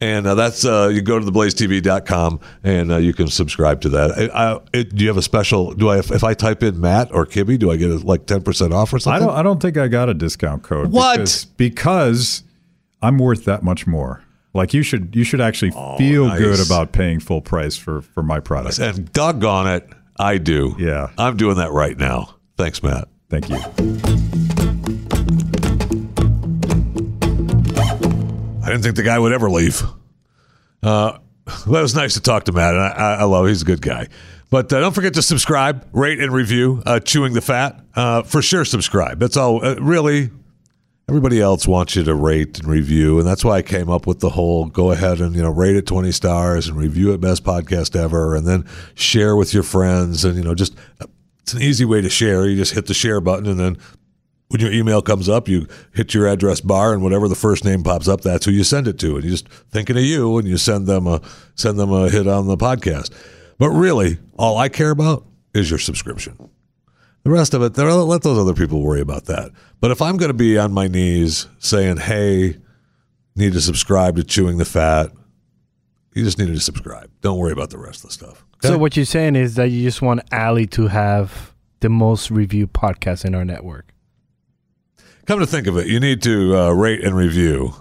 And 0.00 0.26
uh, 0.26 0.34
that's 0.34 0.64
uh, 0.64 0.90
you 0.92 1.00
go 1.02 1.18
to 1.18 1.24
theblazetv.com 1.24 2.40
and 2.64 2.92
uh, 2.92 2.96
you 2.98 3.14
can 3.14 3.28
subscribe 3.28 3.80
to 3.82 3.88
that. 3.90 4.30
I, 4.34 4.52
I, 4.54 4.60
it, 4.74 4.94
do 4.94 5.02
you 5.04 5.08
have 5.08 5.16
a 5.16 5.22
special? 5.22 5.72
Do 5.72 5.88
I 5.88 5.98
if 5.98 6.22
I 6.22 6.34
type 6.34 6.62
in 6.62 6.78
Matt 6.80 7.12
or 7.12 7.24
Kibbe, 7.26 7.58
do 7.58 7.70
I 7.70 7.76
get 7.76 7.88
like 8.04 8.26
ten 8.26 8.42
percent 8.42 8.74
off 8.74 8.92
or 8.92 8.96
I 8.96 8.98
something? 9.00 9.26
don't. 9.26 9.36
I 9.36 9.42
don't 9.42 9.60
think 9.60 9.78
I 9.78 9.88
got 9.88 10.10
a 10.10 10.14
discount 10.14 10.62
code. 10.62 10.92
What? 10.92 11.16
Because, 11.16 11.44
because 11.46 12.42
I'm 13.00 13.16
worth 13.16 13.44
that 13.46 13.62
much 13.62 13.86
more. 13.86 14.22
Like 14.52 14.74
you 14.74 14.82
should. 14.82 15.16
You 15.16 15.24
should 15.24 15.40
actually 15.40 15.70
feel 15.98 16.24
Oh, 16.24 16.28
nice. 16.28 16.40
good 16.40 16.66
about 16.66 16.92
paying 16.92 17.18
full 17.20 17.40
price 17.40 17.76
for 17.78 18.02
for 18.02 18.22
my 18.22 18.38
product. 18.40 18.78
and 18.78 19.10
doggone 19.14 19.66
it, 19.66 19.88
I 20.18 20.36
do. 20.36 20.76
Yeah. 20.78 21.08
I'm 21.16 21.38
doing 21.38 21.56
that 21.56 21.72
right 21.72 21.96
now. 21.96 22.34
Thanks, 22.56 22.82
Matt. 22.82 23.08
Thank 23.28 23.48
you. 23.50 23.56
I 28.62 28.70
didn't 28.70 28.82
think 28.82 28.96
the 28.96 29.02
guy 29.04 29.18
would 29.18 29.32
ever 29.32 29.50
leave. 29.50 29.82
Uh, 30.82 31.18
well, 31.66 31.76
it 31.76 31.82
was 31.82 31.94
nice 31.94 32.14
to 32.14 32.20
talk 32.20 32.44
to 32.44 32.52
Matt, 32.52 32.74
and 32.74 32.82
I, 32.82 32.88
I 32.88 33.14
I 33.14 33.22
love. 33.24 33.46
He's 33.46 33.62
a 33.62 33.64
good 33.64 33.82
guy. 33.82 34.08
But 34.50 34.72
uh, 34.72 34.80
don't 34.80 34.92
forget 34.94 35.14
to 35.14 35.22
subscribe, 35.22 35.86
rate, 35.92 36.18
and 36.20 36.32
review. 36.32 36.82
Uh, 36.86 37.00
Chewing 37.00 37.32
the 37.34 37.40
fat, 37.40 37.80
uh, 37.94 38.22
for 38.22 38.42
sure. 38.42 38.64
Subscribe. 38.64 39.18
That's 39.18 39.36
all. 39.36 39.64
Uh, 39.64 39.74
really, 39.76 40.30
everybody 41.08 41.40
else 41.40 41.66
wants 41.66 41.94
you 41.94 42.02
to 42.04 42.14
rate 42.14 42.58
and 42.58 42.68
review, 42.68 43.18
and 43.18 43.26
that's 43.26 43.44
why 43.44 43.58
I 43.58 43.62
came 43.62 43.88
up 43.90 44.06
with 44.06 44.20
the 44.20 44.30
whole 44.30 44.66
go 44.66 44.90
ahead 44.90 45.20
and 45.20 45.34
you 45.36 45.42
know 45.42 45.50
rate 45.50 45.76
it 45.76 45.86
twenty 45.86 46.12
stars 46.12 46.68
and 46.68 46.76
review 46.76 47.12
it 47.12 47.20
best 47.20 47.44
podcast 47.44 47.94
ever, 47.94 48.34
and 48.34 48.46
then 48.46 48.64
share 48.94 49.36
with 49.36 49.54
your 49.54 49.62
friends, 49.62 50.24
and 50.24 50.36
you 50.36 50.42
know 50.42 50.54
just 50.54 50.74
it's 51.46 51.54
an 51.54 51.62
easy 51.62 51.84
way 51.84 52.00
to 52.00 52.10
share. 52.10 52.44
You 52.44 52.56
just 52.56 52.74
hit 52.74 52.86
the 52.86 52.94
share 52.94 53.20
button, 53.20 53.46
and 53.46 53.60
then 53.60 53.78
when 54.48 54.60
your 54.60 54.72
email 54.72 55.00
comes 55.00 55.28
up, 55.28 55.46
you 55.46 55.68
hit 55.94 56.12
your 56.12 56.26
address 56.26 56.60
bar, 56.60 56.92
and 56.92 57.04
whatever 57.04 57.28
the 57.28 57.36
first 57.36 57.64
name 57.64 57.84
pops 57.84 58.08
up, 58.08 58.22
that's 58.22 58.44
who 58.44 58.50
you 58.50 58.64
send 58.64 58.88
it 58.88 58.98
to. 58.98 59.14
And 59.14 59.24
you 59.24 59.30
just 59.30 59.48
thinking 59.70 59.96
of 59.96 60.02
you, 60.02 60.38
and 60.38 60.48
you 60.48 60.56
send 60.56 60.88
them 60.88 61.06
a 61.06 61.20
send 61.54 61.78
them 61.78 61.92
a 61.92 62.10
hit 62.10 62.26
on 62.26 62.48
the 62.48 62.56
podcast. 62.56 63.12
But 63.58 63.70
really, 63.70 64.18
all 64.36 64.58
I 64.58 64.68
care 64.68 64.90
about 64.90 65.24
is 65.54 65.70
your 65.70 65.78
subscription. 65.78 66.50
The 67.22 67.30
rest 67.30 67.54
of 67.54 67.62
it, 67.62 67.78
let 67.78 68.22
those 68.22 68.38
other 68.38 68.54
people 68.54 68.82
worry 68.82 69.00
about 69.00 69.26
that. 69.26 69.52
But 69.80 69.92
if 69.92 70.02
I'm 70.02 70.16
going 70.16 70.30
to 70.30 70.34
be 70.34 70.58
on 70.58 70.72
my 70.72 70.88
knees 70.88 71.46
saying, 71.60 71.98
"Hey, 71.98 72.56
need 73.36 73.52
to 73.52 73.60
subscribe 73.60 74.16
to 74.16 74.24
Chewing 74.24 74.58
the 74.58 74.64
Fat," 74.64 75.12
you 76.16 76.24
just 76.24 76.38
need 76.38 76.46
to 76.46 76.58
subscribe. 76.58 77.10
Don't 77.20 77.38
worry 77.38 77.52
about 77.52 77.68
the 77.68 77.76
rest 77.76 78.02
of 78.02 78.08
the 78.08 78.14
stuff. 78.14 78.42
So 78.62 78.78
what 78.78 78.96
you're 78.96 79.04
saying 79.04 79.36
is 79.36 79.56
that 79.56 79.68
you 79.68 79.82
just 79.82 80.00
want 80.00 80.22
Allie 80.32 80.66
to 80.68 80.88
have 80.88 81.54
the 81.80 81.90
most 81.90 82.30
reviewed 82.30 82.72
podcast 82.72 83.26
in 83.26 83.34
our 83.34 83.44
network. 83.44 83.92
Come 85.26 85.40
to 85.40 85.46
think 85.46 85.66
of 85.66 85.76
it, 85.76 85.88
you 85.88 86.00
need 86.00 86.22
to 86.22 86.56
uh, 86.56 86.70
rate 86.70 87.04
and 87.04 87.14
review, 87.14 87.74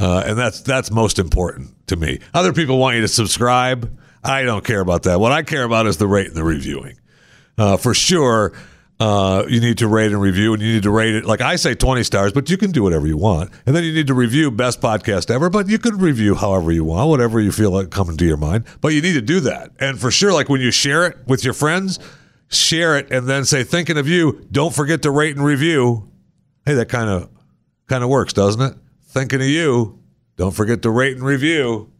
uh, 0.00 0.24
and 0.26 0.38
that's 0.38 0.62
that's 0.62 0.90
most 0.90 1.18
important 1.18 1.86
to 1.88 1.96
me. 1.96 2.20
Other 2.32 2.52
people 2.52 2.78
want 2.78 2.94
you 2.96 3.02
to 3.02 3.08
subscribe. 3.08 3.98
I 4.22 4.44
don't 4.44 4.64
care 4.64 4.80
about 4.80 5.02
that. 5.02 5.20
What 5.20 5.32
I 5.32 5.42
care 5.42 5.64
about 5.64 5.86
is 5.86 5.98
the 5.98 6.06
rate 6.06 6.28
and 6.28 6.36
the 6.36 6.44
reviewing. 6.44 6.98
Uh, 7.58 7.76
for 7.76 7.92
sure, 7.92 8.54
uh, 9.00 9.44
you 9.48 9.60
need 9.60 9.78
to 9.78 9.88
rate 9.88 10.12
and 10.12 10.20
review, 10.20 10.52
and 10.52 10.62
you 10.62 10.74
need 10.74 10.84
to 10.84 10.90
rate 10.90 11.14
it. 11.14 11.24
Like 11.24 11.40
I 11.40 11.56
say, 11.56 11.74
twenty 11.74 12.04
stars, 12.04 12.32
but 12.32 12.48
you 12.48 12.56
can 12.56 12.70
do 12.70 12.82
whatever 12.82 13.06
you 13.06 13.16
want. 13.16 13.50
And 13.66 13.74
then 13.74 13.82
you 13.84 13.92
need 13.92 14.06
to 14.06 14.14
review 14.14 14.50
best 14.50 14.80
podcast 14.80 15.30
ever, 15.30 15.50
but 15.50 15.68
you 15.68 15.78
can 15.78 15.98
review 15.98 16.34
however 16.34 16.70
you 16.70 16.84
want, 16.84 17.10
whatever 17.10 17.40
you 17.40 17.50
feel 17.52 17.70
like 17.70 17.90
coming 17.90 18.16
to 18.16 18.24
your 18.24 18.36
mind. 18.36 18.64
But 18.80 18.88
you 18.88 19.02
need 19.02 19.14
to 19.14 19.22
do 19.22 19.40
that. 19.40 19.72
And 19.80 19.98
for 20.00 20.10
sure, 20.10 20.32
like 20.32 20.48
when 20.48 20.60
you 20.60 20.70
share 20.70 21.06
it 21.06 21.16
with 21.26 21.44
your 21.44 21.54
friends, 21.54 21.98
share 22.48 22.96
it, 22.96 23.10
and 23.10 23.26
then 23.26 23.44
say, 23.44 23.64
"Thinking 23.64 23.98
of 23.98 24.06
you." 24.06 24.46
Don't 24.52 24.74
forget 24.74 25.02
to 25.02 25.10
rate 25.10 25.36
and 25.36 25.44
review. 25.44 26.08
Hey, 26.64 26.74
that 26.74 26.88
kind 26.88 27.10
of 27.10 27.28
kind 27.88 28.04
of 28.04 28.10
works, 28.10 28.32
doesn't 28.32 28.62
it? 28.62 28.76
Thinking 29.08 29.40
of 29.40 29.46
you. 29.48 29.98
Don't 30.36 30.52
forget 30.54 30.82
to 30.82 30.90
rate 30.90 31.16
and 31.16 31.24
review. 31.24 31.90